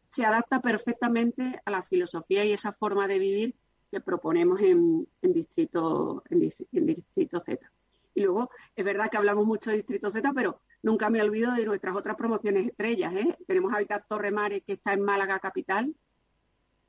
Se 0.08 0.26
adapta 0.26 0.62
perfectamente 0.62 1.60
a 1.66 1.72
la 1.72 1.84
filosofía 1.84 2.46
y 2.46 2.54
esa 2.54 2.74
forma 2.74 3.08
de 3.08 3.20
vivir 3.20 3.56
que 3.90 4.02
proponemos 4.02 4.62
en, 4.62 5.08
distrito, 5.22 6.24
en, 6.30 6.40
distrito 6.86 7.40
Z. 7.40 7.72
Y 8.14 8.22
luego, 8.22 8.50
es 8.76 8.86
verdad 8.86 9.10
que 9.10 9.18
hablamos 9.18 9.46
mucho 9.46 9.70
de 9.70 9.78
Distrito 9.78 10.12
Z, 10.12 10.32
pero 10.34 10.62
nunca 10.84 11.10
me 11.10 11.22
olvido 11.22 11.54
de 11.54 11.66
nuestras 11.66 11.96
otras 11.96 12.16
promociones 12.16 12.68
estrellas. 12.68 13.14
¿eh? 13.16 13.38
Tenemos 13.48 13.74
Habitat 13.74 14.08
Torre 14.08 14.32
Mare, 14.32 14.62
que 14.62 14.74
está 14.74 14.94
en 14.94 15.02
Málaga 15.02 15.40
Capital, 15.40 15.96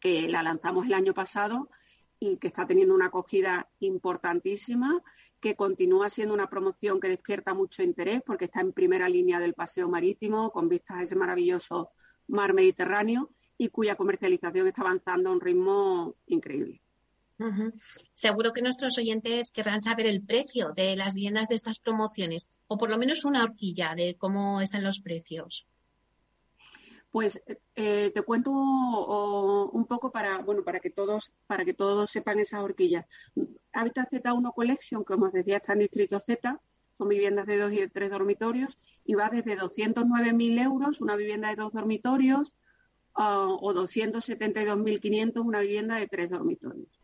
que 0.00 0.28
la 0.28 0.42
lanzamos 0.42 0.86
el 0.86 0.94
año 0.94 1.14
pasado 1.14 1.70
y 2.18 2.36
que 2.36 2.48
está 2.48 2.66
teniendo 2.66 2.94
una 2.94 3.06
acogida 3.06 3.68
importantísima 3.80 5.02
que 5.40 5.56
continúa 5.56 6.08
siendo 6.08 6.34
una 6.34 6.48
promoción 6.48 7.00
que 7.00 7.08
despierta 7.08 7.54
mucho 7.54 7.82
interés 7.82 8.22
porque 8.24 8.44
está 8.44 8.60
en 8.60 8.72
primera 8.72 9.08
línea 9.08 9.40
del 9.40 9.54
paseo 9.54 9.88
marítimo 9.88 10.52
con 10.52 10.68
vistas 10.68 10.98
a 10.98 11.02
ese 11.02 11.16
maravilloso 11.16 11.90
mar 12.28 12.54
Mediterráneo 12.54 13.30
y 13.58 13.68
cuya 13.68 13.96
comercialización 13.96 14.68
está 14.68 14.82
avanzando 14.82 15.30
a 15.30 15.32
un 15.32 15.40
ritmo 15.40 16.16
increíble. 16.26 16.81
Seguro 18.14 18.52
que 18.52 18.62
nuestros 18.62 18.96
oyentes 18.98 19.50
querrán 19.50 19.80
saber 19.80 20.06
el 20.06 20.22
precio 20.22 20.72
de 20.72 20.96
las 20.96 21.14
viviendas 21.14 21.48
de 21.48 21.56
estas 21.56 21.78
promociones 21.78 22.48
o 22.68 22.78
por 22.78 22.90
lo 22.90 22.98
menos 22.98 23.24
una 23.24 23.42
horquilla 23.42 23.94
de 23.94 24.16
cómo 24.16 24.60
están 24.60 24.84
los 24.84 25.00
precios. 25.00 25.66
Pues 27.10 27.42
eh, 27.74 28.10
te 28.14 28.22
cuento 28.22 28.50
un 28.50 29.84
poco 29.86 30.10
para, 30.10 30.38
bueno, 30.38 30.64
para 30.64 30.80
que 30.80 30.88
todos, 30.88 31.30
para 31.46 31.64
que 31.64 31.74
todos 31.74 32.10
sepan 32.10 32.38
esas 32.38 32.60
horquillas. 32.60 33.04
Habitat 33.72 34.10
Z1 34.10 34.54
Collection, 34.54 35.04
como 35.04 35.26
os 35.26 35.32
decía, 35.32 35.58
está 35.58 35.74
en 35.74 35.80
Distrito 35.80 36.18
Z, 36.18 36.58
son 36.96 37.08
viviendas 37.08 37.46
de 37.46 37.58
dos 37.58 37.72
y 37.72 37.76
de 37.76 37.88
tres 37.88 38.10
dormitorios, 38.10 38.78
y 39.04 39.14
va 39.14 39.28
desde 39.28 39.58
209.000 39.58 40.62
euros 40.62 41.00
una 41.00 41.16
vivienda 41.16 41.48
de 41.48 41.56
dos 41.56 41.72
dormitorios 41.72 42.52
uh, 43.16 43.58
o 43.60 43.74
272.500 43.74 45.44
una 45.44 45.60
vivienda 45.60 45.96
de 45.96 46.06
tres 46.08 46.30
dormitorios. 46.30 47.01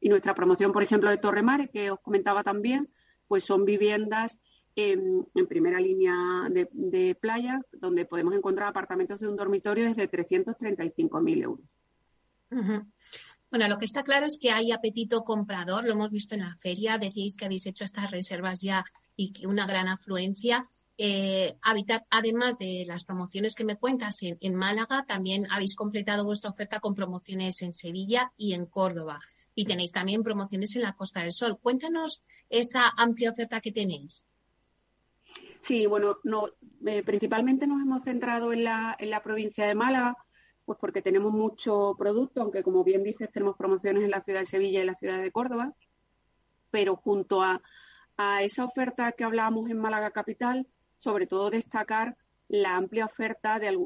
Y 0.00 0.08
nuestra 0.08 0.34
promoción, 0.34 0.72
por 0.72 0.82
ejemplo, 0.82 1.10
de 1.10 1.18
Torre 1.18 1.42
Mare, 1.42 1.68
que 1.68 1.90
os 1.90 2.00
comentaba 2.00 2.42
también, 2.42 2.88
pues 3.28 3.44
son 3.44 3.64
viviendas 3.64 4.38
en, 4.76 5.26
primera 5.48 5.80
línea 5.80 6.14
de, 6.50 7.14
playa, 7.14 7.60
donde 7.72 8.04
podemos 8.06 8.34
encontrar 8.34 8.68
apartamentos 8.68 9.20
de 9.20 9.28
un 9.28 9.36
dormitorio 9.36 9.84
desde 9.84 10.10
335.000 10.10 11.42
euros. 11.42 11.66
Bueno, 13.50 13.66
lo 13.66 13.78
que 13.78 13.84
está 13.84 14.04
claro 14.04 14.26
es 14.26 14.38
que 14.38 14.50
hay 14.50 14.70
apetito 14.70 15.22
comprador, 15.22 15.84
lo 15.84 15.92
hemos 15.92 16.12
visto 16.12 16.34
en 16.34 16.42
la 16.42 16.54
feria, 16.54 16.98
decís 16.98 17.36
que 17.36 17.46
habéis 17.46 17.66
hecho 17.66 17.84
estas 17.84 18.10
reservas 18.10 18.60
ya 18.60 18.84
y 19.16 19.32
que 19.32 19.46
una 19.46 19.66
gran 19.66 19.88
afluencia. 19.88 20.62
Eh, 20.96 21.56
además 22.10 22.58
de 22.58 22.84
las 22.86 23.04
promociones 23.04 23.54
que 23.54 23.64
me 23.64 23.76
cuentas 23.76 24.18
en, 24.20 24.54
Málaga, 24.54 25.04
también 25.06 25.46
habéis 25.50 25.74
completado 25.74 26.24
vuestra 26.24 26.50
oferta 26.50 26.78
con 26.78 26.94
promociones 26.94 27.62
en 27.62 27.72
Sevilla 27.72 28.30
y 28.36 28.52
en 28.52 28.66
Córdoba. 28.66 29.20
Y 29.60 29.66
tenéis 29.66 29.92
también 29.92 30.22
promociones 30.22 30.74
en 30.76 30.82
la 30.82 30.94
Costa 30.94 31.20
del 31.20 31.32
Sol. 31.32 31.58
Cuéntanos 31.60 32.22
esa 32.48 32.88
amplia 32.96 33.30
oferta 33.30 33.60
que 33.60 33.72
tenéis. 33.72 34.24
Sí, 35.60 35.84
bueno, 35.84 36.16
no, 36.24 36.48
eh, 36.86 37.02
principalmente 37.02 37.66
nos 37.66 37.82
hemos 37.82 38.02
centrado 38.02 38.54
en 38.54 38.64
la, 38.64 38.96
en 38.98 39.10
la 39.10 39.22
provincia 39.22 39.66
de 39.66 39.74
Málaga, 39.74 40.16
pues 40.64 40.78
porque 40.80 41.02
tenemos 41.02 41.30
mucho 41.34 41.94
producto, 41.98 42.40
aunque 42.40 42.62
como 42.62 42.82
bien 42.84 43.04
dices, 43.04 43.30
tenemos 43.30 43.54
promociones 43.58 44.02
en 44.02 44.10
la 44.10 44.22
ciudad 44.22 44.40
de 44.40 44.46
Sevilla 44.46 44.78
y 44.78 44.80
en 44.80 44.86
la 44.86 44.94
ciudad 44.94 45.20
de 45.20 45.30
Córdoba, 45.30 45.74
pero 46.70 46.96
junto 46.96 47.42
a, 47.42 47.60
esa 48.40 48.64
oferta 48.64 49.12
que 49.12 49.24
hablábamos 49.24 49.68
en 49.68 49.78
Málaga 49.78 50.10
Capital, 50.10 50.66
sobre 50.96 51.26
todo 51.26 51.50
destacar 51.50 52.16
la 52.48 52.76
amplia 52.76 53.04
oferta 53.04 53.58
de, 53.58 53.76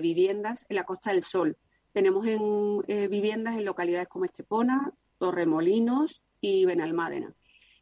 viviendas 0.00 0.64
en 0.70 0.76
la 0.76 0.84
Costa 0.84 1.12
del 1.12 1.24
Sol. 1.24 1.58
Tenemos 1.94 2.26
en, 2.26 2.82
eh, 2.88 3.06
viviendas 3.06 3.56
en 3.56 3.64
localidades 3.64 4.08
como 4.08 4.24
Estepona, 4.24 4.92
Torremolinos 5.18 6.22
y 6.40 6.64
Benalmádena. 6.64 7.32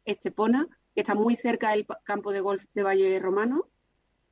Estepona 0.05 0.67
está 0.93 1.15
muy 1.15 1.35
cerca 1.35 1.71
del 1.71 1.87
campo 2.03 2.31
de 2.31 2.39
golf 2.39 2.63
de 2.75 2.83
Valle 2.83 3.19
Romano 3.19 3.65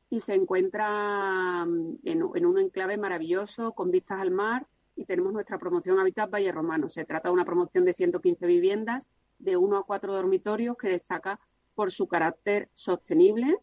y 0.08 0.20
se 0.20 0.36
encuentra 0.36 1.66
mm, 1.66 1.96
en, 2.04 2.46
un 2.46 2.60
enclave 2.60 2.96
maravilloso 2.98 3.74
con 3.74 3.90
vistas 3.90 4.22
al 4.22 4.30
mar 4.30 4.68
y 4.96 5.06
tenemos 5.06 5.34
nuestra 5.34 5.58
promoción 5.58 5.98
Habitat 5.98 6.30
Valle 6.32 6.52
Romano. 6.52 6.88
Se 6.88 7.04
trata 7.04 7.30
de 7.30 7.34
una 7.34 7.46
promoción 7.46 7.84
de 7.84 7.96
115 7.96 8.46
viviendas 8.46 9.10
de 9.40 9.58
uno 9.58 9.78
a 9.78 9.84
cuatro 9.84 10.14
dormitorios 10.14 10.78
que 10.78 10.90
destaca 10.90 11.40
por 11.74 11.92
su 11.92 12.08
carácter 12.08 12.70
sostenible, 12.74 13.58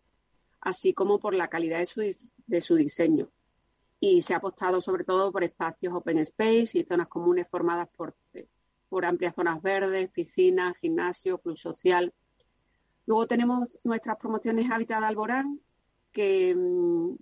así 0.60 0.94
como 0.94 1.20
por 1.20 1.32
la 1.32 1.46
calidad 1.46 1.78
de 2.48 2.60
su 2.60 2.74
diseño. 2.74 3.30
Y 4.00 4.22
se 4.22 4.34
ha 4.34 4.38
apostado 4.38 4.80
sobre 4.80 5.04
todo 5.04 5.32
por 5.32 5.42
espacios 5.44 5.94
open 5.94 6.18
space 6.18 6.78
y 6.78 6.84
zonas 6.84 7.08
comunes 7.08 7.46
formadas 7.50 7.88
por, 7.96 8.16
por 8.88 9.04
amplias 9.04 9.34
zonas 9.34 9.60
verdes, 9.60 10.10
piscinas, 10.10 10.76
gimnasio, 10.78 11.38
club 11.38 11.56
social, 11.56 12.12
Luego 13.08 13.26
tenemos 13.26 13.78
nuestras 13.84 14.18
promociones 14.18 14.70
Hábitat 14.70 15.02
Alborán, 15.02 15.62
que, 16.12 16.54
mm, 16.54 17.14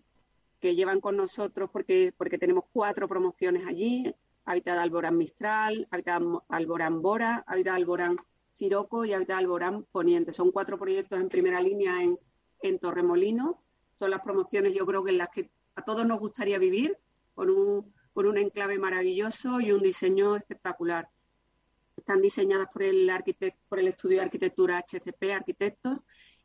que 0.58 0.74
llevan 0.74 1.00
con 1.00 1.16
nosotros 1.16 1.70
porque, 1.72 2.12
porque 2.18 2.38
tenemos 2.38 2.64
cuatro 2.72 3.06
promociones 3.06 3.64
allí. 3.68 4.12
Hábitat 4.46 4.78
Alborán 4.78 5.16
Mistral, 5.16 5.86
Hábitat 5.92 6.22
Alborán 6.48 7.02
Bora, 7.02 7.44
Hábitat 7.46 7.76
Alborán 7.76 8.16
Siroco 8.50 9.04
y 9.04 9.12
Hábitat 9.12 9.38
Alborán 9.38 9.84
Poniente. 9.92 10.32
Son 10.32 10.50
cuatro 10.50 10.76
proyectos 10.76 11.20
en 11.20 11.28
primera 11.28 11.60
línea 11.60 12.02
en, 12.02 12.18
en 12.62 12.80
Torremolino. 12.80 13.62
Son 13.96 14.10
las 14.10 14.22
promociones, 14.22 14.74
yo 14.74 14.86
creo 14.86 15.04
que 15.04 15.12
en 15.12 15.18
las 15.18 15.28
que 15.28 15.50
a 15.76 15.82
todos 15.82 16.06
nos 16.06 16.18
gustaría 16.18 16.58
vivir, 16.58 16.98
con 17.34 17.50
un, 17.50 17.94
con 18.12 18.26
un 18.26 18.38
enclave 18.38 18.78
maravilloso 18.78 19.60
y 19.60 19.72
un 19.72 19.82
diseño 19.82 20.34
espectacular 20.36 21.08
están 21.96 22.20
diseñadas 22.20 22.68
por 22.72 22.82
el, 22.82 23.10
por 23.68 23.78
el 23.78 23.88
estudio 23.88 24.18
de 24.18 24.24
arquitectura 24.24 24.78
HCP 24.78 25.32
Arquitectos 25.32 25.98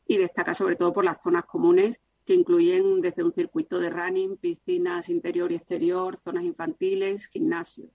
y 0.07 0.17
destaca 0.17 0.53
sobre 0.53 0.75
todo 0.75 0.93
por 0.93 1.03
las 1.03 1.21
zonas 1.21 1.45
comunes 1.45 1.99
que 2.25 2.33
incluyen 2.33 3.01
desde 3.01 3.23
un 3.23 3.33
circuito 3.33 3.79
de 3.79 3.89
running, 3.89 4.37
piscinas 4.37 5.09
interior 5.09 5.51
y 5.51 5.55
exterior, 5.55 6.19
zonas 6.23 6.43
infantiles, 6.43 7.27
gimnasio. 7.27 7.89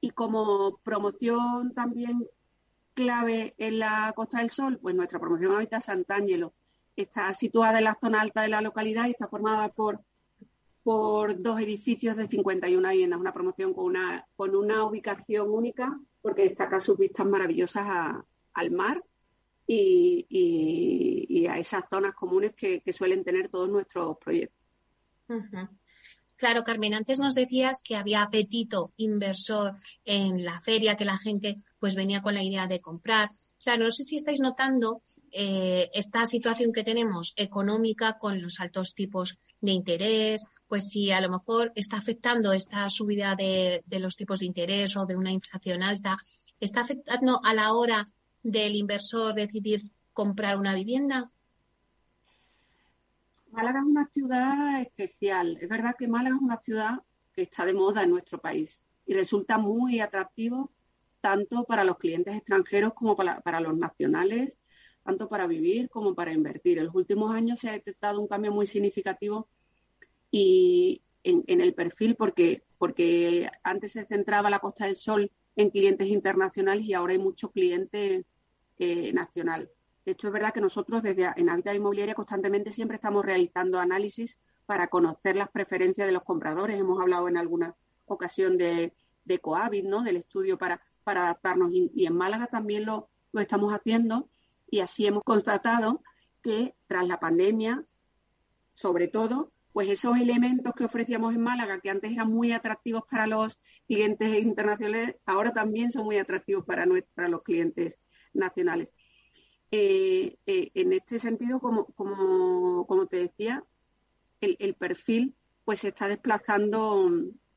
Y 0.00 0.10
como 0.10 0.78
promoción 0.82 1.72
también 1.74 2.26
clave 2.94 3.54
en 3.58 3.78
la 3.78 4.12
Costa 4.16 4.38
del 4.38 4.50
Sol, 4.50 4.78
pues 4.80 4.94
nuestra 4.94 5.20
promoción 5.20 5.54
Hábitat 5.54 5.82
Sant'Angelo 5.82 6.54
está 6.96 7.32
situada 7.34 7.78
en 7.78 7.84
la 7.84 7.98
zona 8.00 8.20
alta 8.20 8.42
de 8.42 8.48
la 8.48 8.60
localidad 8.60 9.06
y 9.06 9.10
está 9.10 9.28
formada 9.28 9.68
por, 9.68 10.00
por 10.82 11.40
dos 11.40 11.60
edificios 11.60 12.16
de 12.16 12.26
51 12.26 12.88
viviendas, 12.90 13.20
una 13.20 13.32
promoción 13.32 13.74
con 13.74 13.84
una, 13.84 14.26
con 14.36 14.54
una 14.54 14.84
ubicación 14.84 15.50
única 15.50 15.98
porque 16.22 16.42
destaca 16.42 16.80
sus 16.80 16.98
vistas 16.98 17.26
maravillosas 17.26 17.86
al 18.52 18.70
mar 18.70 19.02
y, 19.66 21.46
a 21.48 21.58
esas 21.58 21.84
zonas 21.88 22.14
comunes 22.14 22.54
que, 22.54 22.82
suelen 22.92 23.24
tener 23.24 23.48
todos 23.48 23.68
nuestros 23.68 24.18
proyectos. 24.18 24.58
Claro, 26.36 26.64
Carmen, 26.64 26.94
antes 26.94 27.18
nos 27.18 27.34
decías 27.34 27.82
que 27.84 27.96
había 27.96 28.22
apetito 28.22 28.92
inversor 28.96 29.76
en 30.04 30.44
la 30.44 30.60
feria, 30.60 30.96
que 30.96 31.04
la 31.04 31.18
gente 31.18 31.56
pues 31.78 31.94
venía 31.94 32.22
con 32.22 32.34
la 32.34 32.42
idea 32.42 32.66
de 32.66 32.80
comprar. 32.80 33.30
Claro, 33.62 33.84
no 33.84 33.92
sé 33.92 34.04
si 34.04 34.16
estáis 34.16 34.40
notando 34.40 35.02
eh, 35.32 35.90
esta 35.94 36.26
situación 36.26 36.72
que 36.72 36.84
tenemos 36.84 37.34
económica 37.36 38.18
con 38.18 38.42
los 38.42 38.60
altos 38.60 38.94
tipos 38.94 39.38
de 39.60 39.72
interés, 39.72 40.44
pues 40.66 40.88
si 40.88 41.12
a 41.12 41.20
lo 41.20 41.30
mejor 41.30 41.72
está 41.74 41.98
afectando 41.98 42.52
esta 42.52 42.88
subida 42.90 43.36
de, 43.36 43.82
los 44.00 44.16
tipos 44.16 44.40
de 44.40 44.46
interés 44.46 44.96
o 44.96 45.06
de 45.06 45.16
una 45.16 45.30
inflación 45.30 45.82
alta, 45.82 46.18
está 46.58 46.80
afectando 46.80 47.40
a 47.44 47.54
la 47.54 47.72
hora 47.72 48.08
del 48.42 48.74
inversor 48.74 49.34
decidir 49.34 49.82
comprar 50.12 50.56
una 50.56 50.74
vivienda. 50.74 51.30
Málaga 53.52 53.80
es 53.80 53.86
una 53.86 54.06
ciudad 54.06 54.80
especial. 54.82 55.58
Es 55.60 55.68
verdad 55.68 55.94
que 55.98 56.08
Málaga 56.08 56.36
es 56.36 56.42
una 56.42 56.60
ciudad 56.60 57.00
que 57.34 57.42
está 57.42 57.64
de 57.64 57.74
moda 57.74 58.02
en 58.02 58.10
nuestro 58.10 58.40
país 58.40 58.80
y 59.06 59.14
resulta 59.14 59.58
muy 59.58 60.00
atractivo 60.00 60.70
tanto 61.20 61.64
para 61.64 61.84
los 61.84 61.98
clientes 61.98 62.34
extranjeros 62.34 62.94
como 62.94 63.16
para 63.16 63.60
los 63.60 63.76
nacionales 63.76 64.56
tanto 65.02 65.28
para 65.28 65.46
vivir 65.46 65.88
como 65.88 66.14
para 66.14 66.32
invertir. 66.32 66.78
En 66.78 66.86
los 66.86 66.94
últimos 66.94 67.34
años 67.34 67.58
se 67.58 67.68
ha 67.68 67.72
detectado 67.72 68.20
un 68.20 68.28
cambio 68.28 68.52
muy 68.52 68.66
significativo 68.66 69.48
y 70.30 71.02
en, 71.24 71.60
el 71.60 71.74
perfil 71.74 72.14
porque, 72.16 72.62
porque 72.78 73.50
antes 73.62 73.92
se 73.92 74.04
centraba 74.06 74.50
la 74.50 74.58
Costa 74.58 74.86
del 74.86 74.96
Sol 74.96 75.30
en 75.56 75.70
clientes 75.70 76.08
internacionales 76.08 76.84
y 76.84 76.94
ahora 76.94 77.12
hay 77.12 77.18
mucho 77.18 77.50
cliente 77.50 78.24
eh, 78.78 79.12
nacional. 79.12 79.70
De 80.04 80.12
hecho, 80.12 80.28
es 80.28 80.32
verdad 80.32 80.54
que 80.54 80.60
nosotros 80.60 81.02
desde 81.02 81.30
en 81.36 81.50
Habitat 81.50 81.74
Inmobiliaria 81.74 82.14
constantemente 82.14 82.72
siempre 82.72 82.94
estamos 82.94 83.24
realizando 83.24 83.78
análisis 83.78 84.38
para 84.64 84.88
conocer 84.88 85.36
las 85.36 85.50
preferencias 85.50 86.06
de 86.06 86.12
los 86.12 86.22
compradores. 86.22 86.78
Hemos 86.78 87.00
hablado 87.00 87.28
en 87.28 87.36
alguna 87.36 87.74
ocasión 88.06 88.56
de, 88.56 88.94
de 89.24 89.38
Cohabit, 89.38 89.84
¿no? 89.84 90.02
del 90.02 90.16
estudio 90.16 90.56
para, 90.56 90.80
para 91.04 91.24
adaptarnos 91.24 91.70
y, 91.72 91.90
y 91.94 92.06
en 92.06 92.16
Málaga 92.16 92.46
también 92.46 92.86
lo, 92.86 93.08
lo 93.32 93.40
estamos 93.40 93.72
haciendo 93.72 94.28
y 94.70 94.80
así 94.80 95.06
hemos 95.06 95.24
constatado 95.24 96.02
que 96.42 96.74
tras 96.86 97.06
la 97.06 97.20
pandemia, 97.20 97.84
sobre 98.72 99.08
todo, 99.08 99.52
pues 99.72 99.88
esos 99.88 100.18
elementos 100.18 100.72
que 100.74 100.84
ofrecíamos 100.84 101.34
en 101.34 101.42
Málaga, 101.42 101.80
que 101.80 101.90
antes 101.90 102.12
eran 102.12 102.30
muy 102.30 102.52
atractivos 102.52 103.02
para 103.08 103.26
los 103.26 103.58
clientes 103.86 104.42
internacionales, 104.42 105.16
ahora 105.26 105.52
también 105.52 105.92
son 105.92 106.04
muy 106.04 106.18
atractivos 106.18 106.64
para, 106.64 106.86
los 106.86 107.42
clientes 107.42 107.98
nacionales. 108.32 108.88
Eh, 109.70 110.38
eh, 110.46 110.70
en 110.74 110.92
este 110.92 111.18
sentido, 111.18 111.60
como, 111.60 111.86
como, 111.86 113.06
te 113.06 113.18
decía, 113.18 113.64
el, 114.40 114.74
perfil 114.74 115.34
pues 115.64 115.80
se 115.80 115.88
está 115.88 116.08
desplazando, 116.08 117.10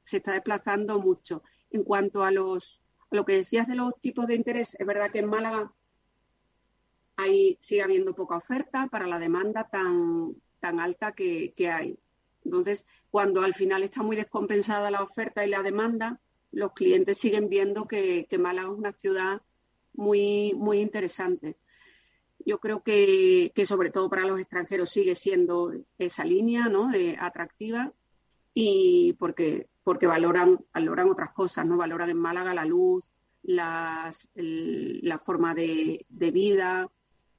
se 0.03 0.17
está 0.17 0.33
desplazando 0.33 0.99
mucho. 0.99 1.43
En 1.71 1.83
cuanto 1.83 2.23
a 2.23 2.31
los 2.31 2.79
a 3.09 3.15
lo 3.15 3.25
que 3.25 3.33
decías 3.33 3.67
de 3.67 3.75
los 3.75 3.99
tipos 4.01 4.27
de 4.27 4.35
interés, 4.35 4.75
es 4.77 4.85
verdad 4.85 5.11
que 5.11 5.19
en 5.19 5.29
Málaga 5.29 5.71
ahí 7.15 7.57
sigue 7.59 7.83
habiendo 7.83 8.15
poca 8.15 8.37
oferta 8.37 8.87
para 8.87 9.07
la 9.07 9.19
demanda 9.19 9.69
tan, 9.69 10.35
tan 10.59 10.79
alta 10.79 11.13
que, 11.13 11.53
hay. 11.71 11.97
Entonces, 12.43 12.85
cuando 13.11 13.41
al 13.41 13.53
final 13.53 13.83
está 13.83 14.03
muy 14.03 14.15
descompensada 14.15 14.91
la 14.91 15.03
oferta 15.03 15.45
y 15.45 15.49
la 15.49 15.63
demanda, 15.63 16.19
los 16.51 16.73
clientes 16.73 17.17
siguen 17.17 17.49
viendo 17.49 17.87
que, 17.87 18.27
Málaga 18.39 18.69
es 18.71 18.77
una 18.77 18.91
ciudad 18.93 19.41
muy, 19.93 20.53
muy 20.53 20.79
interesante. 20.79 21.57
Yo 22.45 22.59
creo 22.59 22.83
que, 22.83 23.51
sobre 23.65 23.89
todo 23.89 24.09
para 24.09 24.25
los 24.25 24.39
extranjeros 24.39 24.89
sigue 24.89 25.15
siendo 25.15 25.73
esa 25.97 26.25
línea 26.25 26.67
¿no? 26.67 26.89
de 26.89 27.15
atractiva 27.19 27.93
y 28.53 29.13
porque, 29.13 29.67
porque 29.83 30.07
valoran, 30.07 30.59
valoran 30.73 31.09
otras 31.09 31.31
cosas, 31.31 31.65
¿no? 31.65 31.77
Valoran 31.77 32.09
en 32.09 32.19
Málaga 32.19 32.53
la 32.53 32.65
luz, 32.65 33.09
las, 33.43 34.29
la 34.35 35.19
forma 35.19 35.53
de, 35.55 36.05
de 36.09 36.31
vida, 36.31 36.89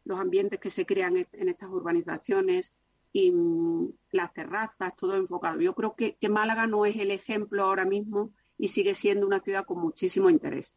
los 0.05 0.21
ambientes 0.21 0.61
que 0.61 0.71
se 0.71 0.87
crean 0.87 1.17
en 1.17 1.49
estas 1.49 1.71
urbanizaciones 1.71 2.73
y 3.15 3.31
mm, 3.31 3.93
las 4.11 4.35
terrazas, 4.35 4.97
todo 4.97 5.15
enfocado. 5.15 5.61
Yo 5.61 5.75
creo 5.75 5.95
que, 5.95 6.19
Málaga 6.29 6.67
no 6.67 6.85
es 6.85 6.97
el 6.97 7.13
ejemplo 7.13 7.65
ahora 7.65 7.87
mismo 7.87 8.33
y 8.59 8.69
sigue 8.69 8.95
siendo 8.95 9.27
una 9.27 9.41
ciudad 9.41 9.65
con 9.65 9.81
muchísimo 9.81 10.29
interés. 10.29 10.77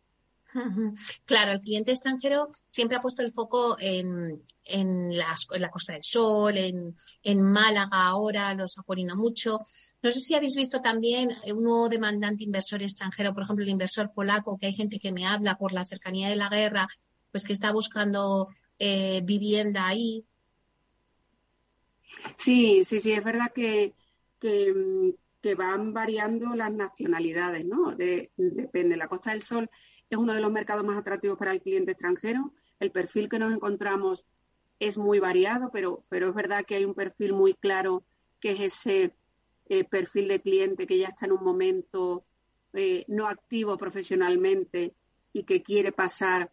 Claro, 1.25 1.51
el 1.51 1.59
cliente 1.59 1.91
extranjero 1.91 2.49
siempre 2.69 2.97
ha 2.97 3.01
puesto 3.01 3.21
el 3.21 3.33
foco 3.33 3.75
en, 3.79 4.41
en, 4.63 5.17
las, 5.17 5.45
en 5.51 5.61
la 5.61 5.69
Costa 5.69 5.93
del 5.93 6.03
Sol, 6.03 6.57
en, 6.57 6.95
en, 7.21 7.41
Málaga 7.41 8.07
ahora, 8.07 8.53
los 8.53 8.79
acuerina 8.79 9.13
mucho. 9.13 9.59
No 10.01 10.11
sé 10.11 10.19
si 10.21 10.35
habéis 10.35 10.55
visto 10.55 10.79
también 10.79 11.31
un 11.53 11.63
nuevo 11.63 11.89
demandante 11.89 12.43
inversor 12.43 12.81
extranjero, 12.81 13.33
por 13.33 13.43
ejemplo, 13.43 13.65
el 13.65 13.71
inversor 13.71 14.13
polaco, 14.13 14.57
que 14.57 14.67
hay 14.67 14.73
gente 14.73 14.99
que 14.99 15.11
me 15.11 15.25
habla 15.25 15.57
por 15.57 15.73
la 15.73 15.85
cercanía 15.85 16.29
de 16.29 16.37
la 16.37 16.49
guerra, 16.49 16.87
pues 17.31 17.43
que 17.43 17.53
está 17.53 17.71
buscando 17.71 18.47
eh, 18.79 19.21
vivienda 19.23 19.87
ahí. 19.87 20.25
Sí, 22.35 22.83
sí, 22.85 22.99
sí, 22.99 23.11
es 23.11 23.23
verdad 23.23 23.51
que, 23.53 23.93
que, 24.39 24.73
van 25.55 25.93
variando 25.93 26.55
las 26.55 26.73
nacionalidades, 26.73 27.63
¿no? 27.65 27.95
depende. 27.95 28.97
La 28.97 29.07
Costa 29.07 29.31
del 29.31 29.43
Sol 29.43 29.69
es 30.09 30.17
uno 30.17 30.33
de 30.33 30.41
los 30.41 30.51
mercados 30.51 30.83
más 30.83 30.97
atractivos 30.97 31.37
para 31.37 31.53
el 31.53 31.61
cliente 31.61 31.91
extranjero. 31.91 32.53
El 32.79 32.91
perfil 32.91 33.29
que 33.29 33.39
nos 33.39 33.53
encontramos 33.53 34.25
es 34.79 34.97
muy 34.97 35.19
variado, 35.19 35.69
pero, 35.71 36.03
pero 36.09 36.29
es 36.29 36.35
verdad 36.35 36.65
que 36.65 36.75
hay 36.75 36.85
un 36.85 36.93
perfil 36.93 37.33
muy 37.33 37.53
claro 37.53 38.03
que 38.39 38.51
es 38.51 38.59
ese 38.59 39.13
eh, 39.69 39.83
perfil 39.83 40.27
de 40.27 40.41
cliente 40.41 40.87
que 40.87 40.97
ya 40.97 41.07
está 41.07 41.25
en 41.25 41.31
un 41.33 41.43
momento 41.43 42.25
eh, 42.73 43.05
no 43.07 43.27
activo 43.27 43.77
profesionalmente 43.77 44.93
y 45.33 45.43
que 45.43 45.63
quiere 45.63 45.91
pasar 45.91 46.51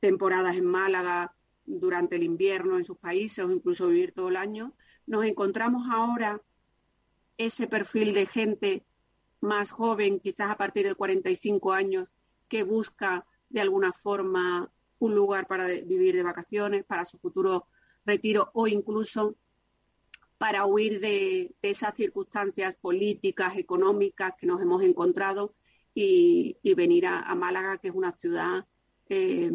temporadas 0.00 0.56
en 0.56 0.66
Málaga 0.66 1.35
durante 1.66 2.16
el 2.16 2.22
invierno 2.22 2.78
en 2.78 2.84
sus 2.84 2.98
países 2.98 3.44
o 3.44 3.50
incluso 3.50 3.88
vivir 3.88 4.12
todo 4.12 4.28
el 4.28 4.36
año. 4.36 4.74
Nos 5.06 5.24
encontramos 5.24 5.86
ahora 5.90 6.40
ese 7.36 7.66
perfil 7.66 8.14
de 8.14 8.26
gente 8.26 8.84
más 9.40 9.70
joven, 9.70 10.20
quizás 10.20 10.50
a 10.50 10.56
partir 10.56 10.86
de 10.86 10.94
45 10.94 11.72
años, 11.72 12.08
que 12.48 12.62
busca 12.62 13.26
de 13.48 13.60
alguna 13.60 13.92
forma 13.92 14.70
un 14.98 15.14
lugar 15.14 15.46
para 15.46 15.66
vivir 15.66 16.16
de 16.16 16.22
vacaciones, 16.22 16.84
para 16.84 17.04
su 17.04 17.18
futuro 17.18 17.66
retiro 18.04 18.50
o 18.54 18.66
incluso 18.66 19.36
para 20.38 20.66
huir 20.66 21.00
de, 21.00 21.54
esas 21.62 21.94
circunstancias 21.94 22.74
políticas, 22.76 23.56
económicas 23.56 24.34
que 24.38 24.46
nos 24.46 24.60
hemos 24.60 24.82
encontrado 24.82 25.54
y, 25.94 26.58
venir 26.74 27.06
a, 27.06 27.34
Málaga, 27.34 27.78
que 27.78 27.88
es 27.88 27.94
una 27.94 28.12
ciudad 28.12 28.66
eh, 29.08 29.50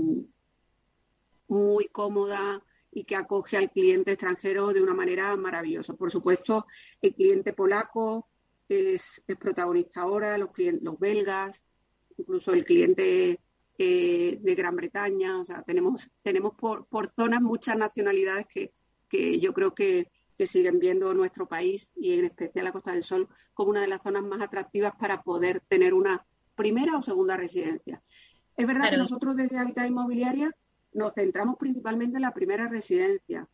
muy 1.52 1.89
cómoda 1.89 2.64
y 2.91 3.04
que 3.04 3.18
acoge 3.18 3.58
al 3.58 3.70
cliente 3.72 4.14
extranjero 4.14 4.72
de 4.74 4.82
una 4.82 4.93
manera 4.93 5.36
maravillosa. 5.36 5.93
Por 5.95 6.10
supuesto, 6.10 6.66
el 7.02 7.14
cliente 7.14 7.52
polaco 7.52 8.30
es, 8.70 9.22
protagonista 9.38 10.02
ahora, 10.02 10.38
los, 10.38 10.52
clientes, 10.52 10.82
los 10.82 10.97
belgas, 10.97 11.62
incluso 12.18 12.54
el 12.54 12.64
cliente 12.64 13.39
eh, 13.78 14.38
de 14.41 14.56
Gran 14.56 14.78
Bretaña. 14.78 15.41
O 15.41 15.45
sea, 15.45 15.62
tenemos, 15.64 16.10
tenemos 16.22 16.54
por, 16.56 16.86
por 16.86 17.12
zonas 17.14 17.41
muchas 17.41 17.78
nacionalidades 17.78 18.47
que, 18.47 18.74
que 19.10 19.39
yo 19.39 19.54
creo 19.54 19.76
que, 19.76 20.10
que 20.38 20.47
siguen 20.47 20.80
viendo 20.80 21.14
nuestro 21.14 21.49
país 21.49 21.91
y 21.97 22.14
en 22.14 22.26
especial 22.26 22.64
la 22.64 22.72
Costa 22.72 22.93
del 22.93 23.04
Sol 23.04 23.28
como 23.54 23.72
una 23.72 23.82
de 23.82 23.88
las 23.88 24.02
zonas 24.02 24.24
más 24.24 24.41
atractivas 24.41 24.93
para 24.97 25.22
poder 25.22 25.62
tener 25.68 25.93
una 25.93 26.26
primera 26.56 26.97
o 26.97 27.02
segunda 27.02 27.36
residencia. 27.36 28.02
Es 28.56 28.68
verdad 28.68 28.89
que 28.89 28.97
nosotros 28.97 29.36
desde 29.36 29.58
Habitat 29.58 29.88
Inmobiliaria 29.88 30.56
nos 30.93 31.13
centramos 31.13 31.57
principalmente 31.57 32.17
en 32.17 32.23
la 32.23 32.33
primera 32.33 32.67
residencia. 32.67 33.47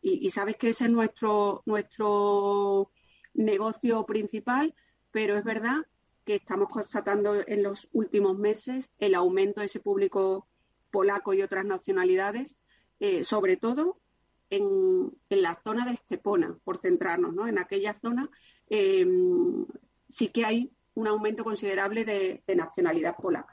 Y, 0.00 0.28
sabes 0.30 0.56
que 0.56 0.70
ese 0.70 0.86
es 0.86 0.90
nuestro, 0.90 1.62
nuestro 1.64 2.90
negocio 3.34 4.04
principal, 4.04 4.74
pero 5.12 5.36
es 5.36 5.44
verdad 5.44 5.86
que 6.24 6.36
estamos 6.36 6.68
constatando 6.68 7.36
en 7.46 7.62
los 7.62 7.88
últimos 7.92 8.36
meses 8.36 8.90
el 8.98 9.14
aumento 9.14 9.60
de 9.60 9.66
ese 9.66 9.78
público 9.78 10.48
polaco 10.90 11.34
y 11.34 11.42
otras 11.42 11.64
nacionalidades, 11.64 12.56
eh, 12.98 13.22
sobre 13.22 13.56
todo 13.56 14.00
en, 14.50 15.12
la 15.28 15.60
zona 15.62 15.84
de 15.84 15.92
Estepona, 15.92 16.58
por 16.64 16.78
centrarnos, 16.78 17.32
¿no? 17.32 17.46
En 17.46 17.58
aquella 17.58 17.96
zona 18.00 18.28
eh, 18.70 19.06
sí 20.08 20.28
que 20.28 20.44
hay 20.44 20.72
un 20.94 21.06
aumento 21.06 21.44
considerable 21.44 22.04
de 22.04 22.42
nacionalidad 22.56 23.16
polaca. 23.16 23.51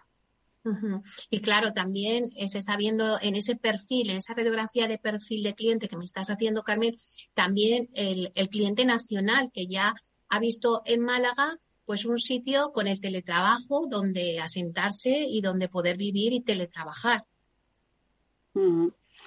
Y 1.30 1.42
claro, 1.42 1.72
también 1.72 2.32
se 2.32 2.58
está 2.58 2.76
viendo 2.78 3.18
en 3.22 3.36
ese 3.36 3.56
perfil, 3.56 4.10
en 4.10 4.18
esa 4.18 4.34
radiografía 4.34 4.88
de 4.88 4.98
perfil 4.98 5.44
de 5.44 5.56
cliente 5.56 5.88
que 5.88 5.98
me 5.98 6.06
estás 6.06 6.30
haciendo, 6.30 6.64
Carmen, 6.64 6.96
también 7.34 7.88
el, 7.94 8.32
cliente 8.50 8.86
nacional 8.86 9.52
que 9.54 9.68
ya 9.68 9.94
ha 10.28 10.40
visto 10.40 10.82
en 10.86 11.02
Málaga 11.02 11.58
pues 11.86 12.06
un 12.06 12.20
sitio 12.20 12.72
con 12.72 12.88
el 12.88 13.02
teletrabajo 13.02 13.88
donde 13.90 14.40
asentarse 14.40 15.26
y 15.28 15.42
donde 15.42 15.70
poder 15.70 15.98
vivir 15.98 16.34
y 16.34 16.42
teletrabajar. 16.42 17.26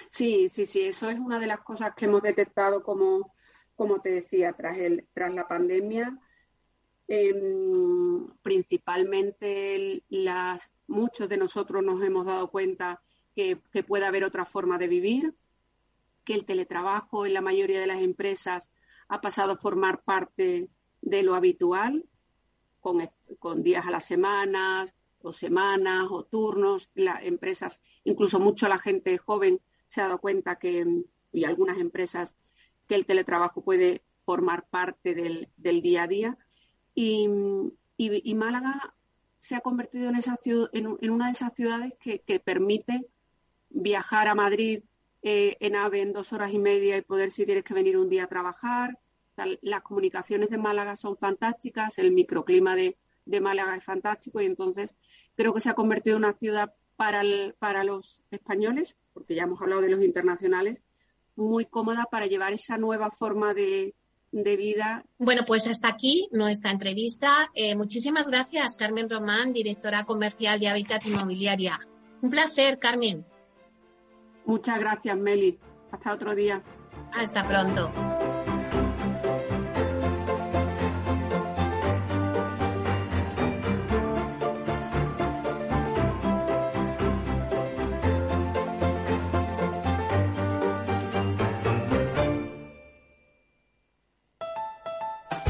Sí, 0.09 0.47
sí, 0.49 0.65
sí, 0.65 0.81
eso 0.81 1.09
es 1.09 1.19
una 1.19 1.39
de 1.39 1.47
las 1.47 1.59
cosas 1.59 1.93
que 1.95 2.05
hemos 2.05 2.21
detectado 2.21 2.83
como, 2.83 3.33
como 3.75 3.99
te 3.99 4.11
decía, 4.11 4.53
tras, 4.53 4.77
el, 4.77 5.07
tras 5.13 5.33
la 5.33 5.47
pandemia. 5.47 6.17
Em, 7.07 8.27
principalmente 8.41 10.03
las, 10.09 10.69
muchos 10.87 11.27
de 11.27 11.37
nosotros 11.37 11.83
nos 11.83 12.01
hemos 12.01 12.25
dado 12.25 12.49
cuenta 12.49 13.01
que, 13.35 13.57
puede 13.87 14.05
haber 14.05 14.23
otra 14.23 14.45
forma 14.45 14.77
de 14.77 14.87
vivir, 14.87 15.33
que 16.23 16.33
el 16.33 16.45
teletrabajo 16.45 17.25
en 17.25 17.33
la 17.33 17.41
mayoría 17.41 17.81
de 17.81 17.87
las 17.87 18.01
empresas 18.01 18.71
ha 19.09 19.19
pasado 19.21 19.53
a 19.53 19.57
formar 19.57 20.03
parte 20.03 20.69
de 21.01 21.23
lo 21.23 21.35
habitual, 21.35 22.05
con, 22.79 23.09
con 23.39 23.63
días 23.63 23.85
a 23.85 23.91
la 23.91 23.99
semana, 23.99 24.85
o 25.21 25.33
semanas, 25.33 26.07
o 26.09 26.23
turnos. 26.23 26.89
Las 26.93 27.23
empresas, 27.23 27.81
incluso 28.03 28.39
mucho 28.39 28.67
la 28.67 28.77
gente 28.77 29.17
joven 29.17 29.61
se 29.87 30.01
ha 30.01 30.05
dado 30.05 30.19
cuenta 30.19 30.57
que, 30.57 31.03
y 31.31 31.43
algunas 31.43 31.77
empresas, 31.77 32.35
que 32.87 32.95
el 32.95 33.05
teletrabajo 33.05 33.63
puede 33.63 34.03
formar 34.25 34.67
parte 34.69 35.15
del, 35.15 35.49
del 35.57 35.81
día 35.81 36.03
a 36.03 36.07
día. 36.07 36.37
Y, 36.95 37.27
y 37.97 38.33
Málaga 38.33 38.93
se 39.43 39.55
ha 39.55 39.59
convertido 39.59 40.07
en, 40.07 40.15
esa, 40.15 40.39
en, 40.45 41.11
una 41.11 41.25
de 41.25 41.33
esas 41.33 41.53
ciudades 41.53 41.91
que, 41.99 42.39
permite 42.39 43.09
viajar 43.69 44.29
a 44.29 44.35
Madrid 44.35 44.83
eh, 45.21 45.57
en 45.59 45.75
AVE 45.75 46.01
en 46.01 46.13
dos 46.13 46.31
horas 46.31 46.53
y 46.53 46.59
media 46.59 46.95
y 46.95 47.01
poder, 47.01 47.29
si 47.33 47.45
tienes 47.45 47.65
que 47.65 47.73
venir 47.73 47.97
un 47.97 48.07
día 48.07 48.23
a 48.23 48.27
trabajar. 48.27 48.97
las 49.61 49.81
comunicaciones 49.81 50.49
de 50.49 50.57
Málaga 50.57 50.95
son 50.95 51.17
fantásticas, 51.17 51.97
el 51.97 52.13
microclima 52.13 52.77
de, 52.77 52.95
Málaga 53.41 53.75
es 53.75 53.83
fantástico 53.83 54.39
y 54.39 54.45
entonces 54.45 54.95
creo 55.35 55.53
que 55.53 55.59
se 55.59 55.69
ha 55.69 55.73
convertido 55.73 56.15
en 56.15 56.23
una 56.23 56.37
ciudad 56.37 56.73
para, 56.95 57.21
para 57.59 57.83
los 57.83 58.21
españoles, 58.31 58.95
porque 59.13 59.35
ya 59.35 59.43
hemos 59.43 59.61
hablado 59.61 59.81
de 59.81 59.89
los 59.89 60.01
internacionales, 60.01 60.81
muy 61.35 61.65
cómoda 61.65 62.05
para 62.09 62.27
llevar 62.27 62.53
esa 62.53 62.77
nueva 62.77 63.11
forma 63.11 63.53
de, 63.53 63.93
de 64.33 64.57
vida. 64.57 65.05
Bueno, 65.17 65.43
pues 65.45 65.67
hasta 65.67 65.87
aquí 65.87 66.27
nuestra 66.31 66.71
entrevista. 66.71 67.49
Eh, 67.53 67.75
muchísimas 67.75 68.27
gracias, 68.27 68.75
Carmen 68.75 69.09
Román, 69.09 69.53
directora 69.53 70.03
comercial 70.03 70.59
de 70.59 70.67
Habitat 70.67 71.05
Inmobiliaria. 71.05 71.79
Un 72.21 72.29
placer, 72.29 72.79
Carmen. 72.79 73.25
Muchas 74.45 74.79
gracias, 74.79 75.17
Meli. 75.17 75.59
Hasta 75.91 76.13
otro 76.13 76.35
día. 76.35 76.61
Hasta 77.13 77.47
pronto. 77.47 78.12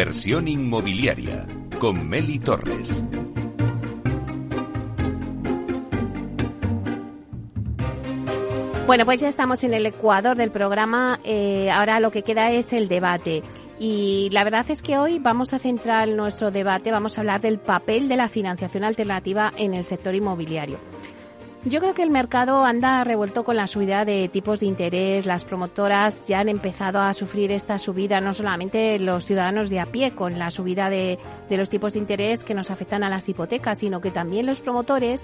Inversión 0.00 0.48
inmobiliaria 0.48 1.46
con 1.78 2.08
Meli 2.08 2.38
Torres. 2.38 3.04
Bueno, 8.86 9.04
pues 9.04 9.20
ya 9.20 9.28
estamos 9.28 9.62
en 9.62 9.74
el 9.74 9.84
ecuador 9.84 10.38
del 10.38 10.50
programa. 10.50 11.20
Eh, 11.22 11.70
ahora 11.70 12.00
lo 12.00 12.10
que 12.10 12.22
queda 12.22 12.50
es 12.50 12.72
el 12.72 12.88
debate. 12.88 13.42
Y 13.78 14.30
la 14.32 14.42
verdad 14.42 14.64
es 14.70 14.80
que 14.80 14.96
hoy 14.96 15.18
vamos 15.18 15.52
a 15.52 15.58
centrar 15.58 16.08
nuestro 16.08 16.50
debate, 16.50 16.90
vamos 16.90 17.18
a 17.18 17.20
hablar 17.20 17.42
del 17.42 17.58
papel 17.58 18.08
de 18.08 18.16
la 18.16 18.30
financiación 18.30 18.84
alternativa 18.84 19.52
en 19.58 19.74
el 19.74 19.84
sector 19.84 20.14
inmobiliario. 20.14 20.78
Yo 21.66 21.78
creo 21.80 21.92
que 21.92 22.02
el 22.02 22.10
mercado 22.10 22.64
anda 22.64 23.04
revuelto 23.04 23.44
con 23.44 23.54
la 23.54 23.66
subida 23.66 24.06
de 24.06 24.30
tipos 24.30 24.60
de 24.60 24.66
interés. 24.66 25.26
Las 25.26 25.44
promotoras 25.44 26.26
ya 26.26 26.40
han 26.40 26.48
empezado 26.48 27.00
a 27.00 27.12
sufrir 27.12 27.52
esta 27.52 27.78
subida, 27.78 28.18
no 28.22 28.32
solamente 28.32 28.98
los 28.98 29.26
ciudadanos 29.26 29.68
de 29.68 29.78
a 29.78 29.84
pie 29.84 30.12
con 30.12 30.38
la 30.38 30.50
subida 30.50 30.88
de, 30.88 31.18
los 31.50 31.68
tipos 31.68 31.92
de 31.92 31.98
interés 31.98 32.44
que 32.44 32.54
nos 32.54 32.70
afectan 32.70 33.02
a 33.02 33.10
las 33.10 33.28
hipotecas, 33.28 33.80
sino 33.80 34.00
que 34.00 34.10
también 34.10 34.46
los 34.46 34.62
promotores 34.62 35.22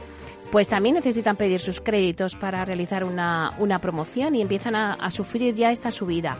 pues 0.53 0.69
también 0.69 0.95
necesitan 0.95 1.37
pedir 1.37 1.59
sus 1.59 1.81
créditos 1.81 2.35
para 2.35 2.67
realizar 2.67 3.03
una, 3.03 3.55
una 3.59 3.79
promoción 3.79 4.35
y 4.35 4.43
empiezan 4.43 4.77
a, 4.77 4.93
a 4.93 5.11
sufrir 5.11 5.55
ya 5.55 5.73
esta 5.73 5.91
subida. 5.91 6.37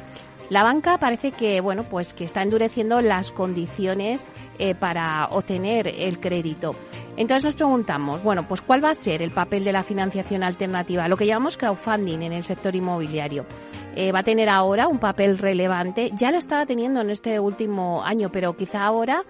La 0.49 0.63
banca 0.63 0.99
parece 0.99 1.33
que, 1.33 1.61
bueno, 1.61 1.85
pues 1.85 2.13
que 2.13 2.25
está 2.25 2.43
endureciendo 2.43 3.01
las 3.01 3.33
condiciones 3.33 4.27
eh, 4.59 4.75
para 4.75 5.27
obtener 5.31 5.89
el 5.89 6.21
crédito. 6.21 6.77
Entonces 7.17 7.45
nos 7.45 7.55
preguntamos, 7.55 8.23
bueno, 8.23 8.47
pues 8.47 8.63
cuál 8.63 8.85
va 8.85 8.91
a 8.91 8.95
ser 8.95 9.23
el 9.23 9.33
papel 9.33 9.65
de 9.65 9.73
la 9.73 9.83
financiación 9.83 10.43
alternativa, 10.43 11.09
lo 11.09 11.17
que 11.17 11.27
llamamos 11.27 11.57
crowdfunding 11.57 12.21
en 12.23 12.33
el 12.33 12.43
sector 12.43 12.77
inmobiliario. 12.77 13.45
Eh, 13.97 14.13
va 14.13 14.21
a 14.21 14.23
tener 14.23 14.49
ahora 14.49 14.89
un 14.89 14.99
papel 14.99 15.39
relevante, 15.39 16.11
ya 16.15 16.31
lo 16.31 16.39
estaba 16.39 16.67
teniendo 16.67 17.01
en 17.01 17.11
este 17.11 17.41
último 17.41 18.05
año, 18.05 18.31
pero 18.31 18.57
quizá 18.57 18.85
ahora 18.85 19.25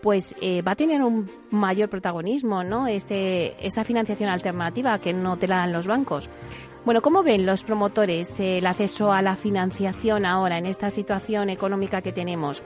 pues 0.00 0.34
eh, 0.40 0.62
va 0.62 0.72
a 0.72 0.76
tener 0.76 1.00
un 1.00 1.30
mayor 1.50 1.88
protagonismo, 1.88 2.64
¿no? 2.64 2.88
Este, 2.88 3.54
esa 3.64 3.84
financiación 3.84 4.28
alternativa 4.30 4.98
que 4.98 5.12
no 5.12 5.36
te 5.36 5.46
la 5.46 5.58
dan 5.58 5.72
los 5.72 5.86
bancos. 5.86 6.28
Bueno, 6.84 7.00
¿cómo 7.00 7.22
ven 7.22 7.46
los 7.46 7.62
promotores 7.62 8.40
el 8.40 8.66
acceso 8.66 9.12
a 9.12 9.22
la 9.22 9.36
financiación 9.36 10.26
ahora 10.26 10.58
en 10.58 10.66
esta 10.66 10.90
situación 10.90 11.48
económica 11.48 12.02
que 12.02 12.10
tenemos? 12.10 12.60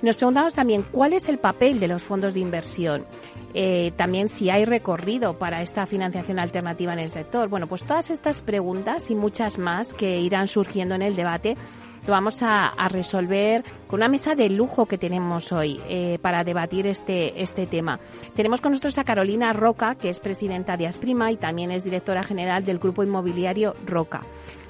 Nos 0.00 0.16
preguntamos 0.16 0.54
también 0.54 0.86
cuál 0.90 1.12
es 1.12 1.28
el 1.28 1.38
papel 1.38 1.78
de 1.78 1.88
los 1.88 2.02
fondos 2.02 2.32
de 2.32 2.40
inversión. 2.40 3.04
Eh, 3.52 3.92
también 3.96 4.30
si 4.30 4.48
hay 4.48 4.64
recorrido 4.64 5.38
para 5.38 5.60
esta 5.60 5.84
financiación 5.84 6.38
alternativa 6.40 6.94
en 6.94 7.00
el 7.00 7.10
sector. 7.10 7.48
Bueno, 7.50 7.66
pues 7.66 7.84
todas 7.84 8.08
estas 8.08 8.40
preguntas 8.40 9.10
y 9.10 9.14
muchas 9.14 9.58
más 9.58 9.92
que 9.92 10.18
irán 10.18 10.48
surgiendo 10.48 10.94
en 10.94 11.02
el 11.02 11.14
debate 11.14 11.56
lo 12.08 12.14
vamos 12.14 12.42
a, 12.42 12.72
resolver 12.88 13.62
con 13.86 13.98
una 13.98 14.08
mesa 14.08 14.34
de 14.34 14.48
lujo 14.48 14.86
que 14.86 14.96
tenemos 14.96 15.52
hoy 15.52 15.78
eh, 15.88 16.18
para 16.22 16.42
debatir 16.42 16.86
este, 16.86 17.42
este 17.42 17.66
tema. 17.66 18.00
Tenemos 18.34 18.62
con 18.62 18.72
nosotros 18.72 18.96
a 18.96 19.04
Carolina 19.04 19.52
Roca, 19.52 19.94
que 19.94 20.08
es 20.08 20.18
presidenta 20.18 20.78
de 20.78 20.86
Asprima 20.86 21.30
y 21.30 21.36
también 21.36 21.70
es 21.70 21.84
directora 21.84 22.22
general 22.22 22.64
del 22.64 22.78
Grupo 22.78 23.02
Inmobiliario 23.02 23.76
Roca. 23.84 24.22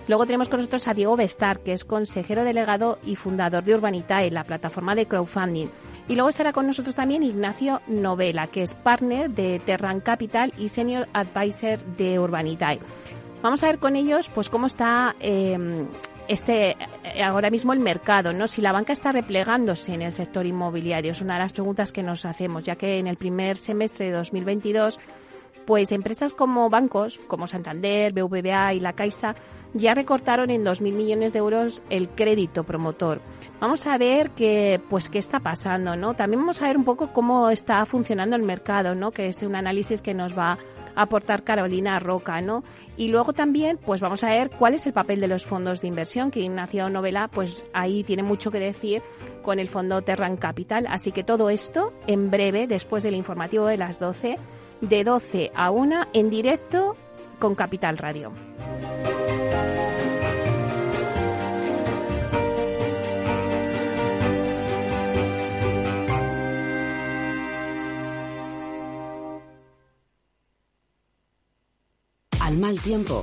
Luego 0.09 0.27
tenemos 0.27 0.49
con 0.49 0.59
nosotros 0.59 0.89
a 0.89 0.95
Diego 0.95 1.17
Bestar, 1.17 1.61
que 1.61 1.73
es 1.73 1.85
consejero 1.85 2.43
delegado 2.43 2.99
y 3.05 3.15
fundador 3.15 3.63
de 3.63 3.75
Urbanitae, 3.75 4.33
la 4.33 4.43
plataforma 4.43 4.97
de 4.97 5.07
crowdfunding. 5.07 5.69
Y 6.09 6.15
luego 6.17 6.31
estará 6.31 6.53
con 6.53 6.67
nosotros 6.67 6.97
también 6.97 7.23
Ignacio 7.23 7.83
Novela, 7.87 8.49
que 8.49 8.63
es 8.63 8.75
partner 8.75 9.31
de 9.31 9.61
Terran 9.65 10.01
Capital 10.01 10.53
y 10.59 10.71
senior 10.71 11.07
advisor 11.13 11.79
de 11.97 12.19
Urbanitae. 12.19 12.81
Vamos 13.43 13.63
a 13.63 13.67
ver 13.67 13.79
con 13.79 13.95
ellos 13.95 14.29
pues 14.35 14.49
cómo 14.49 14.67
está 14.67 15.15
eh, 15.21 15.87
este 16.29 16.77
eh, 17.05 17.23
ahora 17.23 17.51
mismo 17.51 17.73
el 17.73 17.81
mercado, 17.81 18.33
¿no? 18.33 18.47
Si 18.47 18.61
la 18.61 18.73
banca 18.73 18.93
está 18.93 19.13
replegándose 19.13 19.95
en 19.95 20.03
el 20.03 20.13
sector 20.13 20.47
inmobiliario, 20.47 21.13
es 21.13 21.21
una 21.21 21.35
de 21.35 21.41
las 21.41 21.53
preguntas 21.53 21.91
que 21.91 22.03
nos 22.03 22.25
hacemos, 22.25 22.65
ya 22.65 22.77
que 22.77 22.99
en 22.99 23.07
el 23.07 23.17
primer 23.17 23.57
semestre 23.57 24.07
de 24.07 24.13
2022 24.13 25.01
pues 25.69 25.93
empresas 25.93 26.33
como 26.33 26.71
bancos, 26.71 27.21
como 27.27 27.47
Santander, 27.47 28.15
BVA 28.15 28.73
y 28.73 28.81
La 28.81 28.95
Caixa, 28.95 29.35
ya 29.75 29.93
recortaron 29.93 30.49
en 30.49 30.65
2.000 30.65 30.95
millones 30.95 31.35
de 31.35 31.41
euros 31.41 31.83
el 31.91 32.09
crédito 32.09 32.65
promotor. 32.65 33.21
Vamos 33.61 33.87
a 33.87 33.99
ver 33.99 34.31
qué, 34.31 34.81
pues, 34.89 35.11
qué 35.11 35.19
está 35.19 35.41
pasando, 35.41 35.95
¿no? 35.95 36.15
También 36.15 36.41
vamos 36.41 36.63
a 36.63 36.69
ver 36.69 36.79
un 36.79 36.85
poco 36.85 37.13
cómo 37.13 37.51
está 37.51 37.85
funcionando 37.85 38.35
el 38.35 38.45
mercado, 38.45 38.95
¿no? 38.95 39.11
Que 39.11 39.29
es 39.29 39.43
un 39.43 39.57
análisis 39.57 40.01
que 40.01 40.15
nos 40.15 40.37
va 40.37 40.57
aportar 40.95 41.45
Carolina 41.45 41.99
Roca, 42.01 42.41
¿no? 42.41 42.65
Y 42.97 43.09
luego 43.09 43.33
también, 43.35 43.79
pues 43.79 44.01
vamos 44.01 44.25
a 44.25 44.31
ver 44.31 44.51
cuál 44.51 44.75
es 44.75 44.87
el 44.87 44.93
papel 44.93 45.21
de 45.21 45.29
los 45.29 45.45
fondos 45.45 45.81
de 45.81 45.89
inversión, 45.89 46.31
que 46.31 46.41
Ignacio 46.41 46.89
Novela, 46.89 47.29
pues 47.29 47.63
ahí 47.73 48.03
tiene 48.03 48.23
mucho 48.23 48.51
que 48.51 48.59
decir 48.59 49.03
con 49.43 49.61
el 49.61 49.69
fondo 49.69 50.03
Terran 50.03 50.37
Capital. 50.37 50.87
Así 50.89 51.13
que 51.13 51.23
todo 51.23 51.51
esto 51.51 51.93
en 52.07 52.31
breve, 52.31 52.67
después 52.67 53.05
del 53.05 53.15
informativo 53.15 53.67
de 53.67 53.77
las 53.77 54.01
12, 54.01 54.39
de 54.81 55.05
12 55.05 55.51
a 55.55 55.71
1 55.71 56.07
en 56.13 56.31
directo 56.31 56.97
con 57.39 57.55
Capital 57.55 57.99
Radio. 57.99 58.33
Al 72.41 72.57
mal 72.57 72.81
tiempo, 72.81 73.23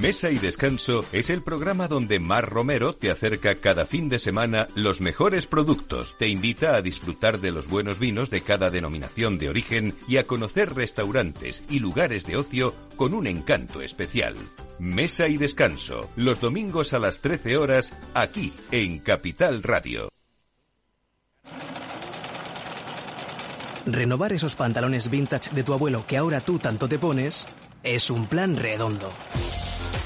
Mesa 0.00 0.30
y 0.30 0.36
Descanso 0.36 1.06
es 1.12 1.30
el 1.30 1.42
programa 1.42 1.88
donde 1.88 2.20
Mar 2.20 2.50
Romero 2.50 2.92
te 2.92 3.10
acerca 3.10 3.54
cada 3.54 3.86
fin 3.86 4.10
de 4.10 4.18
semana 4.18 4.68
los 4.74 5.00
mejores 5.00 5.46
productos, 5.46 6.16
te 6.18 6.28
invita 6.28 6.74
a 6.74 6.82
disfrutar 6.82 7.40
de 7.40 7.50
los 7.50 7.66
buenos 7.66 7.98
vinos 7.98 8.28
de 8.28 8.42
cada 8.42 8.70
denominación 8.70 9.38
de 9.38 9.48
origen 9.48 9.94
y 10.06 10.18
a 10.18 10.24
conocer 10.24 10.74
restaurantes 10.74 11.64
y 11.70 11.78
lugares 11.78 12.26
de 12.26 12.36
ocio 12.36 12.74
con 12.96 13.14
un 13.14 13.26
encanto 13.26 13.80
especial. 13.80 14.34
Mesa 14.78 15.28
y 15.28 15.38
Descanso, 15.38 16.10
los 16.14 16.40
domingos 16.42 16.92
a 16.92 16.98
las 16.98 17.20
13 17.20 17.56
horas, 17.56 17.94
aquí 18.12 18.52
en 18.72 18.98
Capital 18.98 19.62
Radio. 19.62 20.10
Renovar 23.86 24.34
esos 24.34 24.56
pantalones 24.56 25.08
vintage 25.08 25.54
de 25.54 25.62
tu 25.62 25.72
abuelo 25.72 26.04
que 26.06 26.18
ahora 26.18 26.40
tú 26.42 26.58
tanto 26.58 26.86
te 26.86 26.98
pones 26.98 27.46
es 27.82 28.10
un 28.10 28.26
plan 28.26 28.56
redondo 28.56 29.10